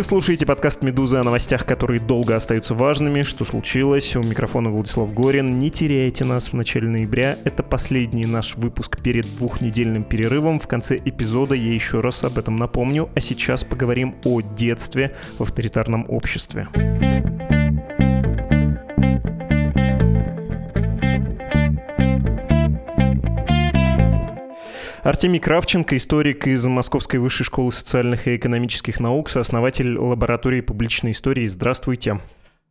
Вы 0.00 0.04
слушаете 0.04 0.46
подкаст 0.46 0.80
«Медузы» 0.80 1.18
о 1.18 1.24
новостях, 1.24 1.66
которые 1.66 2.00
долго 2.00 2.34
остаются 2.34 2.74
важными. 2.74 3.20
Что 3.20 3.44
случилось? 3.44 4.16
У 4.16 4.22
микрофона 4.22 4.70
Владислав 4.70 5.12
Горин. 5.12 5.58
Не 5.58 5.70
теряйте 5.70 6.24
нас 6.24 6.48
в 6.48 6.54
начале 6.54 6.88
ноября. 6.88 7.36
Это 7.44 7.62
последний 7.62 8.24
наш 8.24 8.56
выпуск 8.56 9.02
перед 9.02 9.26
двухнедельным 9.36 10.04
перерывом. 10.04 10.58
В 10.58 10.66
конце 10.66 10.96
эпизода 10.96 11.54
я 11.54 11.74
еще 11.74 12.00
раз 12.00 12.24
об 12.24 12.38
этом 12.38 12.56
напомню. 12.56 13.10
А 13.14 13.20
сейчас 13.20 13.62
поговорим 13.62 14.14
о 14.24 14.40
детстве 14.40 15.14
в 15.36 15.42
авторитарном 15.42 16.06
обществе. 16.08 16.66
Артемий 25.02 25.40
Кравченко, 25.40 25.96
историк 25.96 26.46
из 26.46 26.66
Московской 26.66 27.18
высшей 27.20 27.44
школы 27.44 27.72
социальных 27.72 28.28
и 28.28 28.36
экономических 28.36 29.00
наук, 29.00 29.30
сооснователь 29.30 29.96
лаборатории 29.96 30.60
публичной 30.60 31.12
истории. 31.12 31.46
Здравствуйте. 31.46 32.20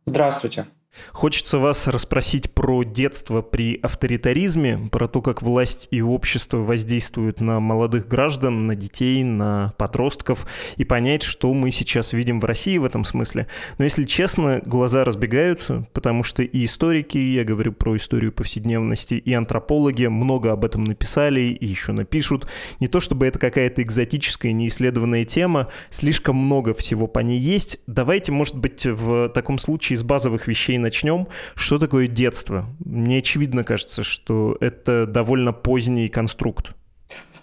Здравствуйте. 0.06 0.66
Хочется 1.12 1.58
вас 1.58 1.86
расспросить 1.86 2.52
про 2.52 2.82
детство 2.82 3.42
при 3.42 3.78
авторитаризме, 3.80 4.88
про 4.90 5.08
то, 5.08 5.22
как 5.22 5.42
власть 5.42 5.88
и 5.90 6.02
общество 6.02 6.58
воздействуют 6.58 7.40
на 7.40 7.60
молодых 7.60 8.08
граждан, 8.08 8.66
на 8.66 8.74
детей, 8.74 9.22
на 9.22 9.72
подростков, 9.78 10.46
и 10.76 10.84
понять, 10.84 11.22
что 11.22 11.52
мы 11.54 11.70
сейчас 11.70 12.12
видим 12.12 12.40
в 12.40 12.44
России 12.44 12.76
в 12.78 12.84
этом 12.84 13.04
смысле. 13.04 13.46
Но 13.78 13.84
если 13.84 14.04
честно, 14.04 14.60
глаза 14.64 15.04
разбегаются, 15.04 15.86
потому 15.92 16.22
что 16.22 16.42
и 16.42 16.64
историки, 16.64 17.18
я 17.18 17.44
говорю 17.44 17.72
про 17.72 17.96
историю 17.96 18.32
повседневности, 18.32 19.14
и 19.14 19.32
антропологи 19.32 20.06
много 20.06 20.52
об 20.52 20.64
этом 20.64 20.84
написали 20.84 21.40
и 21.40 21.66
еще 21.66 21.92
напишут. 21.92 22.48
Не 22.80 22.88
то 22.88 23.00
чтобы 23.00 23.26
это 23.26 23.38
какая-то 23.38 23.82
экзотическая, 23.82 24.52
неисследованная 24.52 25.24
тема, 25.24 25.68
слишком 25.90 26.36
много 26.36 26.74
всего 26.74 27.06
по 27.06 27.20
ней 27.20 27.38
есть. 27.38 27.78
Давайте, 27.86 28.32
может 28.32 28.56
быть, 28.56 28.86
в 28.86 29.28
таком 29.28 29.58
случае 29.58 29.96
из 29.96 30.02
базовых 30.02 30.48
вещей 30.48 30.79
начнем. 30.80 31.28
Что 31.54 31.78
такое 31.78 32.08
детство? 32.08 32.66
Мне 32.84 33.18
очевидно 33.18 33.62
кажется, 33.64 34.02
что 34.02 34.56
это 34.60 35.06
довольно 35.06 35.52
поздний 35.52 36.08
конструкт. 36.08 36.74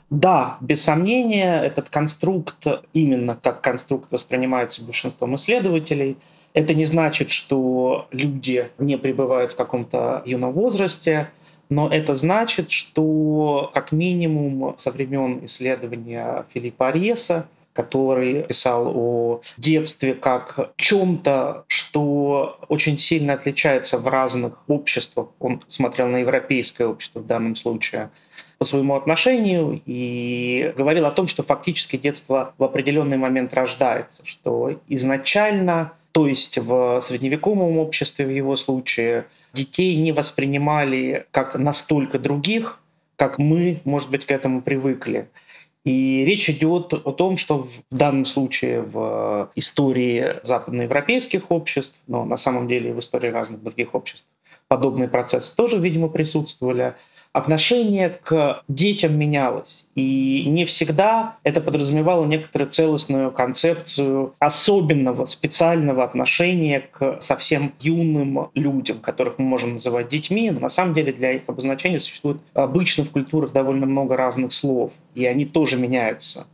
Да, 0.09 0.57
без 0.61 0.83
сомнения, 0.83 1.61
этот 1.61 1.89
конструкт 1.89 2.65
именно 2.93 3.37
как 3.41 3.61
конструкт 3.61 4.11
воспринимается 4.11 4.83
большинством 4.83 5.35
исследователей. 5.35 6.17
Это 6.53 6.73
не 6.73 6.85
значит, 6.85 7.29
что 7.29 8.07
люди 8.11 8.69
не 8.77 8.97
пребывают 8.97 9.51
в 9.51 9.55
каком-то 9.55 10.23
юном 10.25 10.53
возрасте, 10.53 11.29
но 11.69 11.89
это 11.89 12.15
значит, 12.15 12.71
что 12.71 13.69
как 13.73 13.91
минимум 13.91 14.77
со 14.77 14.91
времен 14.91 15.43
исследования 15.43 16.45
Филиппа 16.53 16.87
Ариеса 16.87 17.47
который 17.77 18.41
писал 18.41 18.91
о 18.95 19.41
детстве 19.57 20.15
как 20.15 20.71
чем-то, 20.77 21.65
что 21.67 22.59
очень 22.69 22.97
сильно 22.97 23.33
отличается 23.33 23.99
в 23.99 24.07
разных 24.07 24.53
обществах. 24.67 25.27
Он 25.39 25.61
смотрел 25.67 26.07
на 26.07 26.17
европейское 26.17 26.87
общество 26.87 27.19
в 27.19 27.27
данном 27.27 27.55
случае 27.55 28.09
по 28.57 28.65
своему 28.65 28.95
отношению 28.95 29.79
и 29.85 30.73
говорил 30.75 31.05
о 31.05 31.11
том, 31.11 31.27
что 31.27 31.43
фактически 31.43 31.97
детство 31.97 32.55
в 32.57 32.63
определенный 32.63 33.17
момент 33.17 33.53
рождается, 33.53 34.23
что 34.25 34.79
изначально, 34.87 35.93
то 36.11 36.25
есть 36.25 36.57
в 36.57 36.99
средневековом 37.01 37.77
обществе 37.77 38.25
в 38.25 38.31
его 38.31 38.55
случае, 38.55 39.27
детей 39.53 39.95
не 39.97 40.13
воспринимали 40.13 41.27
как 41.29 41.53
настолько 41.53 42.17
других, 42.17 42.79
как 43.17 43.37
мы, 43.37 43.81
может 43.83 44.09
быть, 44.09 44.25
к 44.25 44.31
этому 44.31 44.63
привыкли. 44.63 45.27
И 45.87 46.25
речь 46.25 46.49
идет 46.49 46.91
о 46.91 47.13
том, 47.13 47.37
что 47.37 47.63
в 47.63 47.81
данном 47.91 48.25
случае 48.25 48.81
в 48.81 49.49
истории 49.55 50.35
западноевропейских 50.43 51.49
обществ, 51.49 51.93
но 52.07 52.25
на 52.25 52.35
самом 52.35 52.67
деле 52.67 52.93
в 52.93 52.99
истории 52.99 53.29
разных 53.29 53.63
других 53.63 53.95
обществ 53.95 54.25
подобные 54.67 55.07
процессы 55.07 55.55
тоже, 55.55 55.77
видимо, 55.79 56.09
присутствовали, 56.09 56.95
отношение 57.37 58.09
к 58.09 58.63
детям 58.67 59.17
менялось. 59.17 59.85
И 59.95 60.45
не 60.47 60.65
всегда 60.65 61.35
это 61.43 61.61
подразумевало 61.61 62.25
некоторую 62.25 62.71
целостную 62.71 63.31
концепцию 63.31 64.33
особенного, 64.39 65.25
специального 65.25 66.03
отношения 66.03 66.81
к 66.91 67.19
совсем 67.21 67.73
юным 67.79 68.49
людям, 68.55 68.99
которых 68.99 69.37
мы 69.37 69.45
можем 69.45 69.75
называть 69.75 70.09
детьми. 70.09 70.49
Но 70.49 70.61
на 70.61 70.69
самом 70.69 70.95
деле 70.95 71.13
для 71.13 71.33
их 71.33 71.43
обозначения 71.45 71.99
существует 71.99 72.37
обычно 72.53 73.05
в 73.05 73.11
культурах 73.11 73.51
довольно 73.51 73.85
много 73.85 74.17
разных 74.17 74.51
слов, 74.51 74.91
и 75.13 75.25
они 75.25 75.45
тоже 75.45 75.77
меняются. 75.77 76.47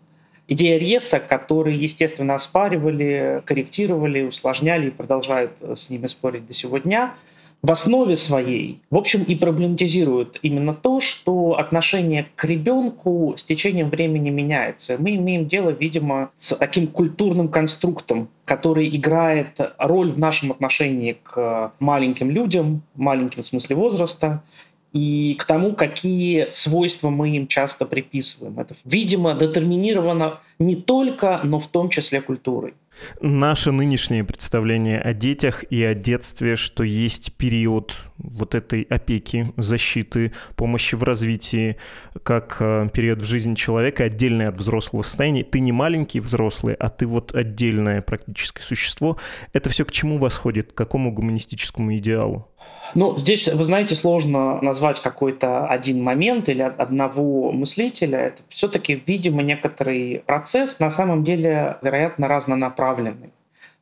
Идея 0.49 0.77
Реса, 0.77 1.21
которые, 1.21 1.77
естественно, 1.77 2.35
оспаривали, 2.35 3.41
корректировали, 3.45 4.23
усложняли 4.23 4.87
и 4.87 4.91
продолжают 4.91 5.53
с 5.61 5.89
ними 5.89 6.07
спорить 6.07 6.45
до 6.45 6.53
сего 6.53 6.77
дня– 6.77 7.15
в 7.63 7.71
основе 7.71 8.17
своей, 8.17 8.81
в 8.91 8.97
общем, 8.97 9.23
и 9.23 9.35
проблематизирует 9.35 10.37
именно 10.41 10.73
то, 10.73 10.99
что 10.99 11.57
отношение 11.57 12.27
к 12.35 12.43
ребенку 12.43 13.35
с 13.37 13.43
течением 13.45 13.89
времени 13.89 14.29
меняется. 14.29 14.97
Мы 14.99 15.15
имеем 15.15 15.47
дело, 15.47 15.69
видимо, 15.69 16.29
с 16.37 16.53
таким 16.57 16.87
культурным 16.87 17.47
конструктом, 17.47 18.27
который 18.43 18.93
играет 18.93 19.61
роль 19.77 20.11
в 20.11 20.19
нашем 20.19 20.51
отношении 20.51 21.17
к 21.23 21.71
маленьким 21.79 22.31
людям, 22.31 22.81
маленьким 22.95 23.43
в 23.43 23.45
смысле 23.45 23.77
возраста, 23.77 24.43
и 24.93 25.35
к 25.39 25.45
тому, 25.45 25.73
какие 25.73 26.49
свойства 26.51 27.09
мы 27.09 27.31
им 27.35 27.47
часто 27.47 27.85
приписываем. 27.85 28.59
Это, 28.59 28.75
видимо, 28.85 29.33
детерминировано 29.33 30.39
не 30.59 30.75
только, 30.75 31.41
но 31.43 31.59
в 31.59 31.67
том 31.67 31.89
числе 31.89 32.21
культурой. 32.21 32.75
Наше 33.21 33.71
нынешнее 33.71 34.23
представление 34.23 34.99
о 34.99 35.13
детях 35.13 35.63
и 35.71 35.83
о 35.83 35.95
детстве, 35.95 36.55
что 36.55 36.83
есть 36.83 37.33
период 37.33 37.95
вот 38.17 38.53
этой 38.53 38.83
опеки, 38.83 39.51
защиты, 39.57 40.31
помощи 40.55 40.93
в 40.95 41.03
развитии, 41.03 41.77
как 42.21 42.57
э, 42.59 42.87
период 42.93 43.21
в 43.21 43.25
жизни 43.25 43.55
человека, 43.55 44.03
отдельный 44.03 44.47
от 44.47 44.59
взрослого 44.59 45.01
состояния. 45.01 45.43
Ты 45.43 45.59
не 45.59 45.71
маленький 45.71 46.19
взрослый, 46.19 46.75
а 46.75 46.89
ты 46.89 47.07
вот 47.07 47.33
отдельное 47.33 48.01
практическое 48.01 48.61
существо. 48.61 49.17
Это 49.53 49.69
все 49.71 49.85
к 49.85 49.91
чему 49.91 50.19
восходит? 50.19 50.71
К 50.71 50.75
какому 50.75 51.11
гуманистическому 51.11 51.95
идеалу? 51.97 52.47
Ну, 52.95 53.17
здесь, 53.17 53.47
вы 53.47 53.63
знаете, 53.63 53.95
сложно 53.95 54.61
назвать 54.61 55.01
какой-то 55.01 55.65
один 55.67 56.03
момент 56.03 56.47
или 56.47 56.61
одного 56.61 57.51
мыслителя. 57.51 58.19
Это 58.19 58.41
все-таки, 58.49 59.01
видимо, 59.05 59.41
некоторый 59.41 60.21
процесс, 60.25 60.79
на 60.79 60.91
самом 60.91 61.23
деле, 61.23 61.77
вероятно, 61.81 62.27
разнонаправленный. 62.27 63.31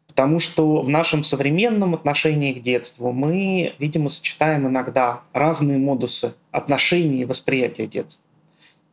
Потому 0.08 0.40
что 0.40 0.82
в 0.82 0.90
нашем 0.90 1.24
современном 1.24 1.94
отношении 1.94 2.54
к 2.54 2.62
детству 2.62 3.12
мы, 3.12 3.74
видимо, 3.80 4.10
сочетаем 4.10 4.68
иногда 4.68 5.22
разные 5.34 5.78
модусы 5.78 6.34
отношений 6.52 7.22
и 7.22 7.26
восприятия 7.26 7.88
детства. 7.88 8.24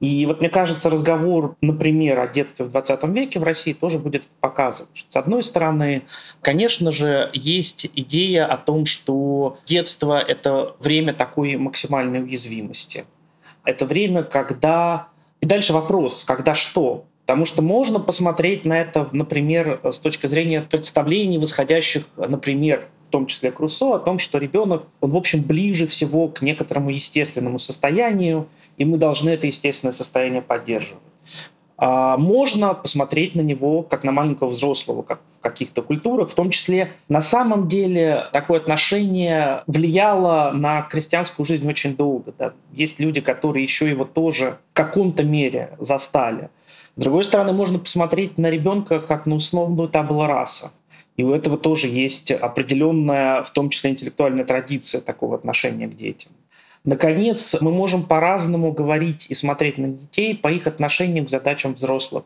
И 0.00 0.26
вот 0.26 0.41
мне 0.41 0.48
кажется, 0.48 0.91
разговор, 0.91 1.56
например, 1.60 2.20
о 2.20 2.28
детстве 2.28 2.64
в 2.64 2.70
20 2.70 3.03
веке 3.04 3.41
в 3.41 3.42
России 3.42 3.72
тоже 3.72 3.98
будет 3.98 4.25
показывать, 4.41 4.91
что, 4.94 5.10
с 5.10 5.16
одной 5.16 5.42
стороны, 5.42 6.03
конечно 6.41 6.92
же, 6.92 7.30
есть 7.33 7.91
идея 7.97 8.47
о 8.47 8.56
том, 8.56 8.86
что 8.86 9.59
детство— 9.66 10.18
это 10.28 10.77
время 10.78 11.15
такой 11.15 11.56
максимальной 11.56 12.22
уязвимости. 12.22 13.06
Это 13.65 13.86
время, 13.86 14.22
когда... 14.22 15.09
И 15.41 15.47
дальше 15.47 15.72
вопрос, 15.72 16.24
когда 16.24 16.54
что? 16.54 17.04
Потому 17.27 17.45
что 17.45 17.60
можно 17.60 18.00
посмотреть 18.00 18.65
на 18.65 18.80
это, 18.80 19.09
например, 19.12 19.80
с 19.84 19.98
точки 19.98 20.27
зрения 20.28 20.62
представлений, 20.62 21.39
восходящих, 21.39 22.04
например, 22.16 22.89
в 23.09 23.10
том 23.10 23.27
числе 23.27 23.51
к 23.51 23.59
Руссо, 23.59 23.95
о 23.95 23.99
том, 23.99 24.19
что 24.19 24.39
ребенок, 24.39 24.84
он, 25.01 25.10
в 25.13 25.16
общем, 25.16 25.43
ближе 25.43 25.87
всего 25.87 26.28
к 26.28 26.43
некоторому 26.43 26.91
естественному 26.91 27.59
состоянию, 27.59 28.47
и 28.77 28.84
мы 28.84 28.99
должны 28.99 29.31
это 29.31 29.47
естественное 29.47 29.93
состояние 29.93 30.43
поддерживать. 30.43 31.03
А 31.78 32.19
можно 32.19 32.75
посмотреть 32.75 33.34
на 33.34 33.41
него 33.41 33.83
как 33.83 34.05
на 34.05 34.13
маленького 34.13 34.49
взрослого, 34.49 35.03
как 35.03 35.21
в 35.39 35.41
каких-то 35.41 35.81
культурах, 35.81 36.31
в 36.31 36.34
том 36.34 36.51
числе 36.51 36.93
на 37.09 37.22
самом 37.22 37.69
деле 37.69 38.27
такое 38.33 38.59
отношение 38.59 39.63
влияло 39.66 40.51
на 40.53 40.83
крестьянскую 40.83 41.47
жизнь 41.47 41.66
очень 41.69 41.97
долго. 41.97 42.34
Да. 42.37 42.53
Есть 42.72 42.99
люди, 42.99 43.21
которые 43.21 43.63
еще 43.63 43.89
его 43.89 44.05
тоже 44.05 44.59
в 44.72 44.77
каком-то 44.77 45.22
мере 45.22 45.77
застали. 45.78 46.51
С 46.97 47.01
другой 47.01 47.22
стороны, 47.22 47.53
можно 47.53 47.78
посмотреть 47.78 48.39
на 48.39 48.51
ребенка 48.51 48.99
как 48.99 49.25
на 49.27 49.37
условную 49.37 49.89
табула 49.89 50.27
раса. 50.27 50.72
И 51.18 51.24
у 51.24 51.32
этого 51.34 51.59
тоже 51.59 51.88
есть 51.88 52.30
определенная, 52.30 53.42
в 53.42 53.50
том 53.50 53.70
числе 53.70 53.91
интеллектуальная 53.91 54.44
традиция 54.44 55.00
такого 55.00 55.34
отношения 55.34 55.88
к 55.88 55.97
детям. 55.97 56.30
Наконец, 56.84 57.56
мы 57.60 57.72
можем 57.72 58.04
по-разному 58.04 58.70
говорить 58.70 59.26
и 59.28 59.34
смотреть 59.34 59.78
на 59.78 59.88
детей 59.88 60.36
по 60.36 60.47
их 60.47 60.68
отношению 60.68 61.26
к 61.26 61.30
задачам 61.30 61.74
взрослых. 61.74 62.24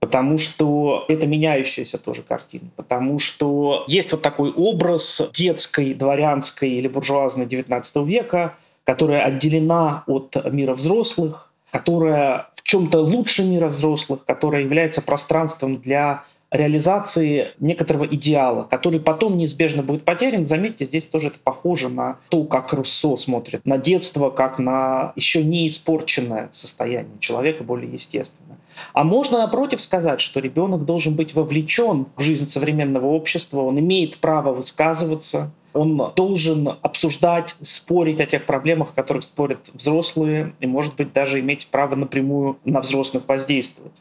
Потому 0.00 0.38
что 0.38 1.04
это 1.08 1.26
меняющаяся 1.26 1.96
тоже 1.96 2.22
картина. 2.22 2.68
Потому 2.74 3.20
что 3.20 3.84
есть 3.86 4.10
вот 4.10 4.20
такой 4.20 4.50
образ 4.50 5.22
детской, 5.32 5.94
дворянской 5.94 6.70
или 6.70 6.88
буржуазной 6.88 7.46
XIX 7.46 8.04
века, 8.04 8.56
которая 8.82 9.22
отделена 9.22 10.02
от 10.08 10.36
мира 10.52 10.74
взрослых, 10.74 11.52
которая 11.70 12.48
в 12.56 12.64
чем-то 12.64 12.98
лучше 12.98 13.44
мира 13.44 13.68
взрослых, 13.68 14.24
которая 14.24 14.62
является 14.62 15.02
пространством 15.02 15.80
для 15.80 16.24
реализации 16.50 17.48
некоторого 17.58 18.04
идеала, 18.06 18.64
который 18.64 19.00
потом 19.00 19.36
неизбежно 19.36 19.82
будет 19.82 20.04
потерян. 20.04 20.46
Заметьте, 20.46 20.86
здесь 20.86 21.04
тоже 21.04 21.28
это 21.28 21.38
похоже 21.42 21.88
на 21.88 22.18
то, 22.30 22.44
как 22.44 22.72
Руссо 22.72 23.16
смотрит 23.16 23.66
на 23.66 23.78
детство, 23.78 24.30
как 24.30 24.58
на 24.58 25.12
еще 25.16 25.44
не 25.44 25.68
испорченное 25.68 26.48
состояние 26.52 27.18
человека, 27.20 27.64
более 27.64 27.92
естественное. 27.92 28.58
А 28.92 29.04
можно, 29.04 29.38
напротив, 29.38 29.80
сказать, 29.80 30.20
что 30.20 30.40
ребенок 30.40 30.84
должен 30.84 31.16
быть 31.16 31.34
вовлечен 31.34 32.06
в 32.16 32.22
жизнь 32.22 32.46
современного 32.46 33.06
общества, 33.06 33.62
он 33.62 33.78
имеет 33.80 34.18
право 34.18 34.52
высказываться, 34.52 35.50
он 35.74 36.12
должен 36.16 36.68
обсуждать, 36.80 37.56
спорить 37.60 38.20
о 38.20 38.26
тех 38.26 38.46
проблемах, 38.46 38.90
о 38.90 38.94
которых 38.94 39.24
спорят 39.24 39.60
взрослые, 39.72 40.54
и, 40.60 40.66
может 40.66 40.96
быть, 40.96 41.12
даже 41.12 41.40
иметь 41.40 41.68
право 41.70 41.94
напрямую 41.94 42.58
на 42.64 42.80
взрослых 42.80 43.24
воздействовать. 43.26 43.92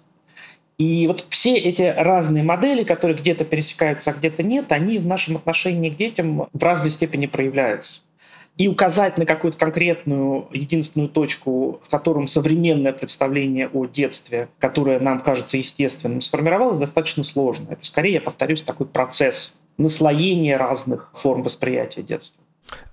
И 0.77 1.07
вот 1.07 1.25
все 1.29 1.55
эти 1.55 1.81
разные 1.81 2.43
модели, 2.43 2.83
которые 2.83 3.17
где-то 3.17 3.45
пересекаются, 3.45 4.11
а 4.11 4.13
где-то 4.13 4.43
нет, 4.43 4.71
они 4.71 4.99
в 4.99 5.07
нашем 5.07 5.37
отношении 5.37 5.89
к 5.89 5.97
детям 5.97 6.47
в 6.53 6.63
разной 6.63 6.91
степени 6.91 7.25
проявляются. 7.25 8.01
И 8.57 8.67
указать 8.67 9.17
на 9.17 9.25
какую-то 9.25 9.57
конкретную 9.57 10.47
единственную 10.51 11.09
точку, 11.09 11.79
в 11.83 11.89
котором 11.89 12.27
современное 12.27 12.93
представление 12.93 13.69
о 13.69 13.85
детстве, 13.85 14.49
которое 14.59 14.99
нам 14.99 15.21
кажется 15.21 15.57
естественным, 15.57 16.21
сформировалось, 16.21 16.79
достаточно 16.79 17.23
сложно. 17.23 17.69
Это 17.71 17.83
скорее, 17.83 18.13
я 18.13 18.21
повторюсь, 18.21 18.61
такой 18.63 18.87
процесс 18.87 19.55
наслоения 19.77 20.57
разных 20.57 21.11
форм 21.13 21.43
восприятия 21.43 22.01
детства. 22.01 22.43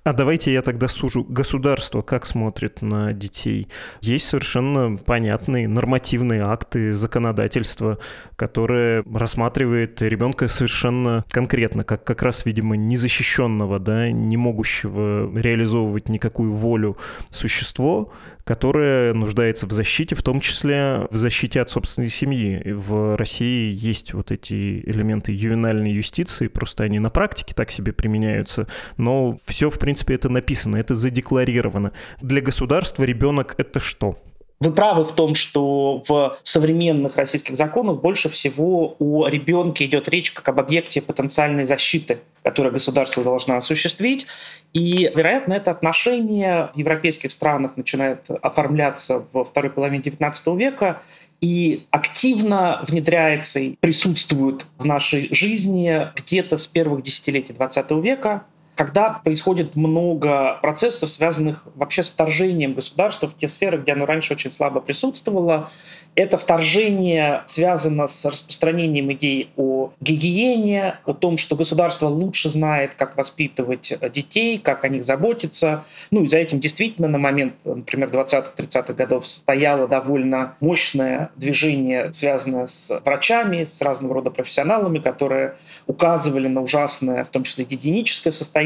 А 0.05 0.12
давайте 0.12 0.53
я 0.53 0.61
тогда 0.61 0.87
сужу. 0.87 1.25
Государство 1.25 2.03
как 2.03 2.27
смотрит 2.27 2.83
на 2.83 3.15
детей? 3.15 3.69
Есть 4.03 4.27
совершенно 4.27 4.99
понятные 4.99 5.67
нормативные 5.67 6.43
акты 6.43 6.93
законодательства, 6.93 7.99
которые 8.37 9.03
рассматривает 9.11 10.03
ребенка 10.03 10.49
совершенно 10.49 11.25
конкретно, 11.31 11.85
как 11.85 12.05
как 12.05 12.21
раз, 12.21 12.45
видимо, 12.45 12.77
незащищенного, 12.77 13.79
да, 13.79 14.11
не 14.11 14.37
могущего 14.37 15.35
реализовывать 15.39 16.11
никакую 16.11 16.53
волю 16.53 16.99
существо, 17.31 18.12
которое 18.45 19.15
нуждается 19.15 19.67
в 19.67 19.73
защите, 19.73 20.15
в 20.15 20.23
том 20.23 20.41
числе 20.41 21.09
в 21.11 21.17
защите 21.17 21.62
от 21.62 21.71
собственной 21.71 22.11
семьи. 22.11 22.62
В 22.73 23.17
России 23.17 23.73
есть 23.73 24.12
вот 24.12 24.31
эти 24.31 24.81
элементы 24.81 25.33
ювенальной 25.33 25.93
юстиции, 25.93 26.49
просто 26.49 26.85
они 26.85 26.99
на 26.99 27.09
практике 27.09 27.55
так 27.55 27.71
себе 27.71 27.95
применяются, 27.95 28.69
но 28.99 29.39
все, 29.47 29.71
в 29.71 29.79
принципе, 29.79 29.94
это 30.14 30.29
написано, 30.29 30.76
это 30.76 30.94
задекларировано. 30.94 31.93
Для 32.20 32.41
государства 32.41 33.05
ребенок— 33.05 33.55
это 33.58 33.81
что? 33.81 34.19
Вы 34.61 34.73
правы 34.73 35.05
в 35.05 35.12
том, 35.12 35.35
что 35.35 36.02
в 36.08 36.38
современных 36.43 37.17
российских 37.17 37.56
законах 37.56 38.00
больше 38.00 38.31
всего 38.31 38.96
о 38.99 39.26
ребенке 39.29 39.85
идет 39.85 40.08
речь 40.08 40.32
как 40.32 40.49
об 40.49 40.61
объекте 40.61 41.02
потенциальной 41.02 41.67
защиты, 41.67 42.20
которую 42.43 42.73
государство 42.73 43.23
должно 43.23 43.56
осуществить. 43.56 44.26
И, 44.73 45.11
вероятно, 45.14 45.55
это 45.55 45.70
отношение 45.70 46.70
в 46.75 46.79
европейских 46.79 47.32
странах 47.32 47.76
начинает 47.76 48.23
оформляться 48.43 49.26
во 49.32 49.44
второй 49.44 49.70
половине 49.70 50.02
XIX 50.02 50.56
века 50.56 51.02
и 51.41 51.85
активно 51.91 52.85
внедряется 52.88 53.61
и 53.61 53.76
присутствует 53.76 54.64
в 54.79 54.85
нашей 54.87 55.35
жизни 55.35 56.08
где-то 56.17 56.56
с 56.56 56.67
первых 56.67 57.02
десятилетий 57.02 57.52
XX 57.52 58.00
века 58.00 58.44
когда 58.75 59.21
происходит 59.25 59.76
много 59.76 60.59
процессов, 60.61 61.11
связанных 61.11 61.65
вообще 61.75 62.03
с 62.03 62.09
вторжением 62.09 62.75
государства 62.75 63.29
в 63.29 63.37
те 63.37 63.49
сферы, 63.49 63.79
где 63.79 63.93
оно 63.93 64.06
раньше 64.06 64.35
очень 64.35 64.50
слабо 64.50 64.81
присутствовало, 64.81 65.71
это 66.17 66.38
вторжение 66.38 67.43
связано 67.47 68.09
с 68.09 68.25
распространением 68.25 69.12
идей 69.12 69.50
о 69.56 69.93
гигиене, 70.00 70.99
о 71.05 71.12
том, 71.12 71.38
что 71.38 71.56
государство 71.56 72.06
лучше 72.06 72.50
знает, 72.50 72.94
как 72.94 73.17
воспитывать 73.17 73.93
детей, 74.12 74.59
как 74.59 74.85
о 74.85 74.88
них 74.88 75.05
заботиться. 75.05 75.85
Ну 76.11 76.25
и 76.25 76.29
за 76.29 76.38
этим 76.38 76.61
действительно 76.61 77.09
на 77.09 77.19
момент, 77.19 77.55
например, 77.65 78.11
20-30-х 78.11 78.93
годов 78.93 79.27
стояло 79.27 79.88
довольно 79.88 80.56
мощное 80.61 81.31
движение, 81.37 82.12
связанное 82.12 82.69
с 82.69 83.00
врачами, 83.05 83.65
с 83.65 83.81
разного 83.81 84.15
рода 84.15 84.31
профессионалами, 84.31 84.99
которые 84.99 85.56
указывали 85.87 86.49
на 86.49 86.62
ужасное, 86.62 87.25
в 87.25 87.29
том 87.29 87.43
числе 87.43 87.65
гигиеническое 87.65 88.32
состояние 88.32 88.64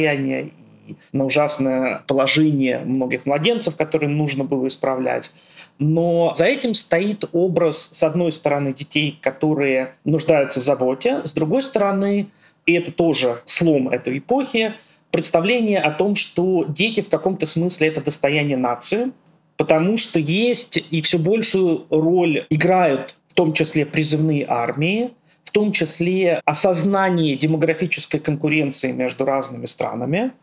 на 1.13 1.25
ужасное 1.25 2.03
положение 2.07 2.79
многих 2.81 3.27
младенцев, 3.27 3.77
которые 3.77 4.11
нужно 4.11 4.45
было 4.45 4.69
исправлять. 4.69 5.31
Но 5.79 6.35
за 6.37 6.45
этим 6.45 6.75
стоит 6.75 7.25
образ, 7.33 7.91
с 7.93 8.03
одной 8.03 8.33
стороны, 8.33 8.73
детей, 8.73 9.19
которые 9.21 9.95
нуждаются 10.05 10.61
в 10.61 10.65
заботе, 10.65 11.23
с 11.25 11.33
другой 11.33 11.63
стороны, 11.63 12.27
и 12.67 12.73
это 12.73 12.91
тоже 12.91 13.43
слом 13.45 13.89
этой 13.89 14.19
эпохи, 14.19 14.75
представление 15.11 15.81
о 15.81 15.93
том, 15.93 16.17
что 16.17 16.65
дети 16.69 17.01
в 17.01 17.09
каком-то 17.09 17.47
смысле 17.47 17.89
это 17.89 18.01
достояние 18.01 18.57
нации, 18.57 19.13
потому 19.57 19.97
что 19.97 20.19
есть 20.19 20.77
и 20.77 21.03
все 21.03 21.19
большую 21.19 21.87
роль 21.91 22.45
играют 22.51 23.15
в 23.29 23.35
том 23.35 23.53
числе 23.53 23.87
призывные 23.87 24.45
армии, 24.49 25.13
в 25.49 25.51
том 25.51 25.73
числе 25.73 26.43
осознание 26.45 27.35
демографической 27.35 28.21
конкуренции 28.21 28.93
между 28.93 29.25
разными 29.25 29.65
странами– 29.65 30.33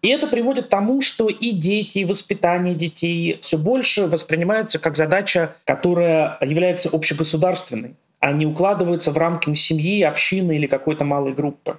и 0.00 0.08
это 0.08 0.28
приводит 0.28 0.66
к 0.66 0.68
тому, 0.68 1.02
что 1.02 1.28
и 1.28 1.50
дети, 1.50 1.98
и 1.98 2.04
воспитание 2.04 2.74
детей 2.74 3.40
все 3.42 3.58
больше 3.58 4.06
воспринимаются 4.06 4.78
как 4.78 4.96
задача, 4.96 5.56
которая 5.64 6.38
является 6.40 6.88
общегосударственной, 6.88 7.96
а 8.20 8.30
не 8.30 8.46
укладывается 8.46 9.10
в 9.10 9.16
рамки 9.16 9.52
семьи, 9.54 10.02
общины 10.02 10.56
или 10.56 10.66
какой-то 10.66 11.04
малой 11.04 11.32
группы. 11.32 11.78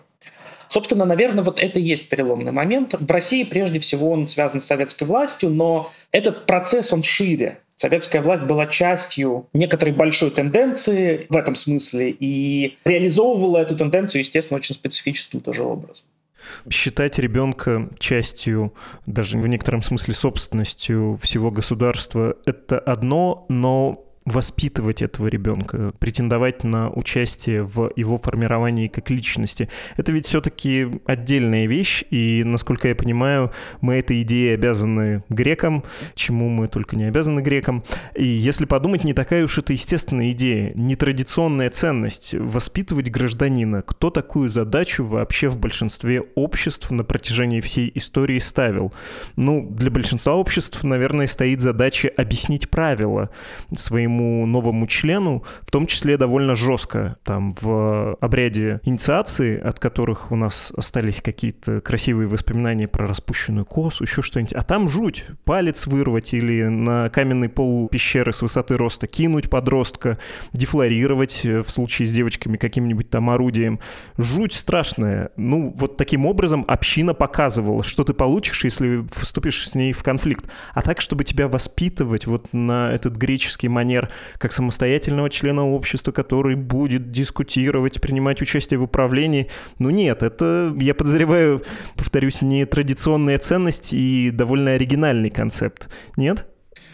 Собственно, 0.67 1.05
наверное, 1.05 1.43
вот 1.43 1.59
это 1.59 1.79
и 1.79 1.81
есть 1.81 2.09
переломный 2.09 2.51
момент. 2.51 2.93
В 2.93 3.09
России 3.09 3.43
прежде 3.43 3.79
всего 3.79 4.11
он 4.11 4.27
связан 4.27 4.61
с 4.61 4.65
советской 4.65 5.05
властью, 5.05 5.49
но 5.49 5.91
этот 6.11 6.45
процесс, 6.45 6.91
он 6.91 7.03
шире. 7.03 7.59
Советская 7.79 8.21
власть 8.21 8.43
была 8.43 8.65
частью 8.67 9.47
некоторой 9.53 9.93
большой 9.93 10.31
тенденции 10.31 11.27
в 11.29 11.35
этом 11.37 11.55
смысле 11.55 12.09
и 12.09 12.77
реализовывала 12.83 13.59
эту 13.59 13.77
тенденцию, 13.77 14.19
естественно, 14.19 14.57
очень 14.57 14.75
специфическим 14.75 15.39
тоже 15.39 15.63
образом. 15.63 16.05
Считать 16.69 17.19
ребенка 17.19 17.89
частью, 17.97 18.73
даже 19.05 19.37
в 19.37 19.47
некотором 19.47 19.81
смысле 19.81 20.13
собственностью 20.13 21.17
всего 21.21 21.51
государства, 21.51 22.35
это 22.45 22.79
одно, 22.79 23.45
но 23.47 24.08
воспитывать 24.25 25.01
этого 25.01 25.27
ребенка, 25.27 25.93
претендовать 25.99 26.63
на 26.63 26.89
участие 26.89 27.63
в 27.63 27.91
его 27.95 28.17
формировании 28.17 28.87
как 28.87 29.09
личности. 29.09 29.69
Это 29.97 30.11
ведь 30.11 30.27
все-таки 30.27 31.01
отдельная 31.05 31.65
вещь, 31.65 32.03
и, 32.11 32.43
насколько 32.45 32.87
я 32.87 32.95
понимаю, 32.95 33.51
мы 33.81 33.95
этой 33.95 34.21
идее 34.21 34.53
обязаны 34.53 35.23
грекам, 35.29 35.83
чему 36.13 36.49
мы 36.49 36.67
только 36.67 36.95
не 36.95 37.05
обязаны 37.05 37.41
грекам. 37.41 37.83
И 38.13 38.25
если 38.25 38.65
подумать, 38.65 39.03
не 39.03 39.13
такая 39.13 39.43
уж 39.43 39.57
это 39.57 39.73
естественная 39.73 40.31
идея, 40.31 40.73
нетрадиционная 40.75 41.69
ценность 41.69 42.33
воспитывать 42.33 43.09
гражданина. 43.09 43.81
Кто 43.81 44.09
такую 44.09 44.49
задачу 44.49 45.03
вообще 45.03 45.49
в 45.49 45.57
большинстве 45.57 46.21
обществ 46.35 46.91
на 46.91 47.03
протяжении 47.03 47.61
всей 47.61 47.91
истории 47.95 48.39
ставил? 48.39 48.93
Ну, 49.35 49.67
для 49.69 49.89
большинства 49.89 50.35
обществ, 50.35 50.83
наверное, 50.83 51.27
стоит 51.27 51.61
задача 51.61 52.11
объяснить 52.15 52.69
правила 52.69 53.29
своему 53.75 54.08
своему 54.09 54.45
новому 54.45 54.87
члену, 54.87 55.43
в 55.61 55.71
том 55.71 55.85
числе 55.85 56.17
довольно 56.17 56.55
жестко. 56.55 57.17
Там 57.23 57.53
в 57.61 58.15
обряде 58.15 58.81
инициации, 58.83 59.59
от 59.59 59.79
которых 59.79 60.31
у 60.31 60.35
нас 60.35 60.71
остались 60.75 61.21
какие-то 61.21 61.81
красивые 61.81 62.27
воспоминания 62.27 62.87
про 62.87 63.07
распущенную 63.07 63.65
косу, 63.65 64.03
еще 64.03 64.21
что-нибудь. 64.21 64.53
А 64.53 64.63
там 64.63 64.89
жуть. 64.89 65.25
Палец 65.45 65.85
вырвать 65.85 66.33
или 66.33 66.63
на 66.63 67.09
каменный 67.09 67.49
пол 67.49 67.87
пещеры 67.89 68.33
с 68.33 68.41
высоты 68.41 68.77
роста 68.77 69.07
кинуть 69.07 69.49
подростка, 69.49 70.17
дефлорировать 70.53 71.41
э, 71.45 71.61
в 71.61 71.69
случае 71.69 72.07
с 72.07 72.11
девочками 72.11 72.57
каким-нибудь 72.57 73.09
там 73.09 73.29
орудием. 73.29 73.79
Жуть 74.17 74.53
страшная. 74.53 75.29
Ну, 75.37 75.73
вот 75.77 75.97
таким 75.97 76.25
образом 76.25 76.65
община 76.67 77.13
показывала, 77.13 77.83
что 77.83 78.03
ты 78.03 78.13
получишь, 78.13 78.63
если 78.63 79.05
вступишь 79.11 79.67
с 79.67 79.75
ней 79.75 79.93
в 79.93 80.01
конфликт. 80.03 80.45
А 80.73 80.81
так, 80.81 81.01
чтобы 81.01 81.23
тебя 81.23 81.47
воспитывать 81.47 82.25
вот 82.25 82.53
на 82.53 82.91
этот 82.91 83.15
греческий 83.15 83.67
манер 83.67 83.98
например, 83.99 84.09
как 84.37 84.51
самостоятельного 84.51 85.29
члена 85.29 85.69
общества, 85.69 86.11
который 86.11 86.55
будет 86.55 87.11
дискутировать, 87.11 88.01
принимать 88.01 88.41
участие 88.41 88.79
в 88.79 88.83
управлении. 88.83 89.49
Ну 89.79 89.89
нет, 89.89 90.23
это, 90.23 90.73
я 90.77 90.93
подозреваю, 90.93 91.63
повторюсь, 91.95 92.41
не 92.41 92.65
традиционная 92.65 93.37
ценность 93.37 93.93
и 93.93 94.31
довольно 94.31 94.71
оригинальный 94.71 95.29
концепт. 95.29 95.89
Нет? 96.17 96.45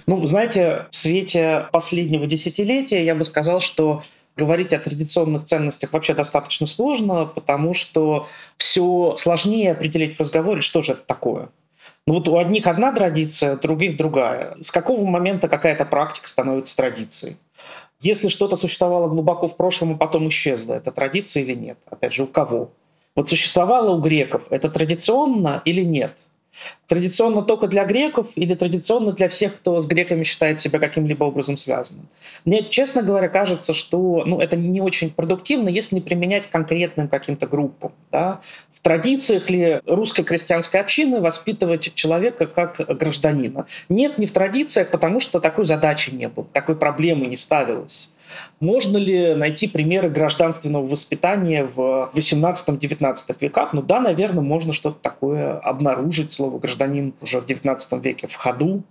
Ну, 0.07 0.25
знаете, 0.27 0.85
в 0.91 0.95
свете 0.95 1.67
последнего 1.71 2.27
десятилетия 2.27 3.03
я 3.03 3.15
бы 3.15 3.25
сказал, 3.25 3.59
что 3.59 4.03
говорить 4.38 4.74
о 4.74 4.79
традиционных 4.79 5.45
ценностях 5.45 5.93
вообще 5.93 6.13
достаточно 6.13 6.67
сложно, 6.67 7.25
потому 7.25 7.74
что 7.74 8.27
все 8.57 9.15
сложнее 9.17 9.71
определить 9.71 10.17
в 10.17 10.19
разговоре, 10.19 10.62
что 10.62 10.81
же 10.81 10.93
это 10.93 11.01
такое. 11.05 11.50
Ну 12.07 12.13
вот 12.13 12.27
у 12.27 12.38
одних 12.38 12.67
одна 12.67 12.91
традиция, 12.91 13.55
у 13.55 13.59
других 13.59 13.97
другая. 13.97 14.55
С 14.62 14.69
какого 14.69 15.03
момента 15.05 15.47
какая-то 15.47 15.85
практика 15.85 16.27
становится 16.27 16.75
традицией? 16.75 17.38
Если 18.00 18.27
что-то 18.27 18.57
существовало 18.57 19.09
глубоко 19.09 19.47
в 19.47 19.57
прошлом 19.57 19.93
и 19.93 19.97
потом 19.97 20.29
исчезло, 20.29 20.75
это 20.75 20.91
традиция 20.91 21.41
или 21.41 21.55
нет? 21.55 21.79
Опять 21.89 22.13
же, 22.13 22.24
у 22.24 22.27
кого? 22.27 22.69
Вот 23.15 23.29
существовало 23.29 23.95
у 23.95 24.01
греков, 24.01 24.43
это 24.51 24.69
традиционно 24.69 25.63
или 25.65 25.81
нет? 25.81 26.15
Традиционно 26.88 27.41
только 27.41 27.67
для 27.67 27.83
греков 27.85 28.27
или 28.35 28.53
традиционно 28.53 29.12
для 29.12 29.27
всех, 29.27 29.55
кто 29.55 29.81
с 29.81 29.88
греками 29.88 30.24
считает 30.24 30.62
себя 30.62 30.79
каким-либо 30.79 31.24
образом 31.24 31.57
связанным? 31.57 32.07
Мне, 32.45 32.63
честно 32.63 33.01
говоря, 33.01 33.27
кажется, 33.27 33.74
что 33.74 34.24
ну, 34.25 34.39
это 34.39 34.55
не 34.55 34.81
очень 34.81 35.09
продуктивно, 35.09 35.69
если 35.69 35.95
не 35.95 36.01
применять 36.01 36.50
конкретным 36.50 37.07
каким-то 37.07 37.47
группам. 37.47 37.91
Да? 38.12 38.41
В 38.71 38.79
традициях 38.81 39.50
ли 39.50 39.81
русской 39.85 40.24
крестьянской 40.24 40.79
общины 40.79 41.19
воспитывать 41.19 41.93
человека 41.95 42.45
как 42.45 42.77
гражданина? 42.77 43.65
Нет, 43.89 44.19
не 44.19 44.27
в 44.27 44.31
традициях, 44.31 44.91
потому 44.91 45.19
что 45.19 45.39
такой 45.39 45.65
задачи 45.65 46.12
не 46.12 46.27
было, 46.27 46.45
такой 46.53 46.75
проблемы 46.75 47.25
не 47.25 47.35
ставилось. 47.35 48.09
Можно 48.60 48.98
ли 48.98 49.36
найти 49.36 49.67
примеры 49.67 50.10
гражданственного 50.10 50.88
воспитания 50.88 51.63
в 51.65 52.12
18-19 52.13 53.36
веках? 53.39 53.74
Ну 53.74 53.82
да, 53.82 54.00
наверное, 54.00 54.44
можно 54.44 54.74
что-то 54.74 54.98
такое 55.01 55.58
обнаружить. 55.60 56.32
Слово 56.32 56.60
«гражданин» 56.60 57.13
уже 57.22 57.41
в 57.41 57.46
19 57.46 58.03
веке 58.03 58.27
в 58.27 58.36
ходу. 58.36 58.84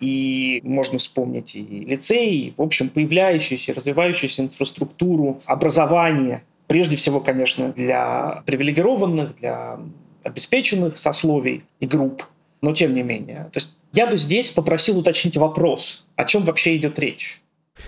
И 0.00 0.60
можно 0.64 0.98
вспомнить 0.98 1.54
и 1.54 1.62
лицей, 1.62 2.30
и, 2.30 2.54
в 2.56 2.62
общем, 2.62 2.88
появляющуюся, 2.88 3.74
развивающуюся 3.74 4.42
инфраструктуру 4.42 5.42
образования. 5.44 6.42
Прежде 6.66 6.96
всего, 6.96 7.20
конечно, 7.20 7.70
для 7.72 8.42
привилегированных, 8.46 9.36
для 9.36 9.78
обеспеченных 10.22 10.96
сословий 10.96 11.64
и 11.80 11.86
групп. 11.86 12.24
Но 12.62 12.72
тем 12.72 12.94
не 12.94 13.02
менее. 13.02 13.48
То 13.52 13.58
есть 13.58 13.76
я 13.92 14.06
бы 14.06 14.16
здесь 14.16 14.50
попросил 14.50 14.98
уточнить 14.98 15.36
вопрос, 15.36 16.04
о 16.16 16.24
чем 16.24 16.44
вообще 16.44 16.76
идет 16.76 16.98
речь. 16.98 17.39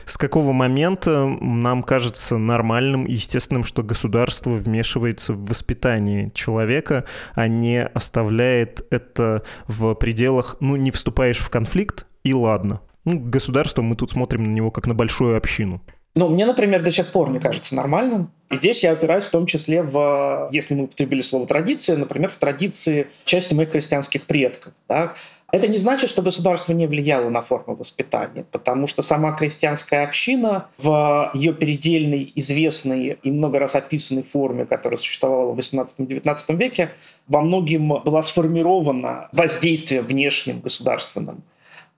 С 0.07 0.17
какого 0.17 0.53
момента 0.53 1.27
нам 1.27 1.83
кажется 1.83 2.39
нормальным 2.39 3.05
и 3.05 3.13
естественным, 3.13 3.65
что 3.65 3.83
государство 3.83 4.51
вмешивается 4.51 5.33
в 5.33 5.45
воспитание 5.47 6.31
человека, 6.35 7.05
а 7.35 7.49
не 7.49 7.85
оставляет 7.85 8.87
это 8.91 9.43
в 9.67 9.95
пределах, 9.95 10.57
ну, 10.61 10.77
не 10.77 10.91
вступаешь 10.91 11.39
в 11.39 11.51
конфликт, 11.51 12.07
и 12.25 12.35
ладно. 12.35 12.81
Ну, 13.05 13.19
государство, 13.19 13.83
мы 13.83 13.97
тут 13.97 14.11
смотрим 14.13 14.45
на 14.45 14.51
него 14.51 14.71
как 14.71 14.87
на 14.87 14.95
большую 14.95 15.37
общину. 15.37 15.83
Ну, 16.15 16.29
мне, 16.29 16.45
например, 16.45 16.83
до 16.83 16.91
сих 16.91 17.07
пор 17.11 17.31
не 17.31 17.41
кажется 17.41 17.75
нормальным. 17.75 18.31
И 18.51 18.57
здесь 18.57 18.83
я 18.83 18.93
опираюсь 18.93 19.25
в 19.25 19.31
том 19.31 19.47
числе 19.47 19.83
в, 19.83 20.51
если 20.53 20.75
мы 20.75 20.85
употребили 20.85 21.23
слово 21.23 21.47
традиция, 21.47 21.97
например, 21.97 22.31
в 22.31 22.37
традиции 22.37 23.07
части 23.25 23.55
моих 23.55 23.71
христианских 23.71 24.27
предков. 24.27 24.75
Да? 24.89 25.15
Это 25.53 25.69
не 25.69 25.77
значит, 25.77 26.09
что 26.09 26.23
государство 26.23 26.73
не 26.73 26.87
влияло 26.87 27.29
на 27.29 27.43
форму 27.43 27.77
воспитания, 27.77 28.47
потому 28.51 28.87
что 28.87 29.03
сама 29.03 29.33
крестьянская 29.33 30.03
община 30.05 30.69
в 30.79 31.31
ее 31.35 31.53
передельной, 31.53 32.33
известной 32.35 33.19
и 33.23 33.31
много 33.31 33.59
раз 33.59 33.75
описанной 33.75 34.23
форме, 34.23 34.65
которая 34.65 34.97
существовала 34.97 35.53
в 35.53 35.59
XVIII-XIX 35.59 36.57
веке, 36.57 36.93
во 37.29 37.43
многим 37.43 37.89
была 38.03 38.23
сформирована 38.23 39.29
воздействием 39.33 40.07
внешним 40.07 40.61
государственным. 40.61 41.43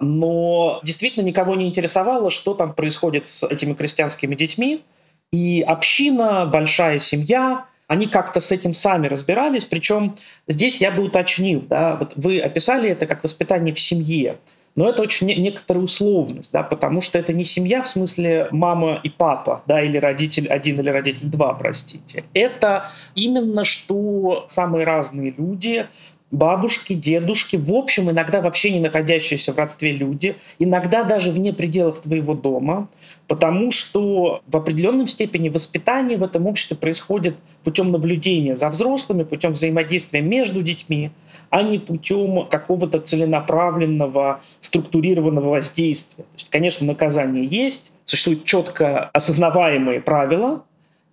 Но 0.01 0.81
действительно 0.83 1.23
никого 1.23 1.55
не 1.55 1.69
интересовало, 1.69 2.33
что 2.33 2.55
там 2.55 2.73
происходит 2.75 3.29
с 3.29 3.47
этими 3.47 3.75
крестьянскими 3.75 4.35
детьми. 4.35 4.83
И 5.31 5.63
община, 5.65 6.45
большая 6.45 6.99
семья, 6.99 7.67
они 7.95 8.07
как-то 8.09 8.41
с 8.41 8.51
этим 8.51 8.75
сами 8.75 9.07
разбирались, 9.07 9.65
причем 9.65 10.17
здесь 10.49 10.81
я 10.81 10.91
бы 10.91 11.05
уточнил, 11.05 11.61
да, 11.61 11.95
вот 11.95 12.13
вы 12.17 12.41
описали 12.41 12.91
это 12.91 13.07
как 13.07 13.23
воспитание 13.23 13.73
в 13.73 13.79
семье, 13.79 14.39
но 14.75 14.89
это 14.89 15.03
очень 15.03 15.29
некоторая 15.29 15.85
условность, 15.85 16.51
да, 16.53 16.65
потому 16.65 17.01
что 17.01 17.19
это 17.19 17.33
не 17.33 17.45
семья 17.45 17.83
в 17.83 17.89
смысле 17.89 18.49
мама 18.51 18.99
и 19.05 19.09
папа, 19.09 19.63
да, 19.67 19.81
или 19.81 19.97
родитель 19.97 20.49
один 20.49 20.81
или 20.81 20.91
родитель 20.91 21.29
два, 21.29 21.55
простите. 21.55 22.25
Это 22.35 22.91
именно 23.15 23.65
что 23.65 24.47
самые 24.49 24.85
разные 24.85 25.31
люди, 25.31 25.87
бабушки, 26.31 26.95
дедушки, 26.95 27.57
в 27.57 27.73
общем, 27.73 28.11
иногда 28.11 28.41
вообще 28.41 28.73
не 28.73 28.81
находящиеся 28.81 29.53
в 29.53 29.59
родстве 29.59 29.93
люди, 29.93 30.37
иногда 30.59 31.05
даже 31.05 31.31
вне 31.31 31.53
пределов 31.53 32.01
твоего 32.01 32.35
дома, 32.35 32.89
потому 33.29 33.71
что 33.71 34.43
в 34.47 34.57
определенном 34.57 35.07
степени 35.07 35.49
воспитание 35.49 36.19
в 36.19 36.23
этом 36.23 36.47
обществе 36.47 36.77
происходит 36.77 37.37
путем 37.63 37.93
наблюдения 37.93 38.57
за 38.57 38.69
взрослыми, 38.69 39.23
путем 39.23 39.53
взаимодействия 39.53 40.21
между 40.23 40.63
детьми, 40.63 41.11
а 41.51 41.63
не 41.63 41.79
путем 41.79 42.47
какого-то 42.49 43.01
целенаправленного, 43.01 44.41
структурированного 44.61 45.51
воздействия. 45.51 46.25
То 46.25 46.37
есть, 46.37 46.51
конечно, 46.51 46.85
наказание 46.87 47.45
есть, 47.45 47.93
существуют 48.05 48.45
четко 48.45 49.05
осознаваемые 49.13 50.01
правила 50.01 50.65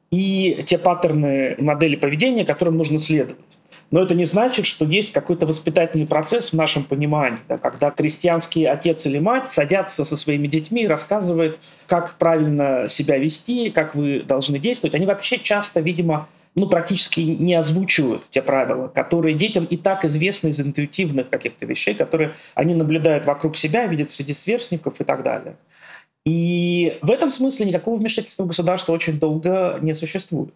и 0.10 0.64
те 0.66 0.78
паттерны 0.78 1.56
модели 1.60 1.96
поведения, 1.96 2.44
которым 2.44 2.78
нужно 2.78 2.98
следовать. 2.98 3.38
Но 3.92 4.02
это 4.02 4.16
не 4.16 4.24
значит, 4.24 4.66
что 4.66 4.86
есть 4.86 5.12
какой-то 5.12 5.46
воспитательный 5.46 6.08
процесс 6.08 6.52
в 6.52 6.56
нашем 6.56 6.86
понимании, 6.86 7.40
да, 7.50 7.58
когда 7.58 7.92
крестьянский 7.92 8.66
отец 8.66 9.06
или 9.06 9.20
мать 9.20 9.50
садятся 9.50 10.06
со 10.06 10.16
своими 10.16 10.48
детьми 10.48 10.84
и 10.84 10.88
рассказывают, 10.88 11.60
как 11.88 12.18
правильно 12.18 12.88
себя 12.88 13.18
вести, 13.18 13.70
как 13.70 13.94
вы 13.94 14.22
должны 14.22 14.60
действовать. 14.60 14.96
Они 14.96 15.06
вообще 15.06 15.38
часто, 15.38 15.82
видимо, 15.82 16.30
ну, 16.56 16.68
практически 16.68 17.20
не 17.20 17.54
озвучивают 17.54 18.24
те 18.30 18.42
правила, 18.42 18.88
которые 18.88 19.36
детям 19.36 19.66
и 19.66 19.76
так 19.76 20.06
известны 20.06 20.50
из 20.50 20.60
интуитивных 20.60 21.30
каких-то 21.30 21.66
вещей, 21.66 21.94
которые 21.94 22.36
они 22.56 22.76
наблюдают 22.76 23.26
вокруг 23.26 23.58
себя, 23.58 23.86
видят 23.88 24.12
среди 24.12 24.34
сверстников 24.34 25.00
и 25.00 25.04
так 25.04 25.24
далее. 25.24 25.58
И 26.26 26.98
в 27.02 27.10
этом 27.10 27.32
смысле 27.32 27.66
никакого 27.66 27.98
вмешательства 27.98 28.46
государства 28.46 28.94
очень 28.94 29.20
долго 29.20 29.80
не 29.82 29.94
существует. 29.96 30.54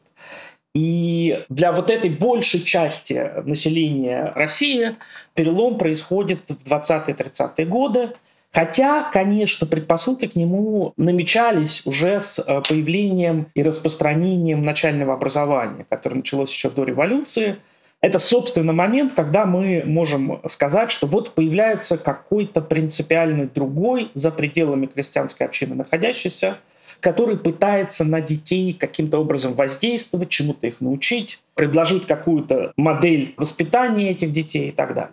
И 0.75 1.45
для 1.47 1.71
вот 1.71 1.89
этой 1.89 2.09
большей 2.09 2.61
части 2.61 3.31
населения 3.45 4.33
России 4.35 4.97
перелом 5.33 5.77
происходит 5.77 6.41
в 6.49 6.69
20-30-е 6.69 7.65
годы. 7.65 8.09
Хотя, 8.51 9.09
конечно, 9.11 9.65
предпосылки 9.67 10.27
к 10.27 10.35
нему 10.35 10.93
намечались 10.97 11.81
уже 11.85 12.19
с 12.19 12.39
э, 12.39 12.61
появлением 12.67 13.47
и 13.53 13.63
распространением 13.63 14.63
начального 14.65 15.13
образования, 15.13 15.85
которое 15.89 16.17
началось 16.17 16.51
еще 16.51 16.69
до 16.69 16.83
революции. 16.83 17.57
Это, 18.01 18.19
собственно, 18.19 18.73
момент, 18.73 19.13
когда 19.13 19.45
мы 19.45 19.83
можем 19.85 20.41
сказать, 20.49 20.91
что 20.91 21.07
вот 21.07 21.35
появляется 21.35 21.97
какой-то 21.97 22.59
принципиальный 22.59 23.47
другой 23.47 24.11
за 24.13 24.29
пределами 24.29 24.87
крестьянской 24.87 25.47
общины 25.47 25.73
находящийся 25.75 26.57
который 26.99 27.37
пытается 27.37 28.03
на 28.03 28.21
детей 28.21 28.73
каким-то 28.73 29.19
образом 29.19 29.53
воздействовать, 29.53 30.29
чему-то 30.29 30.67
их 30.67 30.81
научить, 30.81 31.39
предложить 31.53 32.05
какую-то 32.05 32.73
модель 32.77 33.33
воспитания 33.37 34.11
этих 34.11 34.33
детей 34.33 34.69
и 34.69 34.71
так 34.71 34.93
далее. 34.93 35.11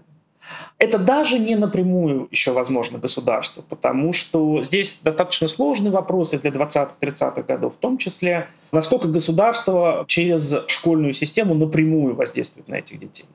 Это 0.79 0.99
даже 0.99 1.39
не 1.39 1.55
напрямую 1.55 2.29
еще 2.31 2.53
возможно 2.53 2.99
государство, 2.99 3.63
потому 3.63 4.13
что 4.13 4.63
здесь 4.65 4.99
достаточно 5.03 5.47
сложные 5.49 5.93
вопросы 5.93 6.39
для 6.39 6.51
20-30-х 6.51 7.43
годов, 7.43 7.75
в 7.75 7.79
том 7.79 7.99
числе, 7.99 8.49
насколько 8.73 9.07
государство 9.07 10.05
через 10.09 10.53
школьную 10.67 11.15
систему 11.15 11.55
напрямую 11.55 12.17
воздействует 12.17 12.69
на 12.69 12.77
этих 12.77 12.99
детей. 12.99 13.27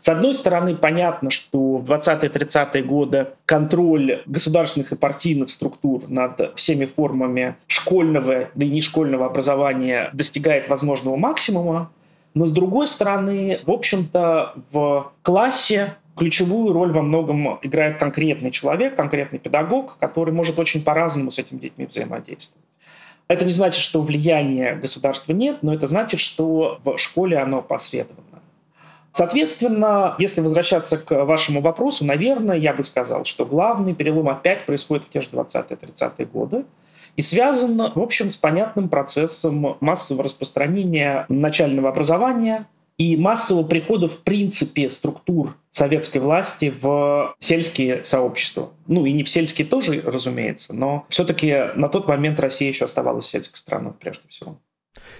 С 0.00 0.08
одной 0.08 0.34
стороны, 0.34 0.74
понятно, 0.76 1.30
что 1.30 1.78
в 1.78 1.90
20-30-е 1.90 2.82
годы 2.82 3.28
контроль 3.46 4.22
государственных 4.26 4.92
и 4.92 4.96
партийных 4.96 5.50
структур 5.50 6.08
над 6.08 6.52
всеми 6.56 6.86
формами 6.86 7.56
школьного 7.66 8.48
да 8.54 8.64
и 8.64 8.70
нешкольного 8.70 9.26
образования 9.26 10.10
достигает 10.12 10.68
возможного 10.68 11.16
максимума, 11.16 11.90
но 12.34 12.46
с 12.46 12.52
другой 12.52 12.88
стороны, 12.88 13.60
в 13.64 13.70
общем-то, 13.70 14.54
в 14.72 15.12
классе 15.22 15.94
ключевую 16.16 16.72
роль 16.72 16.92
во 16.92 17.02
многом 17.02 17.58
играет 17.62 17.98
конкретный 17.98 18.50
человек, 18.50 18.96
конкретный 18.96 19.38
педагог, 19.38 19.96
который 19.98 20.32
может 20.32 20.58
очень 20.58 20.82
по-разному 20.82 21.30
с 21.30 21.38
этими 21.38 21.58
детьми 21.58 21.86
взаимодействовать. 21.86 22.64
Это 23.26 23.44
не 23.44 23.52
значит, 23.52 23.80
что 23.80 24.02
влияния 24.02 24.74
государства 24.74 25.32
нет, 25.32 25.58
но 25.62 25.72
это 25.72 25.86
значит, 25.86 26.20
что 26.20 26.78
в 26.84 26.98
школе 26.98 27.38
оно 27.38 27.62
посредовано. 27.62 28.33
Соответственно, 29.14 30.16
если 30.18 30.40
возвращаться 30.40 30.98
к 30.98 31.24
вашему 31.24 31.60
вопросу, 31.60 32.04
наверное, 32.04 32.56
я 32.56 32.74
бы 32.74 32.82
сказал, 32.82 33.24
что 33.24 33.46
главный 33.46 33.94
перелом 33.94 34.28
опять 34.28 34.66
происходит 34.66 35.04
в 35.04 35.08
те 35.08 35.20
же 35.20 35.28
20-30-е 35.30 36.26
годы. 36.26 36.64
и 37.14 37.22
связан, 37.22 37.76
в 37.94 38.00
общем, 38.00 38.28
с 38.28 38.36
понятным 38.36 38.88
процессом 38.88 39.76
массового 39.78 40.24
распространения 40.24 41.26
начального 41.28 41.90
образования 41.90 42.66
и 42.98 43.16
массового 43.16 43.64
прихода, 43.64 44.08
в 44.08 44.18
принципе, 44.18 44.90
структур 44.90 45.56
советской 45.70 46.18
власти 46.18 46.74
в 46.80 47.36
сельские 47.38 48.04
сообщества. 48.04 48.70
Ну 48.88 49.06
и 49.06 49.12
не 49.12 49.22
в 49.22 49.28
сельские 49.28 49.68
тоже, 49.68 50.00
разумеется, 50.04 50.74
но 50.74 51.06
все-таки 51.08 51.70
на 51.76 51.88
тот 51.88 52.08
момент 52.08 52.40
Россия 52.40 52.68
еще 52.68 52.86
оставалась 52.86 53.26
сельской 53.26 53.58
страной 53.58 53.92
прежде 53.92 54.26
всего. 54.28 54.58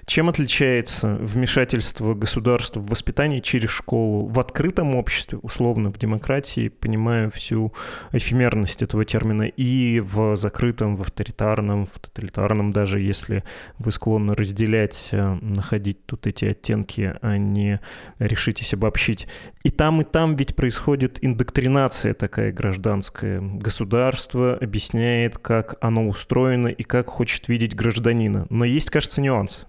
Чем 0.06 0.28
отличается 0.28 1.14
вмешательство 1.14 2.14
государства 2.14 2.80
в 2.80 2.86
воспитание 2.86 3.40
через 3.40 3.70
школу 3.70 4.26
в 4.26 4.38
открытом 4.38 4.94
обществе, 4.94 5.38
условно 5.38 5.90
в 5.92 5.98
демократии, 5.98 6.68
понимаю 6.68 7.30
всю 7.30 7.72
эфемерность 8.12 8.82
этого 8.82 9.04
термина, 9.04 9.44
и 9.44 10.00
в 10.00 10.36
закрытом, 10.36 10.96
в 10.96 11.00
авторитарном, 11.00 11.86
в 11.86 11.98
тоталитарном, 11.98 12.70
даже 12.72 13.00
если 13.00 13.44
вы 13.78 13.92
склонны 13.92 14.34
разделять, 14.34 15.08
э, 15.12 15.38
находить 15.40 16.04
тут 16.06 16.26
эти 16.26 16.44
оттенки, 16.44 17.14
а 17.22 17.38
не 17.38 17.80
решитесь 18.18 18.74
обобщить. 18.74 19.26
И 19.62 19.70
там, 19.70 20.02
и 20.02 20.04
там 20.04 20.36
ведь 20.36 20.54
происходит 20.54 21.18
индоктринация 21.22 22.12
такая 22.12 22.52
гражданская. 22.52 23.40
Государство 23.40 24.54
объясняет, 24.54 25.38
как 25.38 25.76
оно 25.80 26.06
устроено 26.06 26.68
и 26.68 26.82
как 26.82 27.06
хочет 27.06 27.48
видеть 27.48 27.74
гражданина. 27.74 28.46
Но 28.50 28.66
есть, 28.66 28.90
кажется, 28.90 29.22
нюанс. 29.22 29.63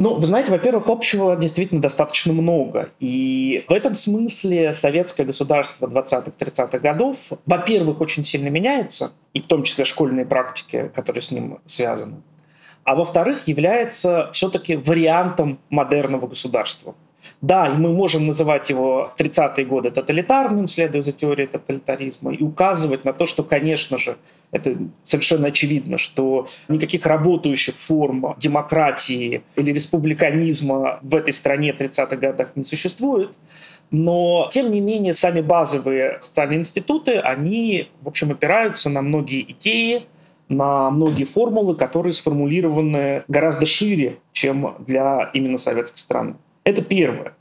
Ну, 0.00 0.14
вы 0.14 0.26
знаете, 0.26 0.50
во-первых, 0.50 0.88
общего 0.88 1.36
действительно 1.36 1.82
достаточно 1.82 2.32
много. 2.32 2.88
И 3.00 3.66
в 3.68 3.72
этом 3.72 3.94
смысле 3.94 4.72
советское 4.72 5.24
государство 5.24 5.86
20-30-х 5.86 6.78
годов, 6.78 7.18
во-первых, 7.44 8.00
очень 8.00 8.24
сильно 8.24 8.48
меняется, 8.48 9.12
и 9.34 9.42
в 9.42 9.46
том 9.46 9.62
числе 9.62 9.84
школьные 9.84 10.24
практики, 10.24 10.90
которые 10.94 11.20
с 11.20 11.30
ним 11.30 11.58
связаны. 11.66 12.22
А 12.84 12.94
во-вторых, 12.94 13.46
является 13.46 14.30
все-таки 14.32 14.76
вариантом 14.76 15.58
модерного 15.68 16.28
государства. 16.28 16.94
Да, 17.40 17.66
и 17.66 17.74
мы 17.74 17.92
можем 17.92 18.26
называть 18.26 18.68
его 18.68 19.10
в 19.14 19.20
30-е 19.20 19.64
годы 19.64 19.90
тоталитарным, 19.90 20.68
следуя 20.68 21.02
за 21.02 21.12
теорией 21.12 21.46
тоталитаризма, 21.46 22.32
и 22.32 22.42
указывать 22.42 23.04
на 23.04 23.12
то, 23.12 23.26
что, 23.26 23.42
конечно 23.42 23.98
же, 23.98 24.16
это 24.52 24.76
совершенно 25.04 25.48
очевидно, 25.48 25.96
что 25.96 26.46
никаких 26.68 27.06
работающих 27.06 27.76
форм 27.76 28.34
демократии 28.38 29.42
или 29.56 29.72
республиканизма 29.72 30.98
в 31.02 31.14
этой 31.14 31.32
стране 31.32 31.72
в 31.72 31.80
30-х 31.80 32.16
годах 32.16 32.52
не 32.56 32.64
существует. 32.64 33.30
Но, 33.90 34.48
тем 34.52 34.70
не 34.70 34.80
менее, 34.80 35.14
сами 35.14 35.40
базовые 35.40 36.18
социальные 36.20 36.60
институты, 36.60 37.18
они, 37.18 37.88
в 38.02 38.08
общем, 38.08 38.30
опираются 38.30 38.88
на 38.88 39.02
многие 39.02 39.42
идеи, 39.50 40.06
на 40.48 40.90
многие 40.90 41.24
формулы, 41.24 41.74
которые 41.76 42.12
сформулированы 42.12 43.24
гораздо 43.28 43.66
шире, 43.66 44.18
чем 44.32 44.74
для 44.86 45.30
именно 45.32 45.58
советской 45.58 45.98
страны. 45.98 46.34
Это 46.64 46.82
первое. 46.82 47.34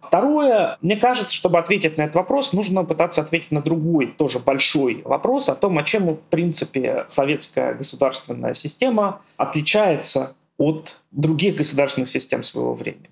Второе, 0.00 0.78
мне 0.82 0.96
кажется, 0.96 1.34
чтобы 1.34 1.58
ответить 1.58 1.98
на 1.98 2.02
этот 2.02 2.14
вопрос, 2.14 2.52
нужно 2.52 2.84
пытаться 2.84 3.22
ответить 3.22 3.50
на 3.50 3.60
другой, 3.60 4.06
тоже 4.06 4.38
большой 4.38 5.02
вопрос 5.04 5.48
о 5.48 5.56
том, 5.56 5.78
о 5.78 5.82
чем, 5.82 6.14
в 6.14 6.20
принципе, 6.30 7.06
советская 7.08 7.74
государственная 7.74 8.54
система 8.54 9.20
отличается 9.36 10.34
от 10.58 10.96
других 11.10 11.56
государственных 11.56 12.08
систем 12.08 12.42
своего 12.44 12.74
времени. 12.74 13.10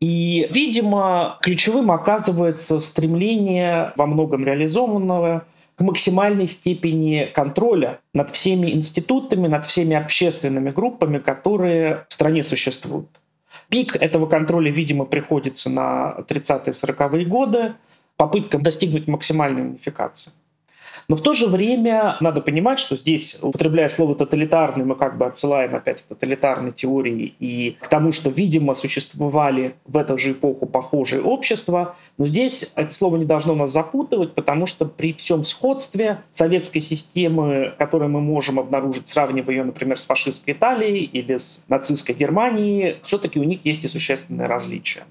И, 0.00 0.46
видимо, 0.52 1.38
ключевым 1.42 1.90
оказывается 1.90 2.78
стремление 2.80 3.92
во 3.96 4.06
многом 4.06 4.44
реализованного 4.44 5.46
к 5.74 5.80
максимальной 5.80 6.48
степени 6.48 7.28
контроля 7.34 8.00
над 8.12 8.30
всеми 8.30 8.70
институтами, 8.70 9.48
над 9.48 9.66
всеми 9.66 9.96
общественными 9.96 10.70
группами, 10.70 11.18
которые 11.18 12.04
в 12.08 12.12
стране 12.12 12.44
существуют. 12.44 13.08
Пик 13.68 13.96
этого 13.96 14.26
контроля, 14.26 14.70
видимо, 14.70 15.04
приходится 15.04 15.68
на 15.68 16.16
30-40-е 16.26 17.26
годы, 17.26 17.74
попытка 18.16 18.58
достигнуть 18.58 19.06
максимальной 19.06 19.62
унификации. 19.62 20.32
Но 21.10 21.16
в 21.16 21.22
то 21.22 21.32
же 21.32 21.46
время 21.46 22.18
надо 22.20 22.42
понимать, 22.42 22.78
что 22.78 22.94
здесь, 22.94 23.38
употребляя 23.40 23.88
слово 23.88 24.14
«тоталитарный», 24.14 24.84
мы 24.84 24.94
как 24.94 25.16
бы 25.16 25.24
отсылаем 25.24 25.74
опять 25.74 26.02
к 26.02 26.04
тоталитарной 26.04 26.72
теории 26.72 27.34
и 27.38 27.78
к 27.80 27.88
тому, 27.88 28.12
что, 28.12 28.28
видимо, 28.28 28.74
существовали 28.74 29.76
в 29.86 29.96
эту 29.96 30.18
же 30.18 30.32
эпоху 30.32 30.66
похожие 30.66 31.22
общества. 31.22 31.96
Но 32.18 32.26
здесь 32.26 32.70
это 32.74 32.92
слово 32.92 33.16
не 33.16 33.24
должно 33.24 33.54
нас 33.54 33.72
запутывать, 33.72 34.34
потому 34.34 34.66
что 34.66 34.84
при 34.84 35.14
всем 35.14 35.44
сходстве 35.44 36.18
советской 36.34 36.80
системы, 36.80 37.72
которую 37.78 38.10
мы 38.10 38.20
можем 38.20 38.60
обнаружить, 38.60 39.08
сравнивая 39.08 39.54
ее, 39.54 39.64
например, 39.64 39.98
с 39.98 40.04
фашистской 40.04 40.52
Италией 40.52 41.04
или 41.04 41.38
с 41.38 41.62
нацистской 41.68 42.14
Германией, 42.14 42.96
все-таки 43.02 43.40
у 43.40 43.44
них 43.44 43.64
есть 43.64 43.82
и 43.82 43.88
существенные 43.88 44.46
различия. 44.46 45.04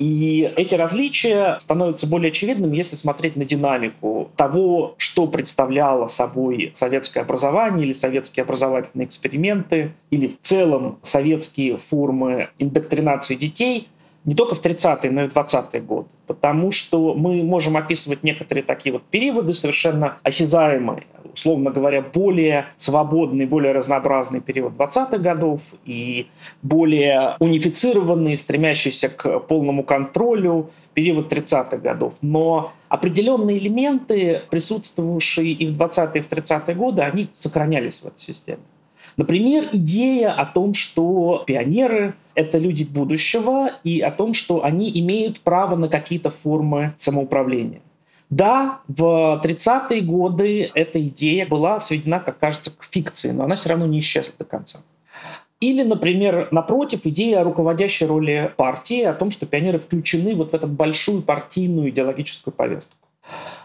И 0.00 0.50
эти 0.56 0.74
различия 0.74 1.58
становятся 1.60 2.06
более 2.06 2.30
очевидными, 2.30 2.74
если 2.74 2.96
смотреть 2.96 3.36
на 3.36 3.44
динамику 3.44 4.30
того, 4.34 4.94
что 4.96 5.26
представляло 5.26 6.08
собой 6.08 6.72
советское 6.74 7.20
образование 7.20 7.86
или 7.86 7.92
советские 7.92 8.44
образовательные 8.44 9.06
эксперименты, 9.06 9.92
или 10.10 10.28
в 10.28 10.40
целом 10.40 10.98
советские 11.02 11.76
формы 11.76 12.48
индоктринации 12.58 13.34
детей 13.34 13.88
не 14.24 14.34
только 14.34 14.54
в 14.54 14.62
30-е, 14.62 15.10
но 15.10 15.24
и 15.24 15.28
в 15.28 15.34
20-е 15.34 15.82
годы. 15.82 16.08
Потому 16.26 16.72
что 16.72 17.14
мы 17.14 17.42
можем 17.42 17.76
описывать 17.76 18.22
некоторые 18.22 18.64
такие 18.64 18.94
вот 18.94 19.02
периоды 19.02 19.52
совершенно 19.52 20.16
осязаемые, 20.22 21.04
условно 21.32 21.70
говоря, 21.70 22.02
более 22.02 22.66
свободный, 22.76 23.46
более 23.46 23.72
разнообразный 23.72 24.40
период 24.40 24.74
20-х 24.74 25.18
годов 25.18 25.60
и 25.84 26.26
более 26.62 27.36
унифицированный, 27.38 28.36
стремящийся 28.36 29.08
к 29.08 29.40
полному 29.40 29.82
контролю 29.82 30.70
период 30.94 31.32
30-х 31.32 31.76
годов. 31.78 32.14
Но 32.20 32.72
определенные 32.88 33.58
элементы, 33.58 34.42
присутствовавшие 34.50 35.52
и 35.52 35.66
в 35.66 35.80
20-е, 35.80 36.20
и 36.20 36.24
в 36.24 36.28
30-е 36.28 36.74
годы, 36.74 37.02
они 37.02 37.28
сохранялись 37.32 38.00
в 38.00 38.06
этой 38.06 38.20
системе. 38.20 38.62
Например, 39.16 39.64
идея 39.72 40.32
о 40.32 40.46
том, 40.46 40.74
что 40.74 41.44
пионеры— 41.46 42.14
это 42.34 42.58
люди 42.58 42.84
будущего, 42.84 43.72
и 43.84 44.00
о 44.00 44.10
том, 44.10 44.34
что 44.34 44.64
они 44.64 44.90
имеют 45.00 45.40
право 45.40 45.76
на 45.76 45.88
какие-то 45.88 46.30
формы 46.30 46.94
самоуправления. 46.98 47.80
Да, 48.30 48.80
в 48.86 49.40
30-е 49.44 50.02
годы 50.02 50.70
эта 50.74 51.00
идея 51.00 51.46
была 51.46 51.80
сведена, 51.80 52.20
как 52.20 52.38
кажется, 52.38 52.70
к 52.70 52.84
фикции, 52.84 53.32
но 53.32 53.44
она 53.44 53.56
все 53.56 53.70
равно 53.70 53.86
не 53.86 53.98
исчезла 54.00 54.32
до 54.38 54.44
конца. 54.44 54.78
Или, 55.58 55.82
например, 55.82 56.48
напротив, 56.52 57.00
идея 57.04 57.40
о 57.40 57.44
руководящей 57.44 58.06
роли 58.06 58.52
партии, 58.56 59.02
о 59.02 59.12
том, 59.12 59.30
что 59.30 59.46
пионеры 59.46 59.78
включены 59.78 60.34
вот 60.34 60.52
в 60.52 60.54
эту 60.54 60.68
большую 60.68 61.22
партийную 61.22 61.90
идеологическую 61.90 62.54
повестку. 62.54 62.94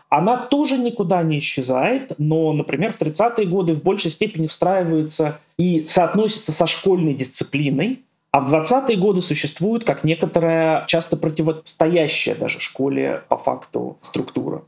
Она 0.10 0.38
тоже 0.38 0.78
никуда 0.78 1.24
не 1.24 1.40
исчезает, 1.40 2.14
но, 2.18 2.52
например, 2.52 2.92
в 2.92 3.00
30-е 3.00 3.46
годы 3.46 3.76
в 3.76 3.84
большей 3.84 4.12
степени 4.12 4.48
встраивается 4.48 5.40
и 5.58 5.86
соотносится 5.88 6.52
со 6.52 6.68
школьной 6.68 7.14
дисциплиной, 7.14 8.02
а 8.36 8.42
в 8.42 8.54
20-е 8.54 8.98
годы 8.98 9.22
существует 9.22 9.86
как 9.86 10.04
некоторая, 10.04 10.86
часто 10.88 11.16
противостоящая 11.16 12.36
даже 12.36 12.60
школе 12.60 13.24
по 13.30 13.38
факту 13.38 13.98
структура. 14.02 14.64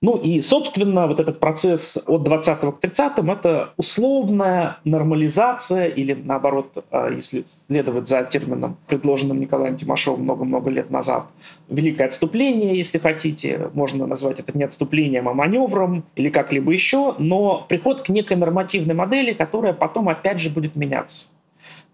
Ну 0.00 0.16
и, 0.16 0.40
собственно, 0.40 1.06
вот 1.06 1.20
этот 1.20 1.38
процесс 1.38 1.98
от 2.06 2.22
20 2.22 2.60
к 2.60 2.80
30 2.80 3.18
это 3.18 3.74
условная 3.76 4.78
нормализация 4.86 5.84
или, 5.84 6.14
наоборот, 6.14 6.82
а, 6.90 7.10
если 7.10 7.44
следовать 7.66 8.08
за 8.08 8.22
термином, 8.22 8.78
предложенным 8.86 9.38
Николаем 9.38 9.76
Тимошовым 9.76 10.22
много-много 10.22 10.70
лет 10.70 10.88
назад, 10.88 11.26
великое 11.68 12.06
отступление, 12.06 12.78
если 12.78 12.96
хотите. 12.96 13.68
Можно 13.74 14.06
назвать 14.06 14.40
это 14.40 14.56
не 14.56 14.64
отступлением, 14.64 15.28
а 15.28 15.34
маневром 15.34 16.04
или 16.16 16.30
как-либо 16.30 16.72
еще, 16.72 17.16
но 17.18 17.66
приход 17.68 18.00
к 18.00 18.08
некой 18.08 18.38
нормативной 18.38 18.94
модели, 18.94 19.34
которая 19.34 19.74
потом 19.74 20.08
опять 20.08 20.38
же 20.38 20.48
будет 20.48 20.74
меняться 20.74 21.26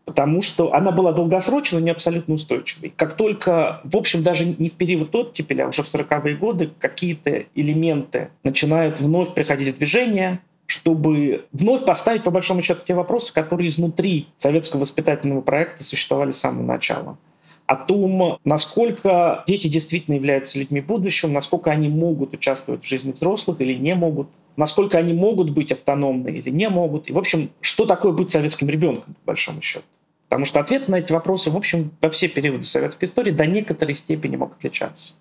потому 0.06 0.40
что 0.40 0.72
она 0.72 0.92
была 0.92 1.12
долгосрочной, 1.12 1.80
но 1.80 1.84
не 1.84 1.90
абсолютно 1.90 2.34
устойчивой. 2.34 2.94
Как 2.96 3.14
только, 3.14 3.80
в 3.84 3.96
общем, 3.96 4.22
даже 4.22 4.46
не 4.46 4.70
в 4.70 4.74
период 4.74 5.14
оттепели, 5.14 5.60
а 5.60 5.68
уже 5.68 5.82
в 5.82 5.92
40-е 5.92 6.36
годы 6.36 6.70
какие-то 6.78 7.44
элементы 7.54 8.30
начинают 8.44 9.00
вновь 9.00 9.34
приходить 9.34 9.74
в 9.74 9.78
движение, 9.78 10.40
чтобы 10.66 11.44
вновь 11.52 11.84
поставить, 11.84 12.22
по 12.22 12.30
большому 12.30 12.62
счету, 12.62 12.80
те 12.86 12.94
вопросы, 12.94 13.34
которые 13.34 13.68
изнутри 13.68 14.28
советского 14.38 14.80
воспитательного 14.80 15.40
проекта 15.40 15.82
существовали 15.84 16.30
с 16.30 16.38
самого 16.38 16.62
начала. 16.62 17.18
О 17.66 17.74
том, 17.74 18.38
насколько 18.44 19.42
дети 19.48 19.66
действительно 19.66 20.14
являются 20.14 20.56
людьми 20.56 20.80
будущего, 20.80 21.28
насколько 21.28 21.72
они 21.72 21.88
могут 21.88 22.32
участвовать 22.32 22.84
в 22.84 22.88
жизни 22.88 23.10
взрослых 23.10 23.60
или 23.60 23.74
не 23.74 23.96
могут, 23.96 24.28
насколько 24.56 24.98
они 24.98 25.14
могут 25.14 25.50
быть 25.50 25.72
автономны 25.72 26.28
или 26.28 26.50
не 26.50 26.68
могут. 26.68 27.10
И, 27.10 27.12
в 27.12 27.18
общем, 27.18 27.50
что 27.60 27.84
такое 27.86 28.12
быть 28.12 28.30
советским 28.30 28.68
ребенком, 28.68 29.14
по 29.14 29.32
большому 29.32 29.62
счету. 29.62 29.84
Потому 30.28 30.44
что 30.44 30.60
ответ 30.60 30.88
на 30.88 30.96
эти 30.96 31.12
вопросы, 31.12 31.50
в 31.50 31.56
общем, 31.56 31.92
во 32.00 32.10
все 32.10 32.28
периоды 32.28 32.64
советской 32.64 33.04
истории 33.04 33.30
до 33.30 33.46
некоторой 33.46 33.94
степени 33.94 34.36
мог 34.36 34.54
отличаться. 34.54 35.14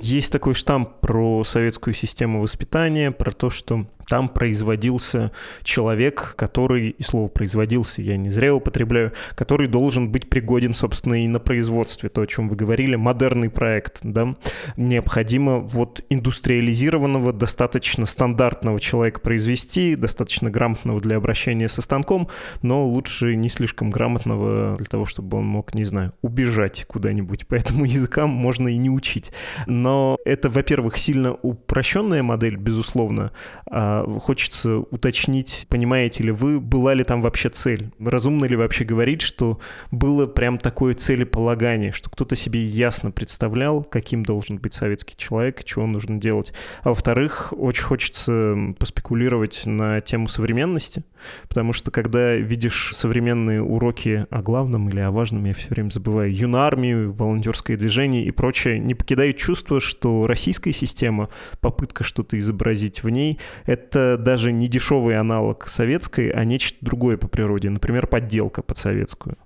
Есть 0.00 0.32
такой 0.32 0.54
штамп 0.54 1.00
про 1.00 1.44
советскую 1.44 1.94
систему 1.94 2.40
воспитания, 2.40 3.10
про 3.10 3.32
то, 3.32 3.50
что 3.50 3.86
там 4.10 4.28
производился 4.28 5.30
человек, 5.62 6.34
который, 6.36 6.88
и 6.88 7.02
слово 7.04 7.28
производился, 7.28 8.02
я 8.02 8.16
не 8.16 8.30
зря 8.30 8.52
употребляю, 8.52 9.12
который 9.36 9.68
должен 9.68 10.10
быть 10.10 10.28
пригоден, 10.28 10.74
собственно, 10.74 11.24
и 11.24 11.28
на 11.28 11.38
производстве, 11.38 12.08
то, 12.08 12.22
о 12.22 12.26
чем 12.26 12.48
вы 12.48 12.56
говорили, 12.56 12.96
модерный 12.96 13.50
проект, 13.50 14.00
да, 14.02 14.34
необходимо 14.76 15.60
вот 15.60 16.04
индустриализированного, 16.10 17.32
достаточно 17.32 18.04
стандартного 18.04 18.80
человека 18.80 19.20
произвести, 19.20 19.94
достаточно 19.94 20.50
грамотного 20.50 21.00
для 21.00 21.16
обращения 21.16 21.68
со 21.68 21.80
станком, 21.80 22.26
но 22.62 22.84
лучше 22.84 23.36
не 23.36 23.48
слишком 23.48 23.90
грамотного 23.90 24.76
для 24.76 24.86
того, 24.86 25.06
чтобы 25.06 25.38
он 25.38 25.46
мог, 25.46 25.72
не 25.72 25.84
знаю, 25.84 26.12
убежать 26.20 26.84
куда-нибудь, 26.88 27.46
поэтому 27.46 27.84
языкам 27.84 28.30
можно 28.30 28.66
и 28.66 28.76
не 28.76 28.90
учить. 28.90 29.30
Но 29.68 30.18
это, 30.24 30.50
во-первых, 30.50 30.98
сильно 30.98 31.32
упрощенная 31.32 32.24
модель, 32.24 32.56
безусловно, 32.56 33.30
а 33.70 33.99
хочется 34.20 34.78
уточнить, 34.78 35.66
понимаете 35.68 36.24
ли 36.24 36.30
вы, 36.30 36.60
была 36.60 36.94
ли 36.94 37.04
там 37.04 37.22
вообще 37.22 37.48
цель? 37.48 37.90
Разумно 37.98 38.44
ли 38.44 38.56
вообще 38.56 38.84
говорить, 38.84 39.22
что 39.22 39.58
было 39.90 40.26
прям 40.26 40.58
такое 40.58 40.94
целеполагание, 40.94 41.92
что 41.92 42.10
кто-то 42.10 42.36
себе 42.36 42.64
ясно 42.64 43.10
представлял, 43.10 43.84
каким 43.84 44.24
должен 44.24 44.58
быть 44.58 44.74
советский 44.74 45.16
человек, 45.16 45.64
чего 45.64 45.86
нужно 45.86 46.20
делать? 46.20 46.52
А 46.82 46.90
во-вторых, 46.90 47.52
очень 47.56 47.84
хочется 47.84 48.56
поспекулировать 48.78 49.62
на 49.66 50.00
тему 50.00 50.28
современности, 50.28 51.04
потому 51.48 51.72
что 51.72 51.90
когда 51.90 52.34
видишь 52.34 52.90
современные 52.94 53.62
уроки 53.62 54.26
о 54.30 54.42
главном 54.42 54.88
или 54.88 55.00
о 55.00 55.10
важном, 55.10 55.44
я 55.44 55.54
все 55.54 55.68
время 55.68 55.90
забываю, 55.90 56.34
юнармию, 56.34 57.12
волонтерское 57.12 57.76
движение 57.76 58.24
и 58.24 58.30
прочее, 58.30 58.78
не 58.78 58.94
покидает 58.94 59.36
чувство, 59.36 59.80
что 59.80 60.26
российская 60.26 60.72
система, 60.72 61.28
попытка 61.60 62.04
что-то 62.04 62.38
изобразить 62.38 63.02
в 63.02 63.08
ней, 63.08 63.38
это 63.66 63.79
это 63.80 64.16
даже 64.18 64.52
не 64.52 64.68
дешевый 64.68 65.16
аналог 65.16 65.66
советской, 65.66 66.30
а 66.30 66.44
нечто 66.44 66.78
другое 66.80 67.16
по 67.16 67.28
природе, 67.28 67.70
например, 67.70 68.06
подделка 68.06 68.62
под 68.62 68.76
советскую? 68.76 69.36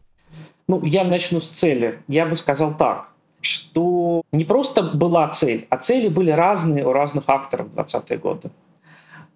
Ну, 0.69 0.85
я 0.85 1.05
начну 1.05 1.41
с 1.41 1.47
цели. 1.47 1.99
Я 2.09 2.27
бы 2.27 2.37
сказал 2.37 2.77
так, 2.77 3.09
что 3.41 4.23
не 4.33 4.45
просто 4.45 4.83
была 4.83 5.29
цель, 5.29 5.67
а 5.71 5.77
цели 5.77 6.09
были 6.09 6.31
разные 6.31 6.87
у 6.87 6.93
разных 6.93 7.25
акторов 7.27 7.69
в 7.69 7.79
20-е 7.79 8.19
годы. 8.19 8.51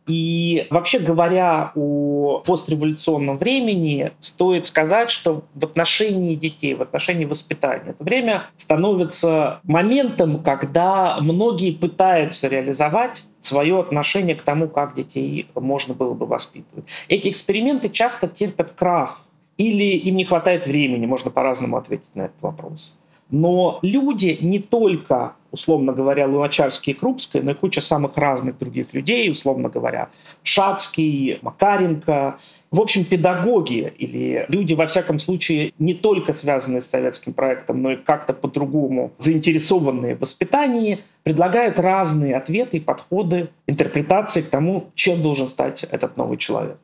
И 0.08 0.66
вообще 0.70 0.98
говоря 0.98 1.70
о 1.74 2.42
постреволюционном 2.46 3.36
времени, 3.36 4.12
стоит 4.20 4.66
сказать, 4.66 5.10
что 5.10 5.44
в 5.54 5.64
отношении 5.64 6.34
детей, 6.34 6.74
в 6.74 6.80
отношении 6.80 7.26
воспитания, 7.26 7.90
это 7.90 8.02
время 8.02 8.46
становится 8.56 9.60
моментом, 9.64 10.42
когда 10.42 11.18
многие 11.20 11.72
пытаются 11.72 12.48
реализовать 12.48 13.24
свое 13.40 13.80
отношение 13.80 14.34
к 14.34 14.42
тому, 14.42 14.68
как 14.68 14.94
детей 14.94 15.48
можно 15.54 15.94
было 15.94 16.14
бы 16.14 16.26
воспитывать. 16.26 16.84
Эти 17.08 17.28
эксперименты 17.28 17.88
часто 17.88 18.28
терпят 18.28 18.72
крах, 18.72 19.22
или 19.56 19.96
им 19.96 20.16
не 20.16 20.24
хватает 20.24 20.66
времени, 20.66 21.06
можно 21.06 21.30
по-разному 21.30 21.76
ответить 21.76 22.14
на 22.14 22.22
этот 22.22 22.40
вопрос. 22.40 22.96
Но 23.30 23.78
люди 23.82 24.38
не 24.40 24.58
только, 24.58 25.34
условно 25.50 25.92
говоря, 25.92 26.26
Луначарский 26.26 26.92
и 26.92 26.96
Крупская, 26.96 27.42
но 27.42 27.52
и 27.52 27.54
куча 27.54 27.80
самых 27.80 28.16
разных 28.16 28.58
других 28.58 28.92
людей, 28.92 29.30
условно 29.30 29.68
говоря, 29.68 30.10
Шацкий, 30.42 31.38
Макаренко, 31.42 32.38
в 32.70 32.80
общем, 32.80 33.04
педагоги 33.04 33.92
или 33.96 34.44
люди, 34.48 34.74
во 34.74 34.86
всяком 34.86 35.18
случае, 35.18 35.72
не 35.78 35.94
только 35.94 36.32
связанные 36.32 36.82
с 36.82 36.86
советским 36.86 37.32
проектом, 37.32 37.82
но 37.82 37.92
и 37.92 37.96
как-то 37.96 38.34
по-другому 38.34 39.12
заинтересованные 39.18 40.16
в 40.16 40.20
воспитании, 40.20 40.98
предлагают 41.22 41.78
разные 41.78 42.36
ответы 42.36 42.78
и 42.78 42.80
подходы, 42.80 43.48
интерпретации 43.66 44.42
к 44.42 44.48
тому, 44.48 44.90
чем 44.94 45.22
должен 45.22 45.48
стать 45.48 45.84
этот 45.84 46.16
новый 46.16 46.38
человек. 46.38 46.78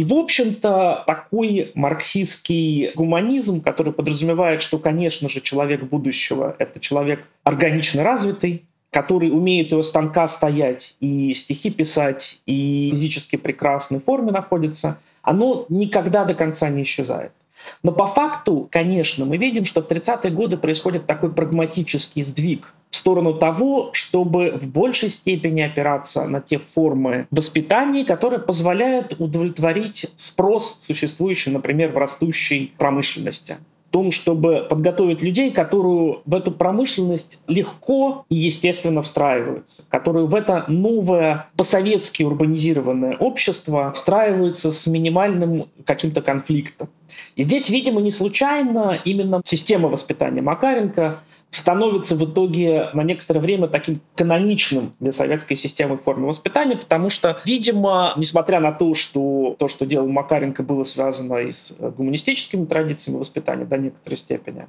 И, 0.00 0.04
в 0.04 0.14
общем-то, 0.14 1.04
такой 1.06 1.72
марксистский 1.74 2.90
гуманизм, 2.94 3.60
который 3.60 3.92
подразумевает, 3.92 4.62
что, 4.62 4.78
конечно 4.78 5.28
же, 5.28 5.42
человек 5.42 5.82
будущего— 5.82 6.56
это 6.58 6.80
человек 6.80 7.26
органично 7.44 8.02
развитый, 8.02 8.64
который 8.88 9.30
умеет 9.30 9.74
у 9.74 9.82
станка 9.82 10.26
стоять 10.28 10.96
и 11.00 11.34
стихи 11.34 11.68
писать, 11.68 12.40
и 12.46 12.88
физически 12.92 13.36
прекрасной 13.36 14.00
форме 14.00 14.32
находится, 14.32 14.96
оно 15.20 15.66
никогда 15.68 16.24
до 16.24 16.32
конца 16.32 16.70
не 16.70 16.84
исчезает. 16.84 17.32
Но 17.82 17.92
по 17.92 18.06
факту, 18.06 18.70
конечно, 18.72 19.26
мы 19.26 19.36
видим, 19.36 19.66
что 19.66 19.82
в 19.82 19.86
30-е 19.86 20.30
годы 20.30 20.56
происходит 20.56 21.04
такой 21.04 21.30
прагматический 21.30 22.22
сдвиг 22.22 22.72
в 22.90 22.96
сторону 22.96 23.34
того, 23.34 23.90
чтобы 23.92 24.50
в 24.50 24.66
большей 24.66 25.10
степени 25.10 25.60
опираться 25.60 26.26
на 26.26 26.40
те 26.40 26.58
формы 26.58 27.26
воспитания, 27.30 28.04
которые 28.04 28.40
позволяют 28.40 29.14
удовлетворить 29.18 30.06
спрос, 30.16 30.80
существующий, 30.82 31.50
например, 31.50 31.92
в 31.92 31.96
растущей 31.96 32.72
промышленности 32.76 33.58
том, 33.90 34.12
чтобы 34.12 34.66
подготовить 34.68 35.22
людей, 35.22 35.50
которые 35.50 36.18
в 36.24 36.34
эту 36.34 36.52
промышленность 36.52 37.38
легко 37.48 38.24
и 38.28 38.36
естественно 38.36 39.02
встраиваются, 39.02 39.82
которые 39.88 40.26
в 40.26 40.34
это 40.34 40.64
новое 40.68 41.48
по-советски 41.56 42.22
урбанизированное 42.22 43.16
общество 43.16 43.92
встраиваются 43.92 44.72
с 44.72 44.86
минимальным 44.86 45.66
каким-то 45.84 46.22
конфликтом. 46.22 46.88
И 47.34 47.42
здесь, 47.42 47.68
видимо, 47.68 48.00
не 48.00 48.12
случайно 48.12 48.98
именно 49.04 49.42
система 49.44 49.88
воспитания 49.88 50.40
Макаренко 50.40 51.18
становится 51.50 52.14
в 52.14 52.24
итоге 52.24 52.90
на 52.92 53.02
некоторое 53.02 53.40
время 53.40 53.66
таким 53.66 54.00
каноничным 54.14 54.94
для 55.00 55.12
советской 55.12 55.56
системы 55.56 55.98
формы 55.98 56.28
воспитания, 56.28 56.76
потому 56.76 57.10
что, 57.10 57.40
видимо, 57.44 58.12
несмотря 58.16 58.60
на 58.60 58.72
то, 58.72 58.94
что 58.94 59.56
то, 59.58 59.68
что 59.68 59.84
делал 59.84 60.08
Макаренко, 60.08 60.62
было 60.62 60.84
связано 60.84 61.38
и 61.38 61.50
с 61.50 61.74
гуманистическими 61.78 62.66
традициями 62.66 63.18
воспитания 63.18 63.64
до 63.64 63.78
некоторой 63.78 64.16
степени, 64.16 64.66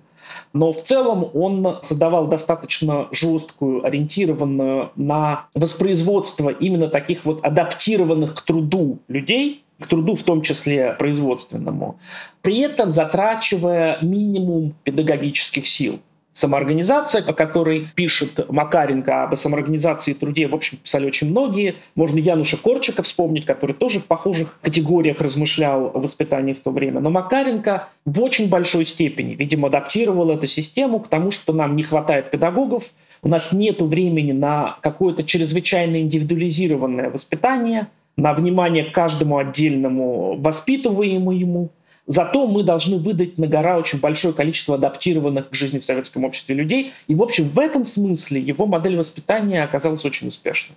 но 0.53 0.73
в 0.73 0.83
целом 0.83 1.29
он 1.33 1.79
создавал 1.83 2.27
достаточно 2.27 3.07
жесткую, 3.11 3.85
ориентированную 3.85 4.91
на 4.95 5.45
воспроизводство 5.53 6.49
именно 6.49 6.87
таких 6.87 7.25
вот 7.25 7.43
адаптированных 7.45 8.33
к 8.33 8.41
труду 8.41 8.99
людей, 9.07 9.63
к 9.79 9.87
труду 9.87 10.15
в 10.15 10.23
том 10.23 10.41
числе 10.41 10.93
производственному, 10.93 11.99
при 12.41 12.59
этом 12.59 12.91
затрачивая 12.91 13.97
минимум 14.01 14.73
педагогических 14.83 15.67
сил. 15.67 15.99
Самоорганизация, 16.33 17.23
о 17.23 17.33
которой 17.33 17.87
пишет 17.93 18.49
Макаренко, 18.49 19.23
об 19.23 19.35
самоорганизации 19.35 20.13
трудей, 20.13 20.45
в 20.45 20.55
общем, 20.55 20.77
писали 20.77 21.05
очень 21.05 21.29
многие. 21.29 21.75
Можно 21.95 22.19
Януша 22.19 22.55
Корчика 22.55 23.03
вспомнить, 23.03 23.45
который 23.45 23.73
тоже 23.73 23.99
в 23.99 24.05
похожих 24.05 24.57
категориях 24.61 25.19
размышлял 25.19 25.91
о 25.93 25.99
воспитании 25.99 26.53
в 26.53 26.59
то 26.59 26.71
время. 26.71 27.01
Но 27.01 27.09
Макаренко 27.09 27.89
в 28.05 28.21
очень 28.21 28.47
большой 28.47 28.85
степени, 28.85 29.35
видимо, 29.35 29.67
адаптировал 29.67 30.31
эту 30.31 30.47
систему 30.47 31.01
к 31.01 31.09
тому, 31.09 31.31
что 31.31 31.51
нам 31.51 31.75
не 31.75 31.83
хватает 31.83 32.31
педагогов, 32.31 32.85
у 33.23 33.27
нас 33.27 33.51
нет 33.51 33.81
времени 33.81 34.31
на 34.31 34.77
какое-то 34.81 35.23
чрезвычайно 35.23 36.01
индивидуализированное 36.01 37.09
воспитание, 37.09 37.87
на 38.15 38.33
внимание 38.33 38.85
к 38.85 38.93
каждому 38.93 39.37
отдельному 39.37 40.37
воспитываемому, 40.37 41.69
Зато 42.07 42.47
мы 42.47 42.63
должны 42.63 42.97
выдать 42.97 43.37
на 43.37 43.47
гора 43.47 43.77
очень 43.77 43.99
большое 43.99 44.33
количество 44.33 44.75
адаптированных 44.75 45.49
к 45.49 45.55
жизни 45.55 45.79
в 45.79 45.85
советском 45.85 46.23
обществе 46.25 46.55
людей. 46.55 46.93
И, 47.07 47.15
в 47.15 47.21
общем, 47.21 47.47
в 47.49 47.59
этом 47.59 47.85
смысле 47.85 48.41
его 48.41 48.65
модель 48.65 48.97
воспитания 48.97 49.63
оказалась 49.63 50.03
очень 50.03 50.27
успешной. 50.27 50.75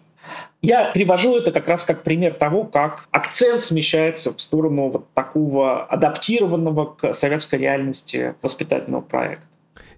Я 0.62 0.90
привожу 0.92 1.36
это 1.36 1.50
как 1.50 1.68
раз 1.68 1.82
как 1.82 2.02
пример 2.02 2.34
того, 2.34 2.64
как 2.64 3.08
акцент 3.10 3.64
смещается 3.64 4.32
в 4.32 4.40
сторону 4.40 4.90
вот 4.90 5.12
такого 5.14 5.84
адаптированного 5.84 6.86
к 6.86 7.14
советской 7.14 7.58
реальности 7.58 8.34
воспитательного 8.42 9.02
проекта. 9.02 9.46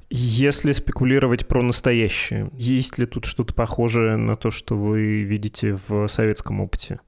Если 0.09 0.71
спекулировать 0.71 1.49
про 1.49 1.63
настоящее, 1.63 2.51
есть 2.55 2.97
ли 2.99 3.07
тут 3.07 3.25
что-то 3.25 3.55
похожее 3.55 4.17
на 4.17 4.37
то, 4.37 4.51
что 4.51 4.77
вы 4.77 5.23
видите 5.23 5.77
в 5.89 6.07
советском 6.07 6.61
опыте? 6.61 7.01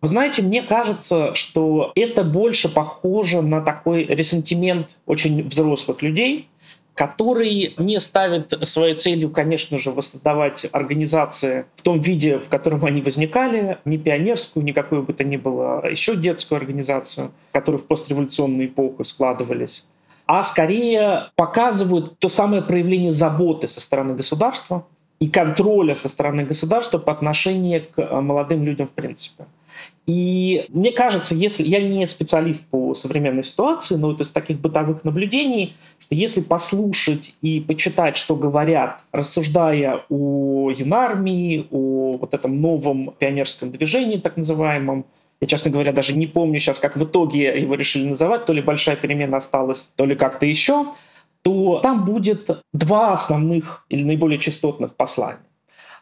Вы 0.00 0.08
знаете, 0.08 0.42
мне 0.42 0.62
кажется, 0.62 1.34
что 1.34 1.92
это 1.94 2.24
больше 2.24 2.68
похоже 2.68 3.40
на 3.42 3.60
такой 3.60 4.04
ресентимент 4.04 4.88
очень 5.06 5.48
взрослых 5.48 6.02
людей, 6.02 6.48
которые 6.94 7.72
не 7.76 8.00
ставят 8.00 8.54
своей 8.68 8.94
целью, 8.94 9.30
конечно 9.30 9.78
же, 9.78 9.90
воссоздавать 9.90 10.66
организации 10.70 11.66
в 11.76 11.82
том 11.82 12.00
виде, 12.00 12.38
в 12.38 12.48
котором 12.48 12.84
они 12.84 13.02
возникали, 13.02 13.78
не 13.84 13.98
пионерскую, 13.98 14.64
никакую 14.64 15.02
бы 15.02 15.12
то 15.12 15.24
ни 15.24 15.36
было, 15.36 15.80
а 15.80 15.88
еще 15.88 16.16
детскую 16.16 16.58
организацию, 16.58 17.32
которые 17.52 17.80
в 17.80 17.86
постреволюционную 17.86 18.68
эпоху 18.68 19.04
складывались, 19.04 19.84
а 20.26 20.44
скорее 20.44 21.30
показывают 21.34 22.18
то 22.18 22.28
самое 22.28 22.62
проявление 22.62 23.12
заботы 23.12 23.68
со 23.68 23.80
стороны 23.80 24.14
государства 24.14 24.86
и 25.18 25.28
контроля 25.28 25.96
со 25.96 26.08
стороны 26.08 26.44
государства 26.44 26.98
по 26.98 27.12
отношению 27.12 27.84
к 27.94 28.20
молодым 28.20 28.64
людям 28.64 28.86
в 28.86 28.90
принципе. 28.90 29.46
И 30.06 30.66
мне 30.68 30.92
кажется, 30.92 31.34
если 31.34 31.64
я 31.64 31.80
не 31.80 32.06
специалист 32.06 32.60
по 32.66 32.94
современной 32.94 33.44
ситуации, 33.44 33.94
но 33.94 34.12
это 34.12 34.22
из 34.22 34.28
таких 34.28 34.60
бытовых 34.60 35.02
наблюдений, 35.04 35.74
что 36.00 36.14
если 36.14 36.42
послушать 36.42 37.34
и 37.40 37.60
почитать, 37.60 38.16
что 38.16 38.36
говорят, 38.36 39.00
рассуждая 39.12 40.02
о 40.10 40.70
юнармии, 40.70 41.66
о 41.70 42.18
вот 42.18 42.34
этом 42.34 42.60
новом 42.60 43.14
пионерском 43.18 43.70
движении, 43.70 44.18
так 44.18 44.36
называемом, 44.36 45.06
я, 45.40 45.46
честно 45.46 45.70
говоря, 45.70 45.92
даже 45.92 46.14
не 46.14 46.26
помню 46.26 46.60
сейчас, 46.60 46.78
как 46.78 46.96
в 46.96 47.04
итоге 47.04 47.58
его 47.58 47.74
решили 47.74 48.08
называть, 48.08 48.44
то 48.44 48.52
ли 48.52 48.60
большая 48.60 48.96
перемена 48.96 49.38
осталась, 49.38 49.88
то 49.96 50.04
ли 50.04 50.14
как-то 50.14 50.44
еще, 50.44 50.92
то 51.42 51.80
там 51.80 52.04
будет 52.04 52.48
два 52.72 53.12
основных 53.12 53.84
или 53.88 54.02
наиболее 54.02 54.38
частотных 54.38 54.94
послания. 54.94 55.40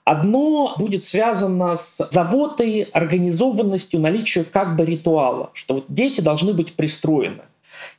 Одно 0.05 0.75
будет 0.79 1.05
связано 1.05 1.77
с 1.77 2.09
заботой, 2.11 2.83
организованностью, 2.83 4.01
наличием 4.01 4.47
как 4.51 4.75
бы 4.75 4.85
ритуала, 4.85 5.51
что 5.53 5.75
вот 5.75 5.85
дети 5.89 6.21
должны 6.21 6.53
быть 6.53 6.75
пристроены. 6.75 7.43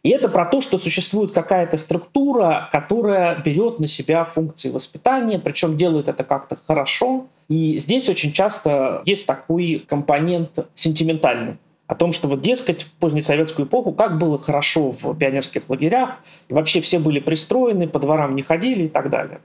И 0.03 0.09
это 0.09 0.27
про 0.27 0.45
то, 0.45 0.59
что 0.59 0.77
существует 0.77 1.31
какая-то 1.31 1.77
структура, 1.77 2.69
которая 2.71 3.37
берет 3.37 3.79
на 3.79 3.87
себя 3.87 4.25
функции 4.25 4.69
воспитания, 4.69 5.39
причем 5.39 5.77
делает 5.77 6.09
это 6.09 6.23
как-то 6.25 6.57
хорошо. 6.67 7.27
И 7.47 7.79
здесь 7.79 8.09
очень 8.09 8.33
часто 8.33 9.01
есть 9.05 9.25
такой 9.25 9.85
компонент 9.87 10.51
сентиментальный 10.75 11.57
о 11.87 11.95
том, 11.95 12.11
что 12.11 12.27
вот, 12.27 12.41
дескать, 12.41 12.83
в 12.83 12.91
позднесоветскую 12.93 13.67
эпоху 13.67 13.91
как 13.91 14.17
было 14.17 14.37
хорошо 14.39 14.95
в 14.99 15.15
пионерских 15.15 15.69
лагерях, 15.69 16.15
и 16.49 16.53
вообще 16.53 16.81
все 16.81 16.99
были 16.99 17.19
пристроены, 17.19 17.87
по 17.87 17.99
дворам 17.99 18.35
не 18.35 18.41
ходили 18.41 18.83
и 18.83 18.89
так 18.89 19.09
далее. 19.09 19.39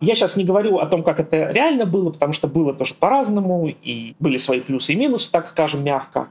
Я 0.00 0.14
сейчас 0.14 0.36
не 0.36 0.44
говорю 0.44 0.78
о 0.78 0.86
том, 0.86 1.02
как 1.02 1.20
это 1.20 1.50
реально 1.52 1.86
было, 1.86 2.10
потому 2.10 2.32
что 2.32 2.48
было 2.48 2.74
тоже 2.74 2.94
по-разному, 2.94 3.68
и 3.68 4.14
были 4.18 4.38
свои 4.38 4.60
плюсы 4.60 4.92
и 4.92 4.96
минусы, 4.96 5.30
так 5.30 5.48
скажем, 5.48 5.84
мягко. 5.84 6.28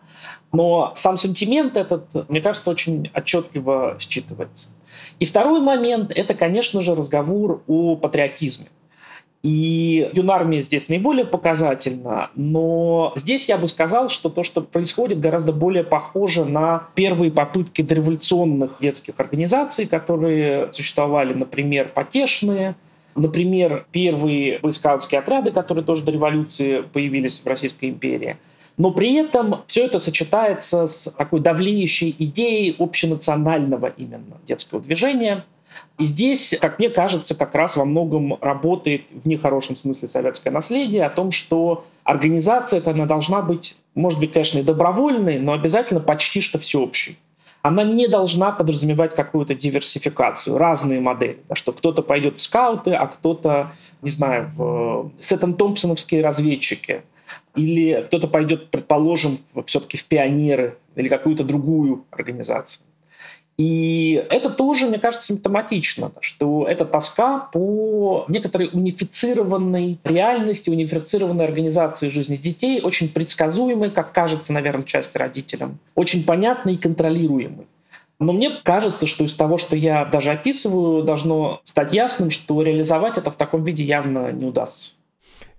Но 0.51 0.91
сам 0.95 1.17
сентимент 1.17 1.77
этот, 1.77 2.29
мне 2.29 2.41
кажется, 2.41 2.69
очень 2.69 3.09
отчетливо 3.13 3.97
считывается. 3.99 4.67
И 5.19 5.25
второй 5.25 5.61
момент– 5.61 6.11
это, 6.15 6.33
конечно 6.33 6.81
же, 6.81 6.95
разговор 6.95 7.63
о 7.67 7.95
патриотизме. 7.95 8.67
И 9.43 10.11
юнармия 10.13 10.61
здесь 10.61 10.87
наиболее 10.87 11.25
показательна, 11.25 12.29
но 12.35 13.11
здесь 13.15 13.49
я 13.49 13.57
бы 13.57 13.67
сказал, 13.67 14.09
что 14.09 14.29
то, 14.29 14.43
что 14.43 14.61
происходит, 14.61 15.19
гораздо 15.19 15.51
более 15.51 15.83
похоже 15.83 16.45
на 16.45 16.89
первые 16.93 17.31
попытки 17.31 17.81
дореволюционных 17.81 18.77
детских 18.79 19.19
организаций, 19.19 19.87
которые 19.87 20.71
существовали, 20.73 21.33
например, 21.33 21.89
потешные, 21.91 22.75
Например, 23.15 23.85
первые 23.91 24.59
бойскаутские 24.59 25.19
отряды, 25.19 25.51
которые 25.51 25.83
тоже 25.83 26.03
до 26.03 26.11
революции 26.11 26.81
появились 26.81 27.41
в 27.43 27.47
Российской 27.47 27.89
империи. 27.89 28.37
Но 28.77 28.91
при 28.91 29.15
этом 29.15 29.63
все 29.67 29.85
это 29.85 29.99
сочетается 29.99 30.87
с 30.87 31.11
такой 31.17 31.41
давлеющей 31.41 32.15
идеей 32.17 32.75
общенационального 32.79 33.87
именно 33.97 34.37
детского 34.47 34.81
движения. 34.81 35.45
И 35.99 36.05
здесь, 36.05 36.55
как 36.59 36.79
мне 36.79 36.89
кажется, 36.89 37.35
как 37.35 37.53
раз 37.53 37.75
во 37.75 37.85
многом 37.85 38.37
работает 38.41 39.03
в 39.11 39.27
нехорошем 39.27 39.75
смысле 39.75 40.07
советское 40.07 40.51
наследие 40.51 41.05
о 41.05 41.09
том, 41.09 41.31
что 41.31 41.85
организация 42.03 42.79
эта 42.79 42.91
она 42.91 43.05
должна 43.05 43.41
быть, 43.41 43.75
может 43.93 44.19
быть, 44.19 44.33
конечно, 44.33 44.59
и 44.59 44.63
добровольной, 44.63 45.37
но 45.39 45.53
обязательно 45.53 45.99
почти 45.99 46.41
что 46.41 46.59
всеобщей 46.59 47.17
она 47.61 47.83
не 47.83 48.07
должна 48.07 48.51
подразумевать 48.51 49.15
какую-то 49.15 49.53
диверсификацию, 49.55 50.57
разные 50.57 50.99
модели, 50.99 51.39
да, 51.47 51.55
что 51.55 51.73
кто-то 51.73 52.01
пойдет 52.01 52.39
в 52.39 52.41
скауты, 52.41 52.91
а 52.91 53.07
кто-то, 53.07 53.71
не 54.01 54.09
знаю, 54.09 54.51
в 54.55 55.11
Сеттон 55.19 55.53
Томпсоновские 55.53 56.23
разведчики, 56.23 57.03
или 57.55 58.03
кто-то 58.07 58.27
пойдет, 58.27 58.71
предположим, 58.71 59.39
все-таки 59.65 59.97
в 59.97 60.05
пионеры 60.05 60.77
или 60.95 61.07
какую-то 61.07 61.43
другую 61.43 62.05
организацию. 62.11 62.83
И 63.61 64.25
это 64.31 64.49
тоже, 64.49 64.87
мне 64.87 64.97
кажется, 64.97 65.27
симптоматично, 65.27 66.13
что 66.19 66.65
это 66.67 66.83
тоска 66.83 67.37
по 67.53 68.25
некоторой 68.27 68.71
унифицированной 68.73 69.99
реальности, 70.03 70.71
унифицированной 70.71 71.45
организации 71.45 72.09
жизни 72.09 72.37
детей, 72.37 72.81
очень 72.81 73.09
предсказуемой, 73.09 73.91
как 73.91 74.13
кажется, 74.13 74.51
наверное, 74.51 74.83
части 74.83 75.15
родителям, 75.15 75.77
очень 75.93 76.25
понятной 76.25 76.73
и 76.73 76.77
контролируемой. 76.77 77.67
Но 78.17 78.33
мне 78.33 78.49
кажется, 78.63 79.05
что 79.05 79.25
из 79.25 79.35
того, 79.35 79.59
что 79.59 79.75
я 79.75 80.05
даже 80.05 80.31
описываю, 80.31 81.03
должно 81.03 81.61
стать 81.63 81.93
ясным, 81.93 82.31
что 82.31 82.63
реализовать 82.63 83.19
это 83.19 83.29
в 83.29 83.35
таком 83.35 83.63
виде 83.63 83.83
явно 83.83 84.31
не 84.31 84.45
удастся. 84.45 84.93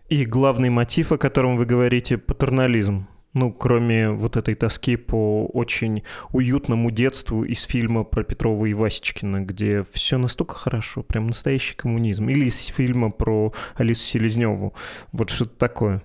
И 0.08 0.24
главный 0.24 0.70
мотив, 0.70 1.12
о 1.12 1.18
котором 1.18 1.56
вы 1.56 1.66
говорите, 1.66 2.18
патернализм. 2.18 3.06
Ну, 3.34 3.50
кроме 3.50 4.10
вот 4.10 4.36
этой 4.36 4.54
тоски 4.54 4.96
по 4.96 5.46
очень 5.46 6.02
уютному 6.32 6.90
детству 6.90 7.44
из 7.44 7.62
фильма 7.62 8.04
про 8.04 8.24
Петрова 8.24 8.66
и 8.66 8.74
Васечкина, 8.74 9.40
где 9.40 9.82
все 9.90 10.18
настолько 10.18 10.54
хорошо, 10.54 11.02
прям 11.02 11.28
настоящий 11.28 11.74
коммунизм. 11.74 12.28
Или 12.28 12.46
из 12.46 12.66
фильма 12.66 13.10
про 13.10 13.54
Алису 13.74 14.02
Селезневу. 14.02 14.74
Вот 15.12 15.30
что-то 15.30 15.56
такое. 15.56 16.02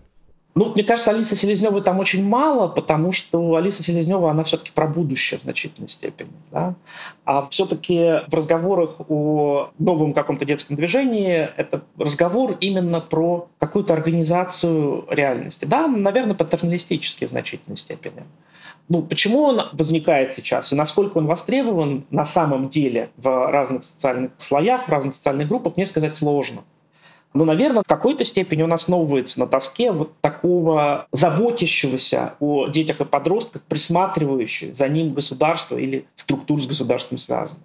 Ну, 0.58 0.72
мне 0.74 0.84
кажется, 0.84 1.12
Алисы 1.12 1.36
Селезневой 1.36 1.84
там 1.84 2.00
очень 2.00 2.28
мало, 2.28 2.68
потому 2.68 3.12
что 3.12 3.58
Алиса 3.58 3.84
Селезнева, 3.84 4.32
она 4.32 4.44
все-таки 4.44 4.72
про 4.72 4.88
будущее 4.88 5.40
в 5.40 5.44
значительной 5.44 5.88
степени. 5.88 6.32
Да? 6.52 6.74
А 7.26 7.48
все-таки 7.50 8.22
в 8.28 8.34
разговорах 8.34 8.96
о 9.08 9.70
новом 9.78 10.16
каком-то 10.16 10.46
детском 10.46 10.76
движении 10.76 11.48
это 11.58 11.84
разговор 12.00 12.58
именно 12.60 13.02
про 13.02 13.50
какую-то 13.60 13.94
организацию 13.94 15.06
реальности. 15.12 15.66
Да, 15.66 15.86
наверное, 15.88 16.34
патерналистически 16.34 17.26
в 17.28 17.30
значительной 17.30 17.78
степени. 17.78 18.24
Ну, 18.90 19.04
почему 19.04 19.44
он 19.44 19.62
возникает 19.74 20.34
сейчас 20.34 20.74
и 20.74 20.76
насколько 20.76 21.20
он 21.20 21.28
востребован 21.28 22.08
на 22.10 22.26
самом 22.26 22.70
деле 22.70 23.12
в 23.18 23.52
разных 23.52 23.84
социальных 23.84 24.32
слоях, 24.38 24.88
в 24.88 24.92
разных 24.92 25.14
социальных 25.14 25.50
группах, 25.50 25.78
мне 25.78 25.86
сказать 25.86 26.16
сложно. 26.16 26.64
Но, 27.34 27.46
наверное, 27.46 27.84
в 27.84 27.88
какой-то 27.88 28.26
степени 28.26 28.64
он 28.64 28.74
основывается 28.74 29.40
на 29.40 29.48
тоске 29.48 29.92
вот 29.92 30.14
такого 30.22 31.08
заботящегося 31.12 32.34
о 32.40 32.68
детях 32.68 33.02
и 33.02 33.06
подростках, 33.06 33.62
присматривающего 33.64 34.74
за 34.74 34.88
ним 34.88 35.14
государства 35.14 35.78
или 35.78 36.08
структур 36.16 36.62
с 36.62 36.68
государством 36.68 37.18
связанных. 37.18 37.62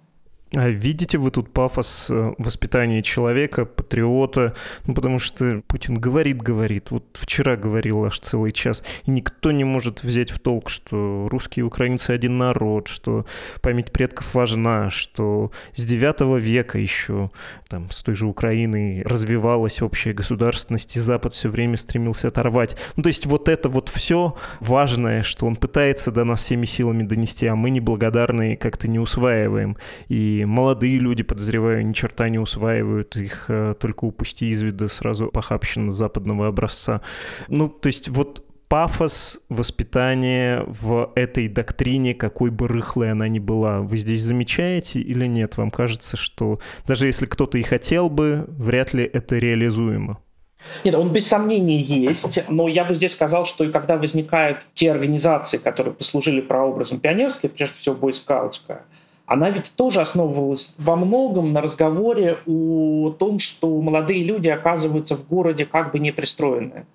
А 0.55 0.69
видите 0.69 1.17
вы 1.17 1.31
тут 1.31 1.51
пафос 1.51 2.07
э, 2.11 2.33
воспитания 2.37 3.01
человека, 3.01 3.65
патриота? 3.65 4.53
Ну, 4.85 4.93
потому 4.93 5.17
что 5.17 5.63
Путин 5.67 5.95
говорит, 5.95 6.43
говорит. 6.43 6.91
Вот 6.91 7.05
вчера 7.13 7.55
говорил 7.55 8.05
аж 8.05 8.19
целый 8.19 8.51
час. 8.51 8.83
И 9.05 9.11
никто 9.11 9.51
не 9.51 9.63
может 9.63 10.03
взять 10.03 10.29
в 10.29 10.37
толк, 10.37 10.69
что 10.69 11.27
русские 11.31 11.61
и 11.61 11.65
украинцы 11.65 12.11
один 12.11 12.37
народ, 12.37 12.87
что 12.87 13.25
память 13.61 13.91
предков 13.91 14.35
важна, 14.35 14.91
что 14.91 15.51
с 15.73 15.85
9 15.85 16.39
века 16.39 16.77
еще 16.77 17.31
там, 17.67 17.89
с 17.89 18.03
той 18.03 18.13
же 18.13 18.27
Украиной 18.27 19.01
развивалась 19.01 19.81
общая 19.81 20.13
государственность, 20.13 20.95
и 20.95 20.99
Запад 20.99 21.33
все 21.33 21.49
время 21.49 21.77
стремился 21.77 22.27
оторвать. 22.27 22.77
Ну, 22.95 23.01
то 23.01 23.07
есть 23.07 23.25
вот 23.25 23.49
это 23.49 23.69
вот 23.69 23.89
все 23.89 24.35
важное, 24.59 25.23
что 25.23 25.47
он 25.47 25.55
пытается 25.55 26.11
до 26.11 26.23
нас 26.23 26.41
всеми 26.43 26.67
силами 26.67 27.01
донести, 27.01 27.47
а 27.47 27.55
мы 27.55 27.71
неблагодарные 27.71 28.55
как-то 28.55 28.87
не 28.87 28.99
усваиваем. 28.99 29.77
И 30.09 30.42
молодые 30.45 30.97
люди, 30.99 31.23
подозреваю, 31.23 31.85
ни 31.85 31.93
черта 31.93 32.29
не 32.29 32.39
усваивают 32.39 33.15
их, 33.15 33.45
э, 33.49 33.75
только 33.79 34.05
упусти 34.05 34.49
из 34.49 34.61
вида 34.61 34.87
сразу 34.87 35.27
похабщина 35.27 35.91
западного 35.91 36.47
образца. 36.47 37.01
Ну, 37.47 37.69
то 37.69 37.87
есть 37.87 38.09
вот 38.09 38.45
пафос 38.73 39.39
воспитания 39.49 40.63
в 40.67 41.11
этой 41.13 41.47
доктрине, 41.47 42.15
какой 42.15 42.49
бы 42.49 42.67
рыхлой 42.67 43.11
она 43.11 43.27
ни 43.27 43.37
была, 43.37 43.81
вы 43.81 43.97
здесь 43.97 44.21
замечаете 44.21 44.99
или 44.99 45.27
нет? 45.27 45.57
Вам 45.57 45.69
кажется, 45.69 46.17
что 46.17 46.59
даже 46.87 47.05
если 47.05 47.27
кто-то 47.27 47.59
и 47.59 47.61
хотел 47.61 48.09
бы, 48.09 48.45
вряд 48.47 48.93
ли 48.93 49.03
это 49.03 49.37
реализуемо? 49.37 50.19
Нет, 50.83 50.95
он 50.95 51.11
без 51.11 51.27
сомнения 51.27 51.81
есть, 51.81 52.49
но 52.49 52.67
я 52.67 52.83
бы 52.83 52.95
здесь 52.95 53.11
сказал, 53.11 53.45
что 53.45 53.63
и 53.63 53.71
когда 53.71 53.97
возникают 53.97 54.59
те 54.73 54.91
организации, 54.91 55.57
которые 55.57 55.93
послужили 55.93 56.41
прообразом 56.41 56.99
пионерской, 56.99 57.49
прежде 57.49 57.75
всего 57.79 57.95
бойскаутская, 57.95 58.85
она 59.25 59.49
ведь 59.49 59.71
тоже 59.75 60.01
основывалась 60.01 60.73
во 60.77 60.95
многом 60.95 61.53
на 61.53 61.61
разговоре 61.61 62.39
о 62.45 63.15
том, 63.17 63.39
что 63.39 63.81
молодые 63.81 64.23
люди 64.23 64.49
оказываются 64.49 65.15
в 65.15 65.27
городе 65.27 65.65
как 65.65 65.91
бы 65.91 65.99
непристроенные. 65.99 66.85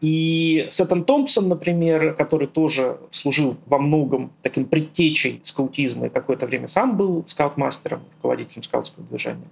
И 0.00 0.66
Сеттон 0.70 1.04
Томпсон, 1.04 1.48
например, 1.48 2.14
который 2.14 2.48
тоже 2.48 2.98
служил 3.12 3.56
во 3.66 3.78
многом 3.78 4.32
таким 4.42 4.64
предтечей 4.64 5.40
скаутизма 5.44 6.06
и 6.06 6.10
какое-то 6.10 6.46
время 6.46 6.66
сам 6.66 6.96
был 6.96 7.22
скаут-мастером, 7.24 8.00
руководителем 8.16 8.64
скаутского 8.64 9.06
движения, 9.06 9.46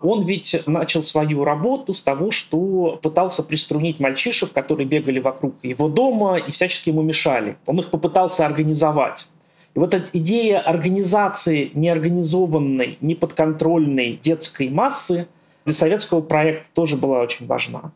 он 0.00 0.24
ведь 0.24 0.56
начал 0.66 1.02
свою 1.02 1.44
работу 1.44 1.92
с 1.92 2.00
того, 2.00 2.30
что 2.30 2.98
пытался 3.02 3.42
приструнить 3.42 4.00
мальчишек, 4.00 4.52
которые 4.52 4.86
бегали 4.86 5.18
вокруг 5.18 5.54
его 5.62 5.88
дома 5.88 6.36
и 6.38 6.50
всячески 6.50 6.88
ему 6.88 7.02
мешали. 7.02 7.56
Он 7.66 7.78
их 7.78 7.90
попытался 7.90 8.46
организовать. 8.46 9.26
И 9.74 9.78
вот 9.78 9.92
эта 9.92 10.08
идея 10.12 10.60
организации 10.60 11.70
неорганизованной, 11.74 12.98
неподконтрольной 13.00 14.20
детской 14.22 14.68
массы 14.68 15.26
для 15.64 15.74
советского 15.74 16.20
проекта 16.20 16.66
тоже 16.74 16.96
была 16.96 17.20
очень 17.20 17.46
важна. 17.46 17.92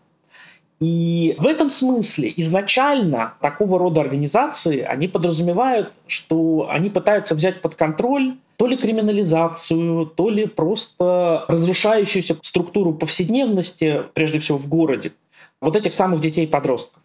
И 0.80 1.34
в 1.38 1.46
этом 1.46 1.70
смысле 1.70 2.32
изначально 2.36 3.34
такого 3.40 3.78
рода 3.78 4.00
организации, 4.00 4.80
они 4.80 5.08
подразумевают, 5.08 5.92
что 6.06 6.68
они 6.70 6.88
пытаются 6.88 7.34
взять 7.34 7.60
под 7.60 7.74
контроль 7.74 8.36
то 8.56 8.66
ли 8.66 8.76
криминализацию, 8.76 10.06
то 10.06 10.30
ли 10.30 10.46
просто 10.46 11.44
разрушающуюся 11.48 12.36
структуру 12.42 12.92
повседневности, 12.92 14.02
прежде 14.14 14.40
всего 14.40 14.58
в 14.58 14.68
городе, 14.68 15.12
вот 15.60 15.76
этих 15.76 15.92
самых 15.94 16.20
детей 16.20 16.44
и 16.44 16.48
подростков. 16.48 17.00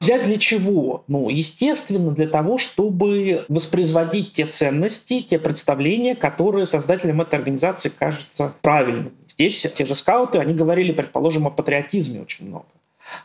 Взять 0.00 0.24
для 0.24 0.38
чего? 0.38 1.04
Ну, 1.08 1.28
естественно, 1.28 2.12
для 2.12 2.28
того, 2.28 2.58
чтобы 2.58 3.44
воспроизводить 3.48 4.32
те 4.32 4.46
ценности, 4.46 5.22
те 5.22 5.38
представления, 5.38 6.14
которые 6.14 6.66
создателям 6.66 7.20
этой 7.20 7.34
организации 7.34 7.88
кажутся 7.88 8.54
правильными. 8.62 9.12
Здесь 9.28 9.60
те 9.74 9.84
же 9.84 9.94
скауты, 9.94 10.38
они 10.38 10.54
говорили, 10.54 10.92
предположим, 10.92 11.46
о 11.46 11.50
патриотизме 11.50 12.20
очень 12.20 12.46
много. 12.46 12.66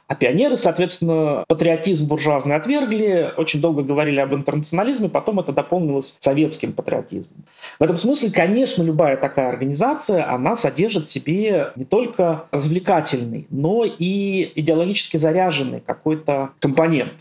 А 0.08 0.16
пионеры, 0.16 0.58
соответственно, 0.58 1.44
патриотизм 1.48 2.08
буржуазный 2.08 2.56
отвергли, 2.56 3.32
очень 3.38 3.62
долго 3.62 3.84
говорили 3.84 4.20
об 4.20 4.34
интернационализме, 4.34 5.10
потом 5.10 5.40
это 5.40 5.52
дополнилось 5.52 6.16
советским 6.20 6.74
патриотизмом. 6.74 7.46
В 7.80 7.84
этом 7.84 7.98
смысле, 7.98 8.32
конечно, 8.32 8.84
любая 8.84 9.18
такая 9.18 9.50
организация, 9.50 10.30
она 10.30 10.56
содержит 10.56 11.08
в 11.08 11.12
себе 11.12 11.72
не 11.76 11.86
только 11.86 12.46
развлекательный, 12.52 13.48
но 13.50 13.86
и 13.86 14.52
идеологически 14.56 15.18
заряженный 15.18 15.82
какой-то 15.82 16.52
компонент. 16.60 17.14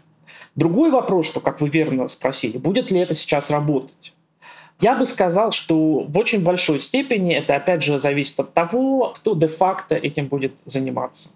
Другой 0.54 0.90
вопрос, 0.90 1.26
что, 1.26 1.40
как 1.40 1.60
вы 1.60 1.68
верно 1.68 2.08
спросили, 2.08 2.58
будет 2.58 2.90
ли 2.90 3.00
это 3.00 3.14
сейчас 3.14 3.48
работать? 3.48 4.12
Я 4.82 4.96
бы 4.96 5.06
сказал, 5.06 5.52
что 5.52 6.00
в 6.00 6.18
очень 6.18 6.42
большой 6.42 6.80
степени 6.80 7.32
это, 7.36 7.54
опять 7.54 7.84
же, 7.84 8.00
зависит 8.00 8.38
от 8.40 8.52
того, 8.52 9.12
кто 9.16 9.36
де-факто 9.36 9.94
этим 9.94 10.26
будет 10.26 10.54
заниматься. 10.64 11.28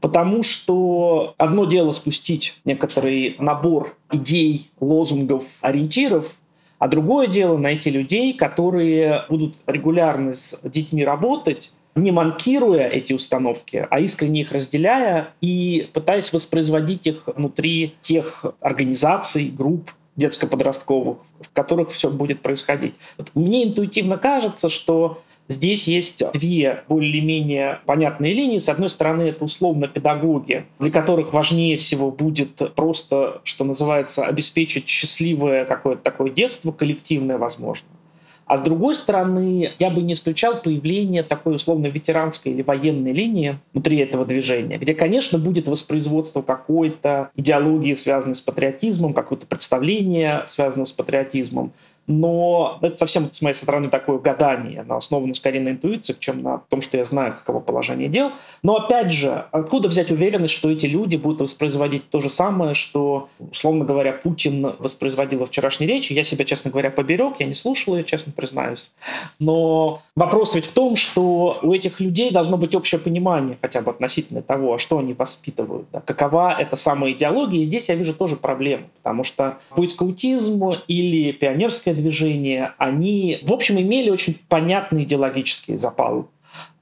Потому 0.00 0.42
что 0.42 1.34
одно 1.36 1.66
дело 1.66 1.92
спустить 1.92 2.58
некоторый 2.64 3.36
набор 3.38 3.94
идей, 4.10 4.70
лозунгов, 4.80 5.44
ориентиров, 5.60 6.32
а 6.78 6.88
другое 6.88 7.26
дело 7.26 7.58
найти 7.58 7.90
людей, 7.90 8.32
которые 8.32 9.24
будут 9.28 9.56
регулярно 9.66 10.32
с 10.32 10.58
детьми 10.62 11.04
работать, 11.04 11.72
не 11.96 12.12
манкируя 12.12 12.88
эти 12.88 13.12
установки, 13.12 13.86
а 13.90 14.00
искренне 14.00 14.40
их 14.40 14.52
разделяя 14.52 15.34
и 15.42 15.90
пытаясь 15.92 16.32
воспроизводить 16.32 17.06
их 17.06 17.24
внутри 17.26 17.94
тех 18.00 18.46
организаций, 18.60 19.50
групп, 19.50 19.90
детско-подростковых, 20.16 21.18
в 21.40 21.52
которых 21.52 21.90
все 21.90 22.10
будет 22.10 22.40
происходить. 22.40 22.94
Вот 23.18 23.30
мне 23.34 23.64
интуитивно 23.64 24.16
кажется, 24.16 24.68
что 24.68 25.22
Здесь 25.48 25.86
есть 25.86 26.22
две 26.32 26.82
более-менее 26.88 27.78
понятные 27.86 28.34
линии. 28.34 28.58
С 28.58 28.68
одной 28.68 28.90
стороны, 28.90 29.22
это 29.22 29.44
условно 29.44 29.86
педагоги, 29.86 30.66
для 30.80 30.90
которых 30.90 31.32
важнее 31.32 31.76
всего 31.76 32.10
будет 32.10 32.74
просто, 32.74 33.40
что 33.44 33.64
называется, 33.64 34.24
обеспечить 34.24 34.88
счастливое 34.88 35.64
какое-то 35.64 36.02
такое 36.02 36.30
детство, 36.30 36.72
коллективное, 36.72 37.38
возможно. 37.38 37.86
А 38.46 38.58
с 38.58 38.60
другой 38.60 38.94
стороны, 38.94 39.72
я 39.80 39.90
бы 39.90 40.02
не 40.02 40.14
исключал 40.14 40.60
появление 40.62 41.24
такой 41.24 41.56
условно 41.56 41.88
ветеранской 41.88 42.52
или 42.52 42.62
военной 42.62 43.12
линии 43.12 43.58
внутри 43.72 43.98
этого 43.98 44.24
движения, 44.24 44.78
где, 44.78 44.94
конечно, 44.94 45.36
будет 45.36 45.66
воспроизводство 45.66 46.42
какой-то 46.42 47.30
идеологии, 47.34 47.94
связанной 47.94 48.36
с 48.36 48.40
патриотизмом, 48.40 49.14
какое-то 49.14 49.46
представление, 49.46 50.44
связанное 50.46 50.86
с 50.86 50.92
патриотизмом, 50.92 51.72
но 52.06 52.78
это 52.82 52.98
совсем 52.98 53.32
с 53.32 53.42
моей 53.42 53.54
стороны 53.54 53.88
такое 53.88 54.18
гадание, 54.18 54.80
оно 54.80 54.96
основано 54.96 55.34
скорее 55.34 55.60
на 55.60 55.70
интуиции, 55.70 56.14
чем 56.18 56.42
на 56.42 56.58
том, 56.68 56.80
что 56.80 56.96
я 56.96 57.04
знаю, 57.04 57.32
каково 57.32 57.60
положение 57.60 58.08
дел. 58.08 58.32
Но 58.62 58.76
опять 58.76 59.10
же, 59.10 59.44
откуда 59.50 59.88
взять 59.88 60.10
уверенность, 60.10 60.54
что 60.54 60.70
эти 60.70 60.86
люди 60.86 61.16
будут 61.16 61.40
воспроизводить 61.40 62.08
то 62.10 62.20
же 62.20 62.30
самое, 62.30 62.74
что, 62.74 63.28
условно 63.38 63.84
говоря, 63.84 64.12
Путин 64.12 64.74
воспроизводил 64.78 65.40
во 65.40 65.46
вчерашней 65.46 65.86
речи. 65.86 66.12
Я 66.12 66.24
себя, 66.24 66.44
честно 66.44 66.70
говоря, 66.70 66.90
поберег, 66.90 67.34
я 67.40 67.46
не 67.46 67.54
слушал 67.54 67.96
ее, 67.96 68.04
честно 68.04 68.32
признаюсь. 68.32 68.90
Но 69.38 70.02
вопрос 70.14 70.54
ведь 70.54 70.66
в 70.66 70.72
том, 70.72 70.96
что 70.96 71.58
у 71.62 71.72
этих 71.72 72.00
людей 72.00 72.30
должно 72.30 72.56
быть 72.56 72.74
общее 72.74 73.00
понимание 73.00 73.58
хотя 73.60 73.80
бы 73.80 73.90
относительно 73.90 74.42
того, 74.42 74.74
а 74.74 74.78
что 74.78 74.98
они 74.98 75.12
воспитывают, 75.12 75.86
да, 75.92 76.00
какова 76.00 76.56
эта 76.58 76.76
самая 76.76 77.12
идеология. 77.12 77.62
И 77.62 77.64
здесь 77.64 77.88
я 77.88 77.94
вижу 77.94 78.14
тоже 78.14 78.36
проблему, 78.36 78.84
потому 79.02 79.24
что 79.24 79.58
бойскаутизм 79.76 80.70
или 80.86 81.32
пионерская 81.32 81.95
движения, 81.96 82.74
они, 82.78 83.38
в 83.42 83.52
общем, 83.52 83.80
имели 83.80 84.10
очень 84.10 84.38
понятные 84.48 85.04
идеологические 85.04 85.78
запалы. 85.78 86.26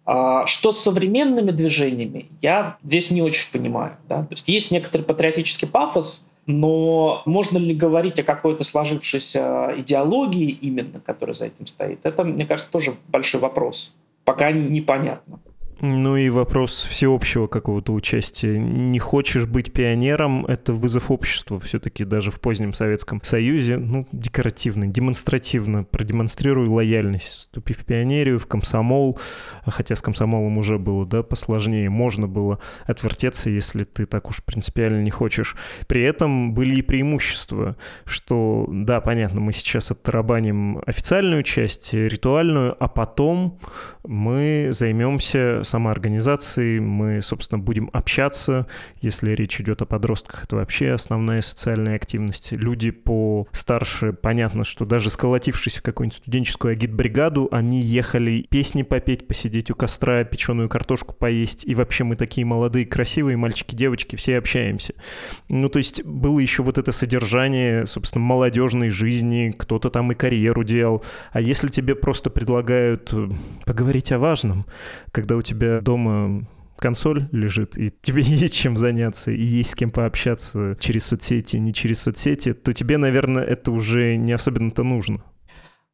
А 0.06 0.46
что 0.46 0.72
с 0.72 0.80
современными 0.80 1.50
движениями, 1.50 2.26
я 2.42 2.76
здесь 2.84 3.10
не 3.10 3.22
очень 3.22 3.50
понимаю. 3.50 3.96
Да? 4.08 4.22
То 4.24 4.32
есть 4.32 4.48
есть 4.48 4.70
некоторый 4.70 5.02
патриотический 5.02 5.66
пафос, 5.66 6.26
но 6.46 7.22
можно 7.24 7.56
ли 7.56 7.74
говорить 7.74 8.18
о 8.18 8.22
какой-то 8.22 8.64
сложившейся 8.64 9.74
идеологии 9.78 10.50
именно, 10.50 11.00
которая 11.00 11.34
за 11.34 11.46
этим 11.46 11.66
стоит? 11.66 12.00
Это, 12.02 12.22
мне 12.22 12.44
кажется, 12.44 12.70
тоже 12.70 12.96
большой 13.08 13.40
вопрос. 13.40 13.94
Пока 14.24 14.52
непонятно. 14.52 15.40
Ну 15.86 16.16
и 16.16 16.30
вопрос 16.30 16.86
всеобщего 16.86 17.46
какого-то 17.46 17.92
участия. 17.92 18.58
Не 18.58 18.98
хочешь 18.98 19.44
быть 19.44 19.70
пионером— 19.70 20.46
это 20.48 20.72
вызов 20.72 21.10
обществу 21.10 21.58
все-таки 21.58 22.06
даже 22.06 22.30
в 22.30 22.40
позднем 22.40 22.72
Советском 22.72 23.22
Союзе. 23.22 23.76
Ну, 23.76 24.08
декоративно, 24.10 24.86
демонстративно 24.86 25.84
продемонстрируй 25.84 26.68
лояльность. 26.68 27.26
Вступи 27.26 27.74
в 27.74 27.84
пионерию, 27.84 28.38
в 28.38 28.46
комсомол, 28.46 29.18
хотя 29.66 29.94
с 29.94 30.00
комсомолом 30.00 30.56
уже 30.56 30.78
было, 30.78 31.04
да, 31.04 31.22
посложнее. 31.22 31.90
Можно 31.90 32.28
было 32.28 32.60
отвертеться, 32.86 33.50
если 33.50 33.84
ты 33.84 34.06
так 34.06 34.30
уж 34.30 34.42
принципиально 34.42 35.02
не 35.02 35.10
хочешь. 35.10 35.54
При 35.86 36.00
этом 36.00 36.54
были 36.54 36.76
и 36.76 36.82
преимущества, 36.82 37.76
что, 38.06 38.66
да, 38.70 39.02
понятно, 39.02 39.40
мы 39.40 39.52
сейчас 39.52 39.90
оттарабаним 39.90 40.82
официальную 40.86 41.42
часть, 41.42 41.92
ритуальную, 41.92 42.74
а 42.82 42.88
потом 42.88 43.60
мы 44.02 44.68
займемся 44.70 45.60
самоорганизации, 45.74 46.78
мы, 46.78 47.20
собственно, 47.20 47.58
будем 47.58 47.90
общаться, 47.92 48.68
если 49.00 49.32
речь 49.32 49.60
идет 49.60 49.82
о 49.82 49.86
подростках, 49.86 50.44
это 50.44 50.54
вообще 50.54 50.92
основная 50.92 51.40
социальная 51.40 51.96
активность. 51.96 52.52
Люди 52.52 52.92
по 52.92 53.48
старше, 53.50 54.12
понятно, 54.12 54.62
что 54.62 54.84
даже 54.84 55.10
сколотившись 55.10 55.78
в 55.78 55.82
какую-нибудь 55.82 56.18
студенческую 56.18 56.72
агитбригаду, 56.72 57.48
они 57.50 57.80
ехали 57.80 58.46
песни 58.48 58.84
попеть, 58.84 59.26
посидеть 59.26 59.72
у 59.72 59.74
костра, 59.74 60.22
печеную 60.22 60.68
картошку 60.68 61.12
поесть, 61.12 61.64
и 61.66 61.74
вообще 61.74 62.04
мы 62.04 62.14
такие 62.14 62.44
молодые, 62.44 62.86
красивые 62.86 63.36
мальчики, 63.36 63.74
девочки, 63.74 64.14
все 64.14 64.38
общаемся. 64.38 64.94
Ну, 65.48 65.68
то 65.68 65.78
есть 65.78 66.04
было 66.04 66.38
еще 66.38 66.62
вот 66.62 66.78
это 66.78 66.92
содержание, 66.92 67.88
собственно, 67.88 68.24
молодежной 68.24 68.90
жизни, 68.90 69.52
кто-то 69.58 69.90
там 69.90 70.12
и 70.12 70.14
карьеру 70.14 70.62
делал. 70.62 71.02
А 71.32 71.40
если 71.40 71.66
тебе 71.66 71.96
просто 71.96 72.30
предлагают 72.30 73.12
э, 73.12 73.28
поговорить 73.66 74.12
о 74.12 74.20
важном, 74.20 74.66
когда 75.10 75.34
у 75.34 75.42
тебя 75.42 75.53
тебя 75.54 75.80
дома 75.80 76.46
консоль 76.76 77.28
лежит, 77.32 77.78
и 77.78 77.90
тебе 78.02 78.22
есть 78.24 78.54
чем 78.56 78.76
заняться, 78.76 79.30
и 79.30 79.42
есть 79.42 79.70
с 79.70 79.74
кем 79.74 79.90
пообщаться 79.90 80.76
через 80.80 81.06
соцсети, 81.06 81.56
не 81.56 81.72
через 81.72 82.00
соцсети, 82.00 82.52
то 82.52 82.72
тебе, 82.72 82.98
наверное, 82.98 83.44
это 83.44 83.70
уже 83.70 84.16
не 84.16 84.32
особенно-то 84.32 84.82
нужно. 84.82 85.22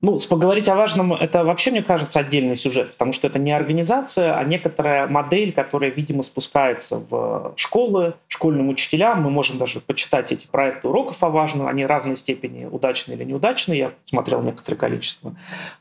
Ну, 0.02 0.18
поговорить 0.30 0.66
о 0.66 0.76
важном, 0.76 1.12
это 1.12 1.44
вообще, 1.44 1.70
мне 1.70 1.82
кажется, 1.82 2.20
отдельный 2.20 2.56
сюжет, 2.56 2.92
потому 2.92 3.12
что 3.12 3.26
это 3.26 3.38
не 3.38 3.52
организация, 3.52 4.34
а 4.34 4.42
некоторая 4.44 5.06
модель, 5.06 5.52
которая, 5.52 5.90
видимо, 5.90 6.22
спускается 6.22 7.02
в 7.10 7.52
школы, 7.56 8.14
школьным 8.26 8.70
учителям. 8.70 9.22
Мы 9.22 9.28
можем 9.28 9.58
даже 9.58 9.80
почитать 9.80 10.32
эти 10.32 10.46
проекты 10.46 10.88
уроков 10.88 11.22
о 11.22 11.28
важном, 11.28 11.66
они 11.66 11.84
разной 11.84 12.16
степени 12.16 12.64
удачные 12.64 13.18
или 13.18 13.24
неудачные, 13.24 13.78
я 13.78 13.92
смотрел 14.06 14.40
некоторое 14.40 14.78
количество. 14.78 15.34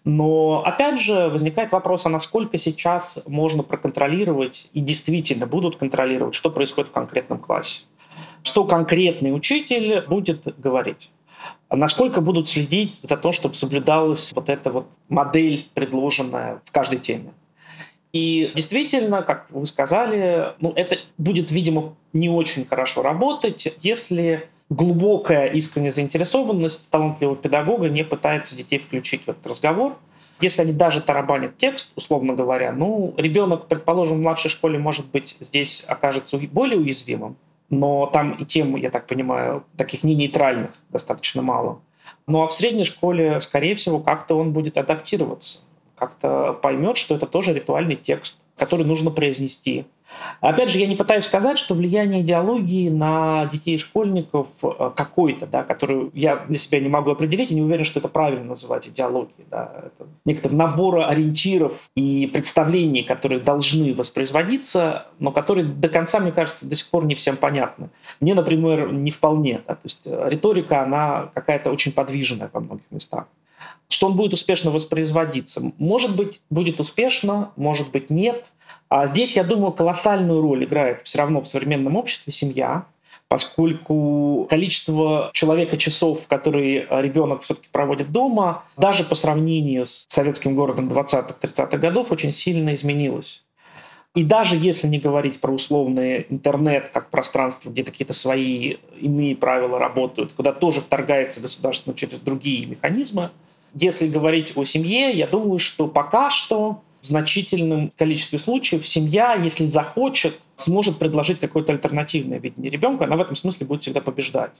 Но, 0.03 0.63
опять 0.65 0.99
же, 0.99 1.29
возникает 1.29 1.71
вопрос, 1.71 2.05
а 2.05 2.09
насколько 2.09 2.57
сейчас 2.57 3.19
можно 3.25 3.63
проконтролировать 3.63 4.67
и 4.73 4.81
действительно 4.81 5.47
будут 5.47 5.77
контролировать, 5.77 6.35
что 6.35 6.49
происходит 6.49 6.89
в 6.89 6.93
конкретном 6.93 7.39
классе. 7.39 7.83
Что 8.43 8.65
конкретный 8.65 9.33
учитель 9.33 10.01
будет 10.01 10.59
говорить. 10.59 11.09
Насколько 11.71 12.21
будут 12.21 12.49
следить 12.49 12.99
за 13.01 13.15
то, 13.15 13.31
чтобы 13.31 13.55
соблюдалась 13.55 14.31
вот 14.33 14.49
эта 14.49 14.71
вот 14.71 14.87
модель, 15.07 15.69
предложенная 15.73 16.61
в 16.65 16.71
каждой 16.71 16.99
теме. 16.99 17.31
И 18.11 18.51
действительно, 18.55 19.21
как 19.21 19.45
вы 19.51 19.67
сказали, 19.67 20.53
ну, 20.59 20.73
это 20.75 20.97
будет, 21.17 21.51
видимо, 21.51 21.95
не 22.11 22.27
очень 22.29 22.65
хорошо 22.65 23.03
работать, 23.03 23.67
если 23.81 24.49
глубокая 24.69 25.47
искренняя 25.47 25.91
заинтересованность 25.91 26.89
талантливого 26.89 27.35
педагога 27.35 27.89
не 27.89 28.03
пытается 28.03 28.55
детей 28.55 28.79
включить 28.79 29.25
в 29.25 29.29
этот 29.29 29.45
разговор. 29.45 29.97
Если 30.41 30.61
они 30.61 30.71
даже 30.71 31.01
тарабанят 31.01 31.57
текст, 31.57 31.91
условно 31.95 32.33
говоря, 32.33 32.71
ну, 32.71 33.13
ребенок, 33.17 33.67
предположим, 33.67 34.17
в 34.17 34.21
младшей 34.21 34.49
школе, 34.49 34.79
может 34.79 35.05
быть, 35.07 35.35
здесь 35.39 35.83
окажется 35.85 36.37
более 36.37 36.79
уязвимым, 36.79 37.35
но 37.69 38.07
там 38.07 38.33
и 38.33 38.45
тем, 38.45 38.75
я 38.75 38.89
так 38.89 39.07
понимаю, 39.07 39.63
таких 39.77 40.03
не 40.03 40.15
нейтральных 40.15 40.71
достаточно 40.89 41.41
мало. 41.41 41.81
Ну 42.27 42.41
а 42.41 42.47
в 42.47 42.53
средней 42.53 42.85
школе, 42.85 43.41
скорее 43.41 43.75
всего, 43.75 43.99
как-то 43.99 44.35
он 44.37 44.53
будет 44.53 44.77
адаптироваться, 44.77 45.59
как-то 45.95 46.53
поймет, 46.53 46.97
что 46.97 47.15
это 47.15 47.25
тоже 47.25 47.53
ритуальный 47.53 47.95
текст, 47.95 48.39
который 48.57 48.85
нужно 48.85 49.11
произнести. 49.11 49.85
Опять 50.41 50.69
же, 50.69 50.79
я 50.79 50.87
не 50.87 50.95
пытаюсь 50.95 51.25
сказать, 51.25 51.57
что 51.59 51.75
влияние 51.75 52.21
идеологии 52.21 52.89
на 52.89 53.47
детей 53.47 53.75
и 53.75 53.77
школьников 53.77 54.47
э, 54.61 54.91
какой-то, 54.95 55.45
да, 55.47 55.63
который 55.63 56.11
я 56.13 56.37
для 56.37 56.57
себя 56.57 56.79
не 56.79 56.87
могу 56.87 57.11
определить, 57.11 57.51
и 57.51 57.55
не 57.55 57.61
уверен, 57.61 57.83
что 57.83 57.99
это 57.99 58.07
правильно 58.07 58.45
называть 58.45 58.87
идеологией. 58.87 59.45
Да. 59.49 59.71
Это 59.85 60.09
некоторый 60.25 60.53
набор 60.53 61.01
ориентиров 61.01 61.73
и 61.95 62.27
представлений, 62.31 63.03
которые 63.03 63.41
должны 63.41 63.93
воспроизводиться, 63.93 65.07
но 65.19 65.31
которые 65.31 65.67
до 65.67 65.89
конца, 65.89 66.19
мне 66.19 66.31
кажется, 66.31 66.65
до 66.65 66.75
сих 66.75 66.89
пор 66.89 67.05
не 67.05 67.15
всем 67.15 67.35
понятны. 67.35 67.89
Мне, 68.19 68.33
например, 68.33 68.91
не 68.91 69.11
вполне. 69.11 69.61
Да. 69.67 69.75
То 69.75 69.81
есть 69.83 70.01
э, 70.05 70.29
риторика, 70.29 70.83
она 70.83 71.31
какая-то 71.33 71.69
очень 71.69 71.91
подвижная 71.91 72.49
во 72.51 72.59
многих 72.59 72.85
местах 72.91 73.27
что 73.91 74.05
он 74.05 74.15
будет 74.15 74.33
успешно 74.33 74.69
воспроизводиться. 74.69 75.73
Может 75.79 76.15
быть, 76.15 76.41
будет 76.51 76.79
успешно, 76.79 77.51
может 77.55 77.91
быть, 77.91 78.11
нет– 78.11 78.45
а 78.89 79.05
здесь, 79.07 79.35
я 79.35 79.43
думаю, 79.43 79.71
колоссальную 79.71 80.41
роль 80.41 80.65
играет 80.65 81.01
все 81.03 81.19
равно 81.19 81.41
в 81.41 81.47
современном 81.47 81.95
обществе 81.95 82.33
семья, 82.33 82.85
поскольку 83.27 84.47
количество 84.49 85.29
человека 85.33 85.77
часов, 85.77 86.21
которые 86.27 86.87
ребенок 86.89 87.43
все-таки 87.43 87.67
проводит 87.71 88.11
дома, 88.11 88.63
даже 88.75 89.03
по 89.03 89.13
сравнению 89.13 89.85
с 89.85 90.07
советским 90.09 90.55
городом 90.55 90.91
20-30-х 90.91 91.77
годов, 91.77 92.11
очень 92.11 92.33
сильно 92.33 92.73
изменилось. 92.73 93.43
И 94.15 94.23
даже 94.23 94.57
если 94.57 94.87
не 94.87 94.97
говорить 94.97 95.39
про 95.39 95.51
условный 95.51 96.25
интернет 96.29 96.89
как 96.91 97.11
пространство, 97.11 97.69
где 97.69 97.83
какие-то 97.83 98.13
свои 98.13 98.77
иные 98.99 99.35
правила 99.35 99.77
работают, 99.77 100.31
куда 100.33 100.51
тоже 100.51 100.81
вторгается 100.81 101.39
государство 101.39 101.93
через 101.93 102.19
другие 102.19 102.65
механизмы, 102.65 103.29
если 103.75 104.07
говорить 104.07 104.53
о 104.55 104.63
семье, 104.63 105.11
я 105.11 105.27
думаю, 105.27 105.59
что 105.59 105.87
пока 105.87 106.31
что 106.31 106.81
в 107.01 107.05
значительном 107.05 107.91
количестве 107.97 108.39
случаев 108.39 108.87
семья, 108.87 109.33
если 109.33 109.65
захочет, 109.65 110.39
сможет 110.55 110.99
предложить 110.99 111.39
какое-то 111.39 111.71
альтернативное 111.71 112.39
видение 112.39 112.69
ребенка, 112.69 113.05
она 113.05 113.15
в 113.15 113.21
этом 113.21 113.35
смысле 113.35 113.65
будет 113.65 113.81
всегда 113.81 114.01
побеждать. 114.01 114.51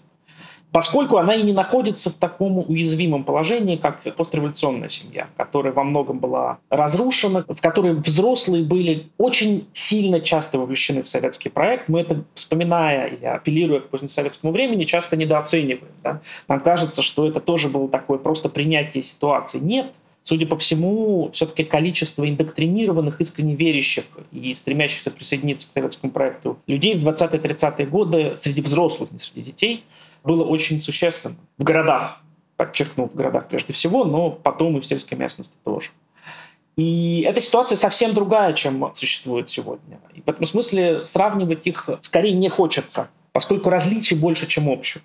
Поскольку 0.72 1.18
она 1.18 1.34
и 1.34 1.42
не 1.42 1.52
находится 1.52 2.12
в 2.12 2.14
таком 2.14 2.60
уязвимом 2.60 3.24
положении, 3.24 3.76
как 3.76 4.04
постреволюционная 4.16 4.90
семья, 4.90 5.28
которая 5.36 5.74
во 5.74 5.84
многом 5.84 6.20
была 6.20 6.60
разрушена, 6.70 7.44
в 7.48 7.60
которой 7.60 7.94
взрослые 7.96 8.64
были 8.64 9.08
очень 9.18 9.68
сильно 9.74 10.20
часто 10.20 10.60
вовлечены 10.60 11.02
в 11.02 11.08
советский 11.08 11.50
проект. 11.50 11.90
Мы 11.90 12.02
это, 12.02 12.24
вспоминая 12.36 13.08
и 13.08 13.26
апеллируя 13.26 13.80
к 13.80 13.90
позднесоветскому 13.90 14.54
времени, 14.54 14.84
часто 14.84 15.18
недооцениваем. 15.18 15.92
Да? 16.04 16.22
Нам 16.48 16.60
кажется, 16.60 17.02
что 17.02 17.28
это 17.28 17.40
тоже 17.40 17.68
было 17.68 17.90
такое 17.90 18.20
просто 18.20 18.48
принятие 18.48 19.02
ситуации. 19.02 19.58
Нет, 19.58 19.92
судя 20.30 20.46
по 20.46 20.58
всему, 20.60 21.32
все-таки 21.34 21.64
количество 21.64 22.30
индоктринированных, 22.30 23.20
искренне 23.20 23.56
верящих 23.56 24.06
и 24.32 24.54
стремящихся 24.54 25.10
присоединиться 25.10 25.68
к 25.68 25.72
советскому 25.74 26.14
проекту 26.14 26.60
людей 26.68 26.94
в 26.94 27.08
20-30-е 27.08 27.88
годы 27.88 28.38
среди 28.38 28.62
взрослых, 28.62 29.12
не 29.12 29.18
среди 29.18 29.42
детей, 29.42 29.86
было 30.24 30.46
очень 30.46 30.80
существенно. 30.82 31.36
В 31.58 31.64
городах, 31.64 32.22
подчеркну, 32.58 33.10
в 33.10 33.16
городах 33.16 33.48
прежде 33.48 33.74
всего, 33.74 34.06
но 34.06 34.30
потом 34.30 34.78
и 34.78 34.82
в 34.82 34.86
сельской 34.86 35.18
местности 35.18 35.54
тоже. 35.64 35.90
И 36.78 37.26
эта 37.28 37.42
ситуация 37.42 37.76
совсем 37.76 38.14
другая, 38.14 38.54
чем 38.54 38.92
существует 38.96 39.50
сегодня. 39.50 40.00
И 40.14 40.22
в 40.22 40.30
этом 40.30 40.46
смысле 40.46 41.06
сравнивать 41.06 41.66
их 41.66 41.90
скорее 42.04 42.34
не 42.34 42.50
хочется, 42.50 43.10
поскольку 43.32 43.72
различий 43.72 44.16
больше, 44.16 44.46
чем 44.46 44.70
общих. 44.70 45.02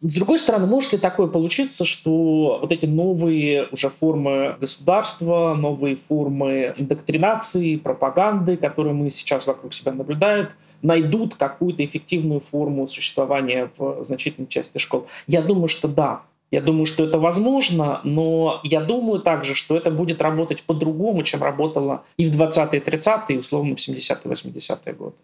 С 0.00 0.14
другой 0.14 0.38
стороны, 0.38 0.66
может 0.66 0.92
ли 0.92 0.98
такое 0.98 1.26
получиться, 1.26 1.84
что 1.84 2.58
вот 2.60 2.70
эти 2.70 2.86
новые 2.86 3.66
уже 3.72 3.90
формы 3.90 4.56
государства, 4.60 5.54
новые 5.54 5.96
формы 6.08 6.72
индоктринации, 6.76 7.76
пропаганды, 7.76 8.56
которые 8.56 8.94
мы 8.94 9.10
сейчас 9.10 9.48
вокруг 9.48 9.74
себя 9.74 9.92
наблюдаем, 9.92 10.50
найдут 10.82 11.34
какую-то 11.34 11.84
эффективную 11.84 12.38
форму 12.38 12.86
существования 12.86 13.72
в 13.76 14.04
значительной 14.04 14.46
части 14.46 14.78
школ? 14.78 15.08
Я 15.26 15.42
думаю, 15.42 15.68
что 15.68 15.88
да. 15.88 16.22
Я 16.52 16.62
думаю, 16.62 16.86
что 16.86 17.04
это 17.04 17.18
возможно, 17.18 18.00
но 18.04 18.60
я 18.62 18.80
думаю 18.80 19.20
также, 19.20 19.54
что 19.54 19.76
это 19.76 19.90
будет 19.90 20.22
работать 20.22 20.62
по-другому, 20.62 21.22
чем 21.24 21.42
работало 21.42 22.04
и 22.16 22.30
в 22.30 22.40
20-е, 22.40 22.80
30-е, 22.80 23.36
и 23.36 23.38
условно 23.38 23.74
в 23.74 23.80
70-е, 23.80 24.32
80-е 24.32 24.92
годы. 24.94 25.16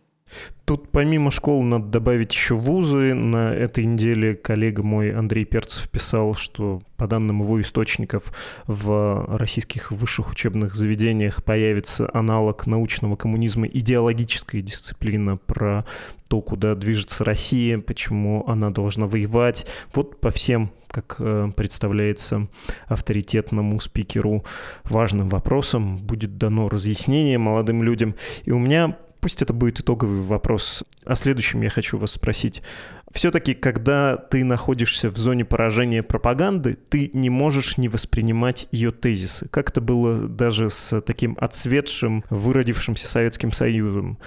Тут 0.65 0.91
помимо 0.91 1.31
школ 1.31 1.63
надо 1.63 1.87
добавить 1.87 2.33
еще 2.33 2.55
вузы. 2.55 3.13
На 3.13 3.53
этой 3.53 3.85
неделе 3.85 4.35
коллега 4.35 4.83
мой 4.83 5.13
Андрей 5.13 5.45
Перцев 5.45 5.91
писал, 5.91 6.35
что 6.35 6.83
по 6.97 7.07
данным 7.07 7.43
его 7.43 7.61
источников 7.61 8.33
в 8.67 9.27
российских 9.37 9.93
высших 9.93 10.31
учебных 10.31 10.75
заведениях 10.75 11.45
появится 11.45 12.09
аналог 12.15 12.67
научного 12.67 13.17
коммунизма, 13.17 13.67
идеологическая 13.67 14.63
дисциплина 14.63 15.37
про 15.37 15.85
то, 16.29 16.41
куда 16.41 16.75
движется 16.75 17.25
Россия, 17.25 17.79
почему 17.79 18.49
она 18.49 18.71
должна 18.71 19.07
воевать. 19.07 19.67
Вот 19.93 20.19
по 20.21 20.31
всем 20.31 20.73
как 20.89 21.17
э, 21.19 21.49
представляется 21.57 22.49
авторитетному 22.87 23.81
спикеру, 23.81 24.45
важным 24.85 25.29
вопросам 25.29 25.99
будет 25.99 26.39
дано 26.39 26.69
разъяснение 26.69 27.37
молодым 27.37 27.83
людям. 27.83 28.15
И 28.45 28.53
у 28.53 28.59
меня 28.61 28.97
Пусть 29.25 29.41
это 29.41 29.55
будет 29.55 29.81
итоговый 29.81 30.21
вопрос. 30.21 30.85
О 31.03 31.15
следующем 31.15 31.63
я 31.63 31.71
хочу 31.71 31.97
вас 31.97 32.13
спросить. 32.13 32.63
Все-таки, 33.11 33.55
когда 33.55 34.19
ты 34.19 34.45
находишься 34.45 35.09
в 35.09 35.17
зоне 35.17 35.47
поражения 35.47 36.03
пропаганды, 36.03 36.75
ты 36.75 37.11
не 37.15 37.31
можешь 37.31 37.79
не 37.79 37.89
воспринимать 37.89 38.69
ее 38.71 38.93
тезисы. 38.93 39.49
Как 39.49 39.71
это 39.71 39.81
было 39.81 40.29
даже 40.29 40.69
с 40.69 41.01
таким 41.01 41.39
отсветшим, 41.41 42.23
выродившимся 42.29 43.09
Советским 43.09 43.51
Союзом. 43.53 44.19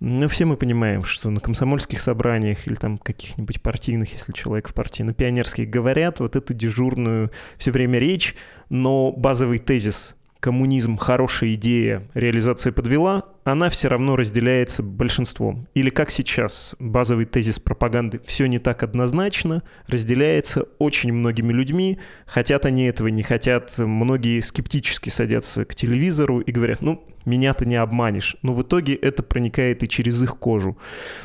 Но 0.00 0.28
все 0.28 0.44
мы 0.44 0.58
понимаем, 0.58 1.02
что 1.02 1.30
на 1.30 1.40
комсомольских 1.40 2.02
собраниях 2.02 2.66
или 2.66 2.74
там 2.74 2.98
каких-нибудь 2.98 3.62
партийных, 3.62 4.12
если 4.12 4.32
человек 4.32 4.68
в 4.68 4.74
партии, 4.74 5.02
на 5.02 5.14
пионерских 5.14 5.70
говорят 5.70 6.20
вот 6.20 6.36
эту 6.36 6.52
дежурную 6.52 7.30
все 7.56 7.70
время 7.70 7.98
речь, 7.98 8.34
но 8.68 9.12
базовый 9.12 9.56
тезис 9.56 10.14
коммунизм 10.42 10.96
хорошая 10.96 11.54
идея, 11.54 12.02
реализация 12.14 12.72
подвела, 12.72 13.26
она 13.44 13.70
все 13.70 13.86
равно 13.86 14.16
разделяется 14.16 14.82
большинством. 14.82 15.68
Или 15.74 15.88
как 15.88 16.10
сейчас, 16.10 16.74
базовый 16.80 17.26
тезис 17.26 17.60
пропаганды 17.60 18.20
«все 18.24 18.46
не 18.46 18.58
так 18.58 18.82
однозначно» 18.82 19.62
разделяется 19.86 20.64
очень 20.80 21.12
многими 21.12 21.52
людьми, 21.52 22.00
хотят 22.26 22.66
они 22.66 22.86
этого, 22.86 23.06
не 23.06 23.22
хотят. 23.22 23.78
Многие 23.78 24.40
скептически 24.40 25.10
садятся 25.10 25.64
к 25.64 25.76
телевизору 25.76 26.40
и 26.40 26.50
говорят, 26.50 26.82
ну, 26.82 27.04
меня-то 27.24 27.64
не 27.64 27.76
обманешь. 27.76 28.36
Но 28.42 28.52
в 28.52 28.62
итоге 28.62 28.94
это 28.94 29.22
проникает 29.22 29.84
и 29.84 29.88
через 29.88 30.20
их 30.24 30.38
кожу. 30.38 30.76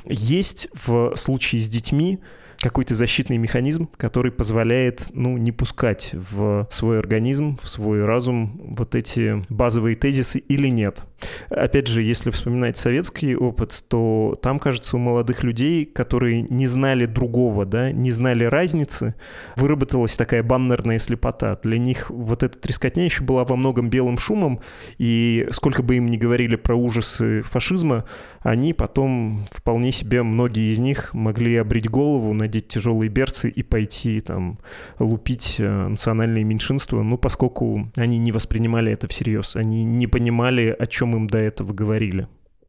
Есть 0.05 0.69
в 0.73 1.15
случае 1.15 1.61
с 1.61 1.69
детьми 1.69 2.19
какой-то 2.59 2.95
защитный 2.95 3.37
механизм, 3.37 3.89
который 3.97 4.31
позволяет, 4.31 5.07
ну, 5.13 5.37
не 5.37 5.51
пускать 5.51 6.11
в 6.13 6.67
свой 6.69 6.99
организм, 6.99 7.57
в 7.61 7.69
свой 7.69 8.03
разум 8.03 8.59
вот 8.77 8.95
эти 8.95 9.43
базовые 9.49 9.95
тезисы 9.95 10.39
или 10.39 10.69
нет. 10.69 11.03
Опять 11.49 11.87
же, 11.87 12.03
если 12.03 12.29
вспоминать 12.29 12.77
советский 12.77 13.35
опыт, 13.35 13.83
то 13.87 14.37
там, 14.41 14.59
кажется, 14.59 14.97
у 14.97 14.99
молодых 14.99 15.43
людей, 15.43 15.85
которые 15.85 16.43
не 16.43 16.67
знали 16.67 17.05
другого, 17.05 17.65
да, 17.65 17.91
не 17.91 18.11
знали 18.11 18.43
разницы, 18.43 19.15
выработалась 19.55 20.15
такая 20.15 20.43
баннерная 20.43 20.99
слепота. 20.99 21.59
Для 21.63 21.79
них 21.79 22.09
вот 22.09 22.43
эта 22.43 22.57
трескотня 22.57 23.05
еще 23.05 23.23
была 23.23 23.45
во 23.45 23.55
многом 23.55 23.89
белым 23.89 24.17
шумом, 24.17 24.59
и 24.97 25.47
сколько 25.51 25.81
бы 25.81 25.97
им 25.97 26.11
ни 26.11 26.17
говорили 26.17 26.55
про 26.55 26.75
ужасы 26.75 27.41
фашизма, 27.41 28.05
они 28.41 28.73
потом 28.73 29.47
вполне 29.51 29.91
себе, 29.91 30.23
многие 30.23 30.71
из 30.71 30.79
них 30.79 31.13
могли 31.13 31.55
обрить 31.57 31.89
голову, 31.89 32.33
надеть 32.47 32.67
тяжелые 32.67 33.09
берцы 33.09 33.49
и 33.49 33.63
пойти 33.63 34.19
там 34.21 34.57
лупить 34.99 35.55
э, 35.59 35.87
национальные 35.87 36.43
меньшинства, 36.43 37.03
ну, 37.03 37.17
поскольку 37.17 37.89
они 37.95 38.17
не 38.17 38.31
воспринимали 38.31 38.91
это 38.91 39.07
всерьез, 39.07 39.55
они 39.55 39.83
не 39.83 40.07
понимали, 40.07 40.75
о 40.77 40.85
чем 40.87 41.15
им 41.15 41.27
до 41.27 41.37
этого 41.37 41.73
говорили. 41.73 42.27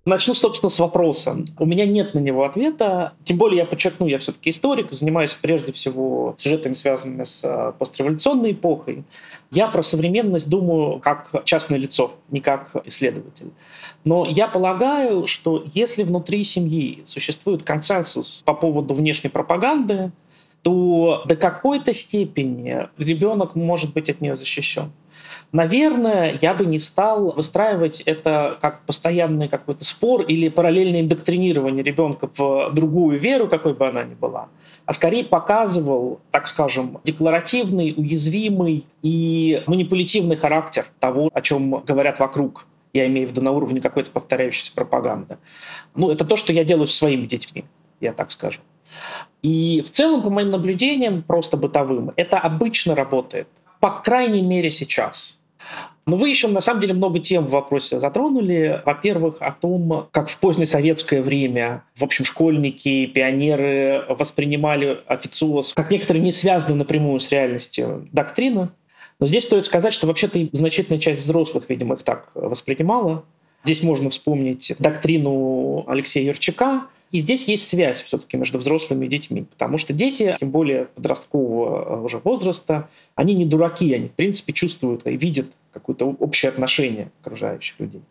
Начну, 0.09 0.33
собственно, 0.33 0.71
с 0.71 0.79
вопроса. 0.79 1.37
У 1.59 1.67
меня 1.67 1.85
нет 1.85 2.15
на 2.15 2.19
него 2.19 2.45
ответа. 2.45 3.13
Тем 3.25 3.37
более, 3.37 3.59
я 3.59 3.67
подчеркну, 3.67 4.07
я 4.07 4.19
все-таки 4.19 4.49
историк, 4.49 4.91
занимаюсь 4.91 5.35
прежде 5.35 5.71
всего 5.73 6.35
сюжетами, 6.39 6.73
связанными 6.73 7.25
с 7.25 7.45
э, 7.45 7.73
постреволюционной 7.79 8.53
эпохой. 8.53 9.05
Я 9.51 9.69
про 9.69 9.83
современность 9.83 10.49
думаю 10.49 10.99
как 10.99 11.45
частное 11.45 11.77
лицо, 11.77 12.15
не 12.31 12.41
как 12.41 12.71
исследователь. 12.87 13.51
Но 14.05 14.27
я 14.27 14.49
полагаю, 14.49 15.27
что 15.27 15.63
если 15.75 16.05
внутри 16.05 16.43
семьи 16.43 17.03
существует 17.05 17.63
консенсус 17.63 18.41
по 18.47 18.55
поводу 18.55 18.95
внешней 18.95 19.29
пропаганды, 19.29 20.11
то 20.63 21.23
до 21.27 21.37
какой-то 21.37 21.93
степени 21.93 22.89
ребенок 22.97 23.55
может 23.55 23.93
быть 23.93 24.09
от 24.09 24.23
нее 24.23 24.37
защищен. 24.37 24.91
Наверное, 25.51 26.39
я 26.43 26.53
бы 26.53 26.67
не 26.67 26.79
стал 26.79 27.33
выстраивать 27.33 28.03
это 28.03 28.59
как 28.61 28.83
постоянный 28.83 29.49
какой-то 29.49 29.83
спор 29.83 30.23
или 30.23 30.51
параллельное 30.51 31.01
индоктринирование 31.01 31.83
ребенка 31.83 32.29
в 32.37 32.71
другую 32.75 33.19
веру, 33.19 33.49
какой 33.49 33.73
бы 33.73 33.89
она 33.89 34.05
ни 34.05 34.15
была, 34.15 34.49
а 34.85 34.93
скорее 34.93 35.25
показывал, 35.25 36.21
так 36.33 36.49
скажем, 36.49 36.99
декларативный, 37.05 37.95
уязвимый 37.97 38.87
и 39.03 39.63
манипулятивный 39.67 40.37
характер 40.37 40.87
того, 41.01 41.31
о 41.33 41.41
чем 41.41 41.83
говорят 41.83 42.19
вокруг. 42.19 42.67
Я 42.93 43.07
имею 43.07 43.29
в 43.29 43.31
виду 43.31 43.41
на 43.41 43.53
уровне 43.53 43.81
какой-то 43.81 44.11
повторяющейся 44.11 44.73
пропаганды. 44.75 45.39
Ну, 45.95 46.11
это 46.11 46.27
то, 46.27 46.37
что 46.37 46.53
я 46.53 46.65
делаю 46.65 46.87
со 46.87 46.97
своими 46.97 47.27
детьми, 47.27 47.65
я 48.01 48.13
так 48.13 48.31
скажу. 48.33 48.61
И 49.43 49.83
в 49.87 49.91
целом, 49.91 50.23
по 50.23 50.31
моим 50.31 50.51
наблюдениям, 50.51 51.23
просто 51.23 51.57
бытовым, 51.57 52.13
это 52.17 52.39
обычно 52.39 52.95
работает. 52.95 53.49
По 53.81 53.91
крайней 53.91 54.43
мере, 54.43 54.71
сейчас. 54.71 55.38
Но 56.09 56.17
вы 56.17 56.31
еще, 56.31 56.49
на 56.49 56.63
самом 56.63 56.81
деле, 56.81 56.95
много 56.95 57.19
тем 57.19 57.45
в 57.45 57.51
вопросе 57.51 58.01
затронули. 58.01 58.81
Во-первых, 58.87 59.37
о 59.41 59.53
том, 59.53 60.09
как 60.11 60.31
в 60.31 60.39
позднее 60.39 60.67
советское 60.67 61.21
время, 61.21 61.85
в 61.97 62.03
общем, 62.03 62.25
школьники, 62.25 63.05
пионеры 63.05 64.07
воспринимали 64.09 65.01
официоз 65.07 65.75
как 65.75 65.91
некоторые 65.91 66.23
не 66.23 66.33
связанные 66.33 66.77
напрямую 66.77 67.21
с 67.21 67.31
реальностью 67.31 68.09
доктрины. 68.11 68.71
Но 69.21 69.27
здесь 69.27 69.45
стоит 69.45 69.67
сказать, 69.67 69.93
что 69.93 70.07
вообще-то 70.07 70.49
значительная 70.53 70.99
часть 70.99 71.21
взрослых, 71.21 71.65
видимо, 71.69 71.97
их 71.97 72.03
так 72.05 72.31
воспринимала. 72.33 73.25
Здесь 73.65 73.83
можно 73.83 74.09
вспомнить 74.09 74.75
доктрину 74.79 75.85
Алексея 75.89 76.25
Юрчака, 76.25 76.87
и 77.11 77.21
здесь 77.21 77.45
есть 77.45 77.69
связь 77.69 78.03
все-таки 78.03 78.39
между 78.39 78.59
взрослыми 78.59 79.05
и 79.05 79.09
детьми, 79.09 79.43
потому 79.43 79.77
что 79.77 79.93
дети, 79.93 80.37
тем 80.39 80.51
более 80.51 80.87
подросткового 80.87 82.03
уже 82.03 82.19
возраста, 82.19 82.89
они 83.15 83.35
не 83.35 83.45
дураки, 83.45 83.93
они 83.93 84.09
в 84.09 84.13
принципе 84.13 84.55
чувствуют 84.55 85.07
и 85.07 85.17
видят 85.17 85.47
какое-то 85.79 86.07
общее 86.07 86.51
отношение 86.51 87.11
окружающих 87.21 87.79
людей. 87.79 88.03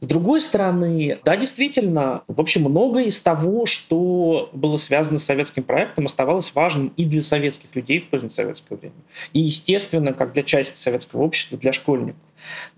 С 0.00 0.06
другой 0.06 0.40
стороны, 0.40 1.18
да, 1.24 1.36
действительно, 1.36 2.22
в 2.28 2.40
общем, 2.40 2.62
многое 2.62 3.04
из 3.04 3.18
того, 3.18 3.66
что 3.66 4.50
было 4.52 4.76
связано 4.76 5.18
с 5.18 5.24
советским 5.24 5.62
проектом, 5.64 6.06
оставалось 6.06 6.52
важным 6.54 6.92
и 6.96 7.04
для 7.04 7.22
советских 7.22 7.74
людей 7.74 8.00
в 8.00 8.08
позднесоветское 8.08 8.78
время. 8.78 8.94
И, 9.32 9.40
естественно, 9.40 10.12
как 10.12 10.32
для 10.32 10.42
части 10.42 10.76
советского 10.76 11.22
общества, 11.22 11.58
для 11.58 11.72
школьников. 11.72 12.20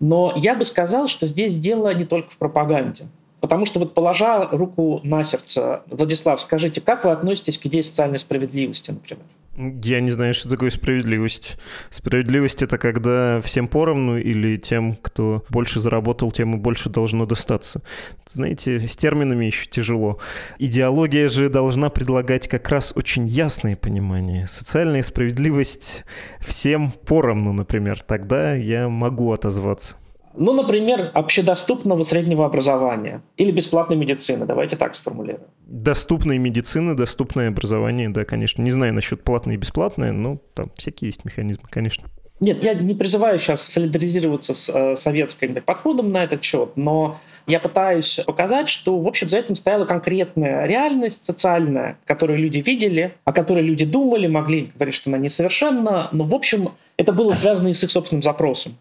Но 0.00 0.32
я 0.36 0.54
бы 0.54 0.64
сказал, 0.64 1.06
что 1.06 1.26
здесь 1.26 1.56
дело 1.56 1.92
не 1.94 2.04
только 2.04 2.30
в 2.30 2.36
пропаганде. 2.36 3.06
Потому 3.40 3.64
что 3.64 3.78
вот 3.78 3.94
положа 3.94 4.48
руку 4.50 5.00
на 5.02 5.24
сердце, 5.24 5.82
Владислав, 5.86 6.40
скажите, 6.40 6.80
как 6.80 7.04
вы 7.04 7.10
относитесь 7.10 7.58
к 7.58 7.66
идее 7.66 7.82
социальной 7.82 8.18
справедливости, 8.18 8.90
например? 8.90 9.24
Я 9.56 10.00
не 10.00 10.10
знаю, 10.12 10.32
что 10.32 10.48
такое 10.48 10.70
справедливость. 10.70 11.58
Справедливость— 11.90 12.62
это 12.64 12.78
когда 12.78 13.40
всем 13.40 13.66
поровну 13.66 14.16
или 14.16 14.56
тем, 14.56 14.94
кто 14.94 15.44
больше 15.48 15.80
заработал, 15.80 16.30
тем 16.30 16.54
и 16.54 16.56
больше 16.56 16.88
должно 16.88 17.26
достаться. 17.26 17.82
Знаете, 18.26 18.78
с 18.86 18.96
терминами 18.96 19.46
еще 19.46 19.66
тяжело. 19.66 20.18
Идеология 20.58 21.28
же 21.28 21.48
должна 21.48 21.90
предлагать 21.90 22.48
как 22.48 22.68
раз 22.68 22.92
очень 22.94 23.26
ясное 23.26 23.76
понимание. 23.76 24.46
Социальная 24.46 25.02
справедливость 25.02 26.04
всем 26.40 26.92
поровну, 26.92 27.52
например. 27.52 28.00
Тогда 28.00 28.54
я 28.54 28.88
могу 28.88 29.32
отозваться. 29.32 29.96
Ну, 30.34 30.52
например, 30.52 31.10
общедоступного 31.14 32.04
среднего 32.04 32.46
образования 32.46 33.22
или 33.36 33.50
бесплатной 33.50 33.96
медицины, 33.96 34.46
давайте 34.46 34.76
так 34.76 34.94
сформулируем. 34.94 35.48
Доступная 35.66 36.38
медицина, 36.38 36.96
доступное 36.96 37.48
образование, 37.48 38.08
да, 38.08 38.24
конечно. 38.24 38.62
Не 38.62 38.70
знаю 38.70 38.94
насчет 38.94 39.24
платное 39.24 39.54
и 39.54 39.58
бесплатное, 39.58 40.12
но 40.12 40.38
там 40.54 40.70
всякие 40.76 41.08
есть 41.08 41.24
механизмы, 41.24 41.64
конечно. 41.68 42.08
Нет, 42.40 42.62
я 42.62 42.72
не 42.72 42.94
призываю 42.94 43.38
сейчас 43.38 43.62
солидаризироваться 43.62 44.54
с 44.54 44.70
э, 44.72 44.96
советским 44.96 45.54
подходом 45.56 46.10
на 46.10 46.24
этот 46.24 46.42
счет, 46.42 46.70
но 46.74 47.18
я 47.46 47.60
пытаюсь 47.60 48.18
показать, 48.24 48.70
что, 48.70 48.98
в 48.98 49.06
общем, 49.06 49.28
за 49.28 49.38
этим 49.38 49.56
стояла 49.56 49.84
конкретная 49.84 50.64
реальность 50.64 51.24
социальная, 51.24 51.98
которую 52.06 52.38
люди 52.38 52.58
видели, 52.58 53.14
о 53.24 53.34
которой 53.34 53.62
люди 53.62 53.84
думали, 53.84 54.26
могли 54.26 54.70
говорить, 54.74 54.94
что 54.94 55.10
она 55.10 55.18
несовершенна, 55.18 56.08
но, 56.12 56.24
в 56.24 56.34
общем, 56.34 56.70
это 56.96 57.12
было 57.12 57.34
связано 57.34 57.68
и 57.68 57.74
с 57.74 57.84
их 57.84 57.90
собственным 57.90 58.22
запросом. 58.22 58.78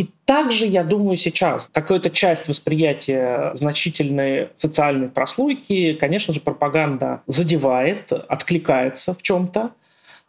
И 0.00 0.08
также, 0.24 0.64
я 0.64 0.82
думаю, 0.82 1.18
сейчас 1.18 1.68
какая-то 1.70 2.08
часть 2.08 2.48
восприятия 2.48 3.50
значительной 3.52 4.48
социальной 4.56 5.10
прослойки, 5.10 5.92
конечно 5.92 6.32
же, 6.32 6.40
пропаганда 6.40 7.20
задевает, 7.26 8.10
откликается 8.10 9.12
в 9.12 9.20
чем-то. 9.20 9.72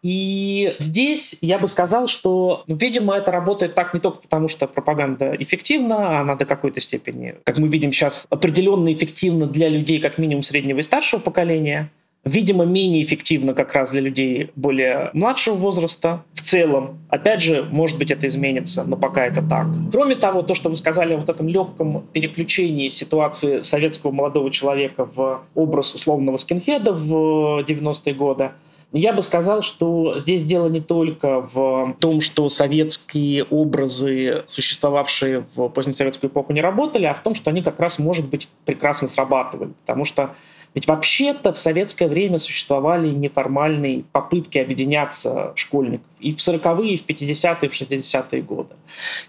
И 0.04 0.76
здесь 0.80 1.38
я 1.40 1.58
бы 1.58 1.70
сказал, 1.70 2.08
что, 2.08 2.66
ну, 2.68 2.76
видимо, 2.76 3.16
это 3.16 3.32
работает 3.32 3.74
так 3.74 3.94
не 3.94 4.02
только 4.02 4.24
потому, 4.24 4.50
что 4.50 4.68
пропаганда 4.68 5.38
эффективна, 5.40 6.20
она 6.20 6.36
до 6.36 6.44
какой-то 6.44 6.82
степени, 6.82 7.36
как 7.46 7.58
мы 7.58 7.70
видим 7.70 7.94
сейчас, 7.94 8.26
определенно 8.30 8.92
эффективна 8.92 9.46
для 9.46 9.70
людей 9.70 10.02
как 10.02 10.18
минимум 10.18 10.44
среднего 10.44 10.80
и 10.80 10.84
старшего 10.84 11.22
поколения, 11.22 11.90
видимо, 12.24 12.66
менее 12.66 13.04
эффективно 13.04 13.54
как 13.54 13.74
раз 13.74 13.92
для 13.92 14.02
людей 14.02 14.52
более 14.56 15.10
младшего 15.14 15.56
возраста. 15.56 16.24
В 16.34 16.42
целом, 16.42 17.00
опять 17.10 17.42
же, 17.42 17.68
может 17.72 17.98
быть, 17.98 18.12
это 18.12 18.28
изменится, 18.28 18.84
но 18.84 18.96
пока 18.96 19.26
это 19.26 19.42
так. 19.42 19.68
Кроме 19.92 20.16
того, 20.16 20.42
то, 20.44 20.54
что 20.54 20.70
вы 20.70 20.76
сказали 20.76 21.14
о 21.14 21.18
вот 21.18 21.30
этом 21.30 21.48
легком 21.48 22.04
переключении 22.14 22.90
ситуации 22.90 23.62
советского 23.64 24.12
молодого 24.12 24.52
человека 24.52 25.10
в 25.14 25.42
образ 25.56 25.94
условного 25.94 26.38
скинхеда 26.38 26.94
в 26.94 27.64
90-е 27.64 28.14
годы, 28.14 28.52
я 28.94 29.14
бы 29.14 29.24
сказал, 29.24 29.62
что 29.62 30.20
здесь 30.20 30.44
дело 30.44 30.68
не 30.68 30.82
только 30.82 31.48
в 31.54 31.96
том, 32.00 32.20
что 32.20 32.50
советские 32.50 33.46
образы, 33.46 34.44
существовавшие 34.48 35.46
в 35.56 35.70
позднесоветскую 35.70 36.30
эпоху, 36.30 36.52
не 36.52 36.62
работали, 36.62 37.06
а 37.06 37.14
в 37.14 37.22
том, 37.24 37.34
что 37.34 37.52
они 37.52 37.62
как 37.62 37.80
раз, 37.80 38.00
может 38.00 38.28
быть, 38.28 38.50
прекрасно 38.66 39.08
срабатывали. 39.08 39.72
Потому 39.86 40.04
что 40.04 40.32
ведь 40.74 40.88
вообще-то 40.88 41.52
в 41.52 41.58
советское 41.58 42.08
время 42.08 42.40
существовали 42.40 43.10
неформальные 43.10 44.04
попытки 44.12 44.58
объединяться 44.58 45.52
школьников 45.56 46.08
и 46.22 46.34
в 46.34 46.38
40-е, 46.38 46.94
и 46.94 46.98
в 46.98 47.06
50-е, 47.06 47.58
и 47.62 47.68
в 47.68 47.74
60-е 47.74 48.42
годы. 48.42 48.76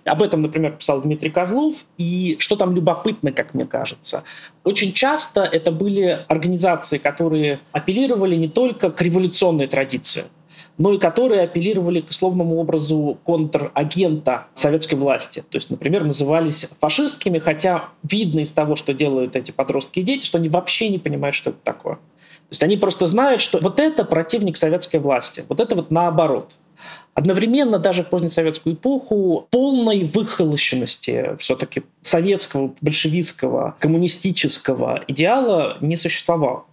Об 0.05 0.23
этом, 0.23 0.43
например, 0.43 0.73
писал 0.73 1.01
Дмитрий 1.01 1.31
Козлов. 1.31 1.77
И 1.99 2.37
что 2.39 2.55
там 2.57 2.75
любопытно, 2.75 3.33
как 3.33 3.55
мне 3.55 3.67
кажется, 3.67 4.25
очень 4.63 4.93
часто 4.93 5.43
это 5.43 5.73
были 5.73 6.25
организации, 6.29 6.99
которые 6.99 7.61
апеллировали 7.73 8.37
не 8.37 8.49
только 8.49 8.91
к 8.91 9.01
революционной 9.03 9.67
традиции, 9.67 10.25
но 10.79 10.93
и 10.93 10.99
которые 10.99 11.43
апеллировали 11.43 12.01
к 12.01 12.11
условному 12.11 12.57
образу 12.57 13.19
контрагента 13.25 14.47
советской 14.55 14.95
власти. 14.95 15.45
То 15.51 15.57
есть, 15.57 15.71
например, 15.71 16.05
назывались 16.05 16.67
фашистскими, 16.81 17.39
хотя 17.39 17.91
видно 18.03 18.41
из 18.41 18.51
того, 18.51 18.77
что 18.77 18.95
делают 18.95 19.37
эти 19.37 19.51
подростки 19.51 20.01
и 20.01 20.03
дети, 20.03 20.25
что 20.25 20.39
они 20.39 20.49
вообще 20.49 20.89
не 20.89 20.99
понимают, 20.99 21.35
что 21.35 21.51
это 21.51 21.59
такое. 21.63 21.97
То 21.97 22.55
есть 22.55 22.63
они 22.63 22.77
просто 22.77 23.07
знают, 23.07 23.41
что 23.41 23.59
вот 23.61 23.81
это 23.81 24.05
противник 24.05 24.57
советской 24.57 24.99
власти, 24.99 25.45
вот 25.49 25.61
это 25.61 25.75
вот 25.75 25.91
наоборот. 25.91 26.53
Одновременно 27.15 27.79
даже 27.79 28.03
в 28.03 28.09
позднесоветскую 28.09 28.75
эпоху 28.75 29.47
полной 29.51 30.05
выхолощенности 30.05 31.37
все-таки 31.39 31.83
советского, 32.01 32.75
большевистского, 32.81 33.77
коммунистического 33.79 35.05
идеала 35.07 35.77
не 35.81 35.97
существовало. 35.97 36.65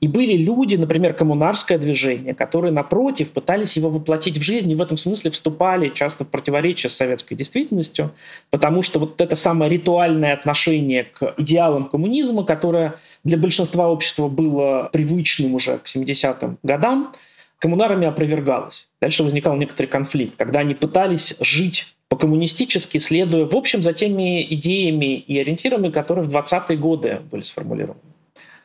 И 0.00 0.08
были 0.08 0.36
люди, 0.36 0.76
например, 0.76 1.14
коммунарское 1.14 1.78
движение, 1.78 2.34
которые, 2.34 2.72
напротив, 2.72 3.30
пытались 3.30 3.76
его 3.76 3.90
воплотить 3.90 4.38
в 4.38 4.42
жизнь 4.42 4.70
и 4.70 4.74
в 4.74 4.80
этом 4.80 4.96
смысле 4.96 5.30
вступали 5.30 5.88
часто 5.88 6.24
в 6.24 6.28
противоречие 6.28 6.90
с 6.90 6.94
советской 6.94 7.34
действительностью, 7.34 8.12
потому 8.50 8.82
что 8.82 8.98
вот 8.98 9.20
это 9.20 9.36
самое 9.36 9.70
ритуальное 9.70 10.32
отношение 10.32 11.04
к 11.04 11.34
идеалам 11.38 11.88
коммунизма, 11.88 12.44
которое 12.44 12.94
для 13.24 13.38
большинства 13.38 13.88
общества 13.88 14.28
было 14.28 14.88
привычным 14.92 15.54
уже 15.54 15.78
к 15.78 15.86
70-м 15.86 16.58
годам, 16.62 17.12
коммунарами 17.58 18.06
опровергалось. 18.06 18.88
Дальше 19.00 19.22
возникал 19.22 19.56
некоторый 19.56 19.86
конфликт, 19.86 20.36
когда 20.36 20.60
они 20.60 20.74
пытались 20.74 21.34
жить 21.40 21.94
по-коммунистически, 22.08 22.98
следуя, 22.98 23.46
в 23.46 23.56
общем, 23.56 23.82
за 23.82 23.92
теми 23.92 24.42
идеями 24.54 25.16
и 25.16 25.38
ориентирами, 25.38 25.90
которые 25.90 26.28
в 26.28 26.30
20-е 26.30 26.76
годы 26.76 27.20
были 27.30 27.42
сформулированы. 27.42 27.98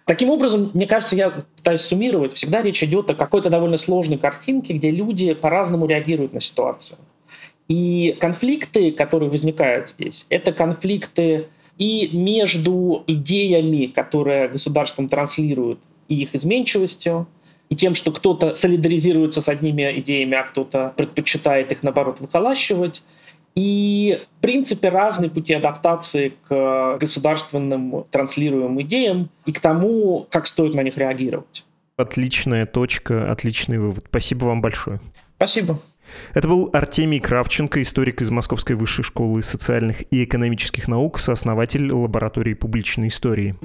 Таким 0.09 0.31
образом, 0.31 0.71
мне 0.73 0.87
кажется, 0.87 1.15
я 1.15 1.29
пытаюсь 1.29 1.81
суммировать, 1.81 2.33
всегда 2.33 2.63
речь 2.63 2.81
идет 2.81 3.11
о 3.11 3.13
какой-то 3.13 3.51
довольно 3.51 3.77
сложной 3.77 4.17
картинке, 4.17 4.73
где 4.73 4.89
люди 4.89 5.35
по-разному 5.35 5.85
реагируют 5.85 6.33
на 6.33 6.41
ситуацию. 6.41 6.97
И 7.67 8.17
конфликты, 8.19 8.91
которые 8.91 9.29
возникают 9.29 9.89
здесь, 9.89 10.25
это 10.29 10.51
конфликты 10.51 11.49
и 11.77 12.09
между 12.11 13.03
идеями, 13.05 13.85
которые 13.85 14.47
государством 14.47 15.09
транслируют, 15.09 15.77
и 16.07 16.23
их 16.23 16.33
изменчивостью, 16.33 17.27
и 17.69 17.75
тем, 17.75 17.93
что 17.93 18.11
кто-то 18.11 18.55
солидаризируется 18.55 19.43
с 19.43 19.47
одними 19.47 19.99
идеями, 19.99 20.33
а 20.33 20.41
кто-то 20.41 20.91
предпочитает 20.97 21.71
их, 21.71 21.83
наоборот, 21.83 22.19
выхолащивать, 22.19 23.03
и, 23.59 24.21
в 24.37 24.41
принципе, 24.41 24.87
разные 24.87 25.29
пути 25.29 25.53
адаптации 25.53 26.33
к 26.47 26.97
государственным 26.97 28.05
транслируемым 28.09 28.81
идеям 28.83 29.29
и 29.45 29.51
к 29.51 29.59
тому, 29.59 30.27
как 30.31 30.47
стоит 30.47 30.73
на 30.73 30.81
них 30.81 30.97
реагировать. 30.97 31.65
Отличная 31.97 32.65
точка, 32.65 33.29
отличный 33.29 33.77
вывод. 33.77 34.05
Спасибо 34.07 34.45
вам 34.45 34.61
большое. 34.61 35.01
Спасибо. 35.35 35.81
Это 36.33 36.47
был 36.47 36.69
Артемий 36.71 37.19
Кравченко, 37.19 37.81
историк 37.81 38.21
из 38.21 38.31
Московской 38.31 38.77
высшей 38.77 39.03
школы 39.03 39.41
социальных 39.41 40.01
и 40.11 40.23
экономических 40.23 40.87
наук, 40.87 41.19
сооснователь 41.19 41.91
лаборатории 41.91 42.53
публичной 42.53 43.09
истории. 43.09 43.55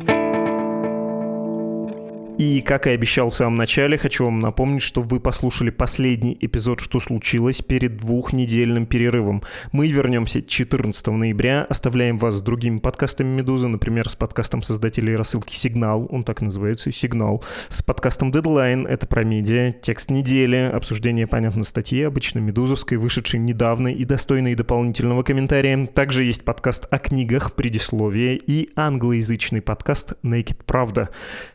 И, 2.36 2.62
как 2.62 2.88
и 2.88 2.90
обещал 2.90 3.30
в 3.30 3.34
самом 3.34 3.54
начале, 3.54 3.96
хочу 3.96 4.24
вам 4.24 4.40
напомнить, 4.40 4.82
что 4.82 5.02
вы 5.02 5.20
послушали 5.20 5.70
последний 5.70 6.36
эпизод 6.40 6.80
«Что 6.80 6.98
случилось» 6.98 7.62
перед 7.62 7.96
двухнедельным 7.98 8.86
перерывом. 8.86 9.44
Мы 9.70 9.86
вернемся 9.86 10.42
14 10.42 11.06
ноября, 11.06 11.64
оставляем 11.68 12.18
вас 12.18 12.34
с 12.34 12.42
другими 12.42 12.78
подкастами 12.78 13.28
«Медузы», 13.28 13.68
например, 13.68 14.10
с 14.10 14.16
подкастом 14.16 14.62
создателей 14.62 15.14
рассылки 15.14 15.54
«Сигнал», 15.54 16.08
он 16.10 16.24
так 16.24 16.40
называется, 16.40 16.90
«Сигнал», 16.90 17.44
с 17.68 17.84
подкастом 17.84 18.32
«Дедлайн», 18.32 18.84
это 18.88 19.06
про 19.06 19.22
медиа, 19.22 19.72
текст 19.80 20.10
недели, 20.10 20.56
обсуждение, 20.56 21.28
понятно, 21.28 21.62
статьи, 21.62 22.02
обычно 22.02 22.40
медузовской, 22.40 22.98
вышедшей 22.98 23.38
недавно 23.38 23.94
и 23.94 24.04
достойной 24.04 24.56
дополнительного 24.56 25.22
комментария. 25.22 25.86
Также 25.86 26.24
есть 26.24 26.44
подкаст 26.44 26.88
о 26.90 26.98
книгах, 26.98 27.54
предисловие 27.54 28.36
и 28.44 28.70
англоязычный 28.74 29.62
подкаст 29.62 30.14
«Naked 30.24 30.64
Правда». 30.66 31.10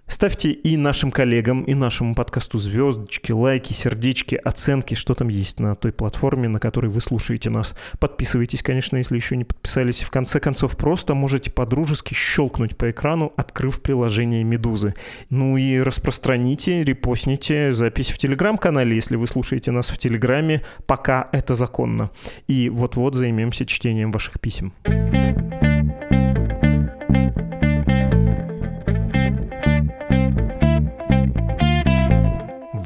Ставьте 0.08 0.58
нашим 0.78 1.12
коллегам, 1.12 1.64
и 1.64 1.74
нашему 1.74 2.16
подкасту 2.16 2.58
звездочки, 2.58 3.32
лайки, 3.32 3.74
сердечки, 3.74 4.36
оценки, 4.36 4.96
что 4.96 5.16
там 5.16 5.28
есть 5.30 5.60
на 5.60 5.76
той 5.76 5.92
платформе, 5.92 6.48
на 6.48 6.60
которой 6.60 6.88
вы 6.88 7.02
слушаете 7.02 7.50
нас. 7.50 7.76
Подписывайтесь, 8.00 8.62
конечно, 8.62 8.98
если 8.98 9.16
еще 9.16 9.38
не 9.38 9.44
подписались. 9.44 10.02
В 10.02 10.12
конце 10.12 10.40
концов, 10.40 10.78
просто 10.78 11.14
можете 11.16 11.52
подружески 11.52 12.14
щелкнуть 12.14 12.78
по 12.78 12.90
экрану, 12.92 13.32
открыв 13.36 13.82
приложение 13.82 14.44
«Медузы». 14.44 14.94
Ну 15.30 15.58
и 15.58 15.80
распространите, 15.80 16.84
репостните 16.84 17.74
запись 17.74 18.10
в 18.10 18.18
Телеграм-канале, 18.18 18.96
если 18.96 19.16
вы 19.16 19.28
слушаете 19.28 19.72
нас 19.72 19.90
в 19.90 19.98
Телеграме, 19.98 20.62
пока 20.86 21.30
это 21.32 21.56
законно. 21.56 22.12
И 22.48 22.70
вот-вот 22.70 23.16
займемся 23.16 23.66
чтением 23.66 24.12
ваших 24.12 24.40
писем. 24.40 24.74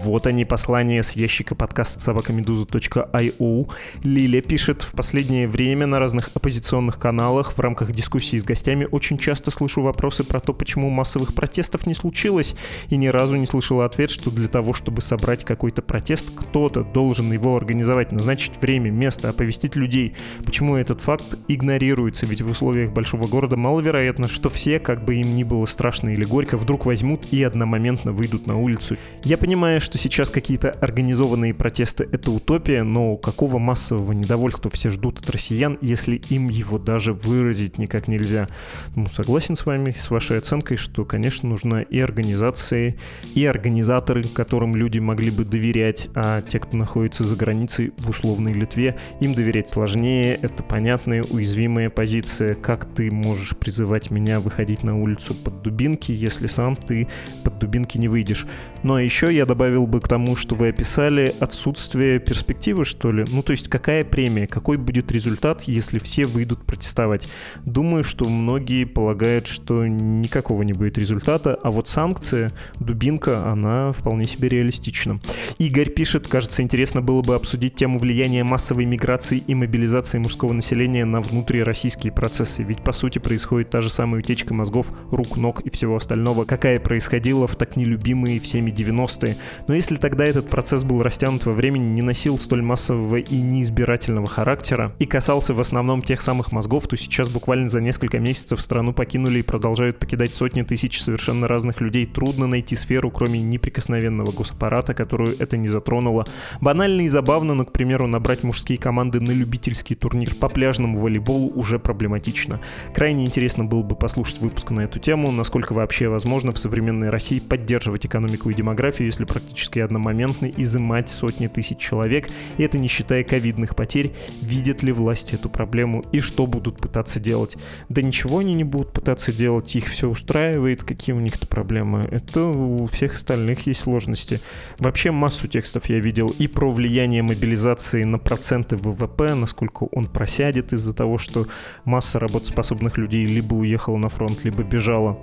Вот 0.03 0.27
они, 0.27 0.43
послания 0.43 1.01
с 1.01 1.13
ящика 1.13 1.55
подкаста 1.55 2.01
собакамедуза.io. 2.01 3.71
Лиля 4.03 4.41
пишет, 4.41 4.81
в 4.81 4.91
последнее 4.91 5.47
время 5.47 5.87
на 5.87 5.97
разных 5.97 6.29
оппозиционных 6.33 6.99
каналах 6.99 7.53
в 7.53 7.59
рамках 7.61 7.93
дискуссий 7.93 8.37
с 8.37 8.43
гостями 8.43 8.85
очень 8.91 9.17
часто 9.17 9.49
слышу 9.49 9.81
вопросы 9.81 10.25
про 10.25 10.41
то, 10.41 10.51
почему 10.53 10.89
массовых 10.89 11.33
протестов 11.33 11.87
не 11.87 11.93
случилось, 11.93 12.53
и 12.89 12.97
ни 12.97 13.07
разу 13.07 13.37
не 13.37 13.45
слышала 13.45 13.85
ответ, 13.85 14.09
что 14.09 14.29
для 14.29 14.49
того, 14.49 14.73
чтобы 14.73 14.99
собрать 14.99 15.45
какой-то 15.45 15.81
протест, 15.81 16.31
кто-то 16.35 16.83
должен 16.83 17.31
его 17.31 17.55
организовать, 17.55 18.11
назначить 18.11 18.61
время, 18.61 18.91
место, 18.91 19.29
оповестить 19.29 19.77
людей. 19.77 20.17
Почему 20.43 20.75
этот 20.75 20.99
факт 20.99 21.35
игнорируется? 21.47 22.25
Ведь 22.25 22.41
в 22.41 22.49
условиях 22.49 22.91
большого 22.91 23.27
города 23.27 23.55
маловероятно, 23.55 24.27
что 24.27 24.49
все, 24.49 24.79
как 24.79 25.05
бы 25.05 25.15
им 25.15 25.33
ни 25.37 25.43
было 25.45 25.65
страшно 25.65 26.09
или 26.09 26.25
горько, 26.25 26.57
вдруг 26.57 26.85
возьмут 26.85 27.31
и 27.31 27.41
одномоментно 27.41 28.11
выйдут 28.11 28.47
на 28.47 28.57
улицу. 28.59 28.97
Я 29.23 29.37
понимаю, 29.37 29.79
что 29.79 29.92
что 29.93 29.99
сейчас 29.99 30.31
какие-то 30.31 30.71
организованные 30.71 31.53
протесты— 31.53 32.09
это 32.11 32.31
утопия, 32.31 32.81
но 32.81 33.15
какого 33.15 33.59
массового 33.59 34.11
недовольства 34.11 34.71
все 34.71 34.89
ждут 34.89 35.19
от 35.19 35.29
россиян, 35.29 35.77
если 35.81 36.15
им 36.31 36.49
его 36.49 36.79
даже 36.79 37.13
выразить 37.13 37.77
никак 37.77 38.07
нельзя? 38.07 38.47
Ну, 38.95 39.05
согласен 39.05 39.55
с 39.55 39.67
вами, 39.67 39.91
с 39.91 40.09
вашей 40.09 40.39
оценкой, 40.39 40.77
что, 40.77 41.05
конечно, 41.05 41.47
нужна 41.47 41.83
и 41.83 41.99
организации, 41.99 42.97
и 43.35 43.45
организаторы, 43.45 44.23
которым 44.23 44.75
люди 44.75 44.97
могли 44.97 45.29
бы 45.29 45.45
доверять, 45.45 46.09
а 46.15 46.41
те, 46.41 46.57
кто 46.57 46.75
находится 46.75 47.23
за 47.23 47.35
границей 47.35 47.93
в 47.99 48.09
условной 48.09 48.53
Литве, 48.53 48.97
им 49.19 49.35
доверять 49.35 49.69
сложнее, 49.69 50.39
это 50.41 50.63
понятная 50.63 51.23
уязвимая 51.29 51.91
позиция. 51.91 52.55
Как 52.55 52.91
ты 52.91 53.11
можешь 53.11 53.55
призывать 53.55 54.09
меня 54.09 54.39
выходить 54.39 54.81
на 54.81 54.99
улицу 54.99 55.35
под 55.35 55.61
дубинки, 55.61 56.11
если 56.11 56.47
сам 56.47 56.75
ты 56.75 57.07
под 57.43 57.59
дубинки 57.59 57.99
не 57.99 58.07
выйдешь? 58.07 58.47
Ну 58.81 58.95
а 58.95 59.01
еще 59.03 59.31
я 59.31 59.45
добавил 59.45 59.82
добавил 59.83 59.87
бы 59.87 60.01
к 60.01 60.07
тому, 60.07 60.35
что 60.35 60.55
вы 60.55 60.69
описали, 60.69 61.33
отсутствие 61.39 62.19
перспективы, 62.19 62.85
что 62.85 63.11
ли? 63.11 63.25
Ну, 63.31 63.43
то 63.43 63.51
есть 63.51 63.69
какая 63.69 64.03
премия, 64.03 64.47
какой 64.47 64.77
будет 64.77 65.11
результат, 65.11 65.63
если 65.63 65.99
все 65.99 66.25
выйдут 66.25 66.65
протестовать? 66.65 67.27
Думаю, 67.65 68.03
что 68.03 68.25
многие 68.25 68.85
полагают, 68.85 69.47
что 69.47 69.85
никакого 69.85 70.63
не 70.63 70.73
будет 70.73 70.97
результата, 70.97 71.57
а 71.63 71.71
вот 71.71 71.87
санкция, 71.87 72.51
дубинка, 72.79 73.51
она 73.51 73.91
вполне 73.91 74.25
себе 74.25 74.49
реалистична. 74.49 75.19
Игорь 75.59 75.89
пишет, 75.89 76.27
кажется, 76.27 76.61
интересно 76.61 77.01
было 77.01 77.21
бы 77.21 77.35
обсудить 77.35 77.75
тему 77.75 77.99
влияния 77.99 78.43
массовой 78.43 78.85
миграции 78.85 79.43
и 79.47 79.55
мобилизации 79.55 80.19
мужского 80.19 80.53
населения 80.53 81.05
на 81.05 81.21
внутрироссийские 81.21 82.11
процессы, 82.13 82.63
ведь 82.63 82.83
по 82.83 82.93
сути 82.93 83.19
происходит 83.19 83.69
та 83.69 83.81
же 83.81 83.89
самая 83.89 84.19
утечка 84.19 84.53
мозгов, 84.53 84.91
рук, 85.11 85.37
ног 85.37 85.61
и 85.61 85.69
всего 85.69 85.95
остального, 85.95 86.45
какая 86.45 86.79
происходила 86.79 87.47
в 87.47 87.55
так 87.55 87.75
нелюбимые 87.75 88.39
всеми 88.39 88.71
90-е. 88.71 89.35
Но 89.67 89.72
но 89.73 89.77
если 89.77 89.97
тогда 89.97 90.23
этот 90.23 90.51
процесс 90.51 90.83
был 90.83 91.01
растянут 91.01 91.47
во 91.47 91.51
времени, 91.51 91.95
не 91.95 92.03
носил 92.03 92.37
столь 92.37 92.61
массового 92.61 93.15
и 93.15 93.41
неизбирательного 93.41 94.27
характера 94.27 94.93
и 94.99 95.07
касался 95.07 95.55
в 95.55 95.59
основном 95.59 96.03
тех 96.03 96.21
самых 96.21 96.51
мозгов, 96.51 96.87
то 96.87 96.95
сейчас 96.95 97.27
буквально 97.27 97.69
за 97.69 97.81
несколько 97.81 98.19
месяцев 98.19 98.61
страну 98.61 98.93
покинули 98.93 99.39
и 99.39 99.41
продолжают 99.41 99.97
покидать 99.97 100.35
сотни 100.35 100.61
тысяч 100.61 101.01
совершенно 101.01 101.47
разных 101.47 101.81
людей. 101.81 102.05
Трудно 102.05 102.45
найти 102.45 102.75
сферу, 102.75 103.09
кроме 103.09 103.41
неприкосновенного 103.41 104.31
госаппарата, 104.31 104.93
которую 104.93 105.35
это 105.39 105.57
не 105.57 105.67
затронуло. 105.67 106.27
Банально 106.61 107.01
и 107.01 107.07
забавно, 107.07 107.55
но, 107.55 107.65
к 107.65 107.71
примеру, 107.71 108.05
набрать 108.05 108.43
мужские 108.43 108.77
команды 108.77 109.21
на 109.21 109.31
любительский 109.31 109.95
турнир 109.95 110.35
по 110.35 110.49
пляжному 110.49 110.99
волейболу 110.99 111.49
уже 111.49 111.79
проблематично. 111.79 112.59
Крайне 112.93 113.25
интересно 113.25 113.65
было 113.65 113.81
бы 113.81 113.95
послушать 113.95 114.37
выпуск 114.37 114.69
на 114.69 114.81
эту 114.81 114.99
тему, 114.99 115.31
насколько 115.31 115.73
вообще 115.73 116.09
возможно 116.09 116.51
в 116.51 116.59
современной 116.59 117.09
России 117.09 117.39
поддерживать 117.39 118.05
экономику 118.05 118.51
и 118.51 118.53
демографию, 118.53 119.07
если 119.07 119.25
практически 119.25 119.62
практически 119.63 119.79
одномоментно 119.79 120.47
изымать 120.57 121.09
сотни 121.09 121.47
тысяч 121.47 121.77
человек, 121.77 122.27
и 122.57 122.63
это 122.63 122.77
не 122.77 122.87
считая 122.87 123.23
ковидных 123.23 123.75
потерь, 123.75 124.13
видят 124.41 124.83
ли 124.83 124.91
власти 124.91 125.35
эту 125.35 125.49
проблему 125.49 126.03
и 126.11 126.19
что 126.19 126.47
будут 126.47 126.77
пытаться 126.77 127.19
делать. 127.19 127.55
Да 127.89 128.01
ничего 128.01 128.39
они 128.39 128.53
не 128.53 128.65
будут 128.65 128.91
пытаться 128.91 129.31
делать, 129.31 129.75
их 129.75 129.85
все 129.85 130.09
устраивает, 130.09 130.83
какие 130.83 131.15
у 131.15 131.19
них-то 131.19 131.47
проблемы. 131.47 132.07
Это 132.11 132.45
у 132.45 132.87
всех 132.87 133.15
остальных 133.15 133.67
есть 133.67 133.81
сложности. 133.81 134.41
Вообще 134.79 135.11
массу 135.11 135.47
текстов 135.47 135.89
я 135.89 135.99
видел 135.99 136.33
и 136.39 136.47
про 136.47 136.71
влияние 136.71 137.23
мобилизации 137.23 138.03
на 138.03 138.19
проценты 138.19 138.75
ВВП, 138.75 139.33
насколько 139.35 139.87
он 139.91 140.07
просядет 140.07 140.73
из-за 140.73 140.93
того, 140.93 141.17
что 141.17 141.47
масса 141.85 142.19
работоспособных 142.19 142.97
людей 142.97 143.25
либо 143.25 143.53
уехала 143.55 143.97
на 143.97 144.09
фронт, 144.09 144.43
либо 144.43 144.63
бежала. 144.63 145.17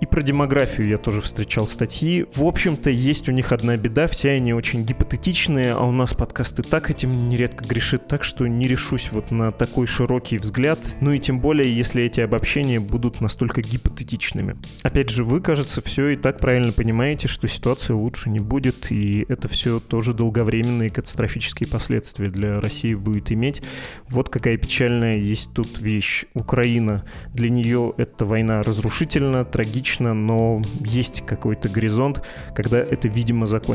И 0.00 0.06
про 0.06 0.22
демографию 0.22 0.88
я 0.88 0.98
тоже 0.98 1.20
встречал 1.20 1.66
статьи. 1.66 2.26
В 2.34 2.44
общем-то, 2.44 2.90
есть 2.90 3.28
у 3.28 3.32
них 3.32 3.52
одна 3.52 3.76
беда, 3.84 4.06
все 4.06 4.30
они 4.30 4.54
очень 4.54 4.86
гипотетичные, 4.86 5.74
а 5.74 5.84
у 5.84 5.92
нас 5.92 6.14
подкасты 6.14 6.62
так 6.62 6.90
этим 6.90 7.28
нередко 7.28 7.66
грешит, 7.66 8.08
так 8.08 8.24
что 8.24 8.46
не 8.46 8.66
решусь 8.66 9.10
вот 9.12 9.30
на 9.30 9.52
такой 9.52 9.86
широкий 9.86 10.38
взгляд, 10.38 10.78
ну 11.02 11.12
и 11.12 11.18
тем 11.18 11.38
более, 11.38 11.70
если 11.70 12.02
эти 12.02 12.22
обобщения 12.22 12.80
будут 12.80 13.20
настолько 13.20 13.60
гипотетичными. 13.60 14.56
Опять 14.82 15.10
же, 15.10 15.22
вы, 15.22 15.42
кажется, 15.42 15.82
все 15.82 16.08
и 16.08 16.16
так 16.16 16.40
правильно 16.40 16.72
понимаете, 16.72 17.28
что 17.28 17.46
ситуация 17.46 17.94
лучше 17.94 18.30
не 18.30 18.40
будет, 18.40 18.90
и 18.90 19.26
это 19.28 19.48
все 19.48 19.80
тоже 19.80 20.14
долговременные 20.14 20.88
катастрофические 20.88 21.68
последствия 21.68 22.30
для 22.30 22.62
России 22.62 22.94
будет 22.94 23.32
иметь. 23.32 23.62
Вот 24.08 24.30
какая 24.30 24.56
печальная 24.56 25.18
есть 25.18 25.52
тут 25.52 25.78
вещь. 25.78 26.24
Украина. 26.32 27.04
Для 27.34 27.50
нее 27.50 27.92
эта 27.98 28.24
война 28.24 28.62
разрушительна, 28.62 29.44
трагична, 29.44 30.14
но 30.14 30.62
есть 30.80 31.22
какой-то 31.26 31.68
горизонт, 31.68 32.24
когда 32.54 32.78
это, 32.78 33.08
видимо, 33.08 33.46
закончится. 33.46 33.73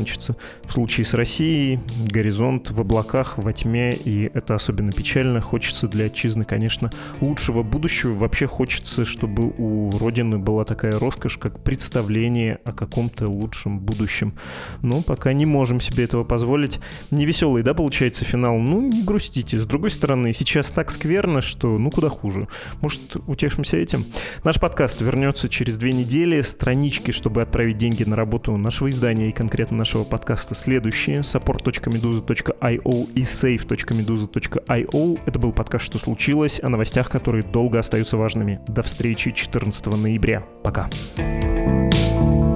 В 0.64 0.74
случае 0.74 1.06
с 1.06 1.14
Россией 1.14 1.80
горизонт 2.06 2.70
в 2.72 2.80
облаках, 2.80 3.38
во 3.38 3.54
тьме, 3.54 3.94
и 3.94 4.30
это 4.34 4.56
особенно 4.56 4.92
печально. 4.92 5.42
Хочется 5.42 5.88
для 5.88 6.06
отчизны, 6.06 6.46
конечно, 6.46 6.92
лучшего 7.22 7.64
будущего. 7.64 8.14
Вообще 8.14 8.46
хочется, 8.46 9.06
чтобы 9.06 9.54
у 9.58 9.92
Родины 9.98 10.38
была 10.38 10.66
такая 10.66 10.98
роскошь, 11.00 11.38
как 11.38 11.64
представление 11.64 12.60
о 12.64 12.72
каком-то 12.72 13.28
лучшем 13.28 13.80
будущем. 13.80 14.34
Но 14.82 15.02
пока 15.02 15.34
не 15.34 15.46
можем 15.46 15.82
себе 15.82 16.04
этого 16.04 16.24
позволить. 16.24 16.80
Невеселый, 17.12 17.64
да, 17.64 17.74
получается 17.74 18.26
финал? 18.26 18.58
Ну, 18.58 18.82
не 18.82 19.04
грустите. 19.04 19.58
С 19.58 19.66
другой 19.66 19.90
стороны, 19.90 20.34
сейчас 20.34 20.72
так 20.72 20.92
скверно, 20.92 21.42
что 21.42 21.78
ну 21.78 21.90
куда 21.90 22.10
хуже. 22.10 22.48
Может, 22.82 23.18
утешимся 23.28 23.78
этим? 23.78 24.06
Наш 24.44 24.60
подкаст 24.60 25.02
вернется 25.02 25.50
через 25.50 25.78
две 25.78 25.92
недели. 25.92 26.42
Странички, 26.42 27.12
чтобы 27.12 27.42
отправить 27.42 27.78
деньги 27.78 28.04
на 28.04 28.16
работу 28.16 28.56
нашего 28.58 28.90
издания 28.90 29.30
и 29.30 29.32
конкретно 29.32 29.78
нашего 29.78 29.89
подкаста 29.98 30.56
следующие. 30.56 31.20
support.meduza.io 31.20 33.10
и 33.14 33.22
save.meduza.io. 33.22 35.20
Это 35.26 35.40
был 35.40 35.52
подкаст 35.52 35.86
«Что 35.86 35.98
случилось?» 35.98 36.60
о 36.64 36.70
новостях, 36.70 37.10
которые 37.10 37.44
долго 37.44 37.80
остаются 37.80 38.18
важными. 38.18 38.60
До 38.68 38.82
встречи 38.82 39.32
14 39.32 39.88
ноября. 39.88 40.44
Пока. 40.64 40.90
Пока. 41.16 42.49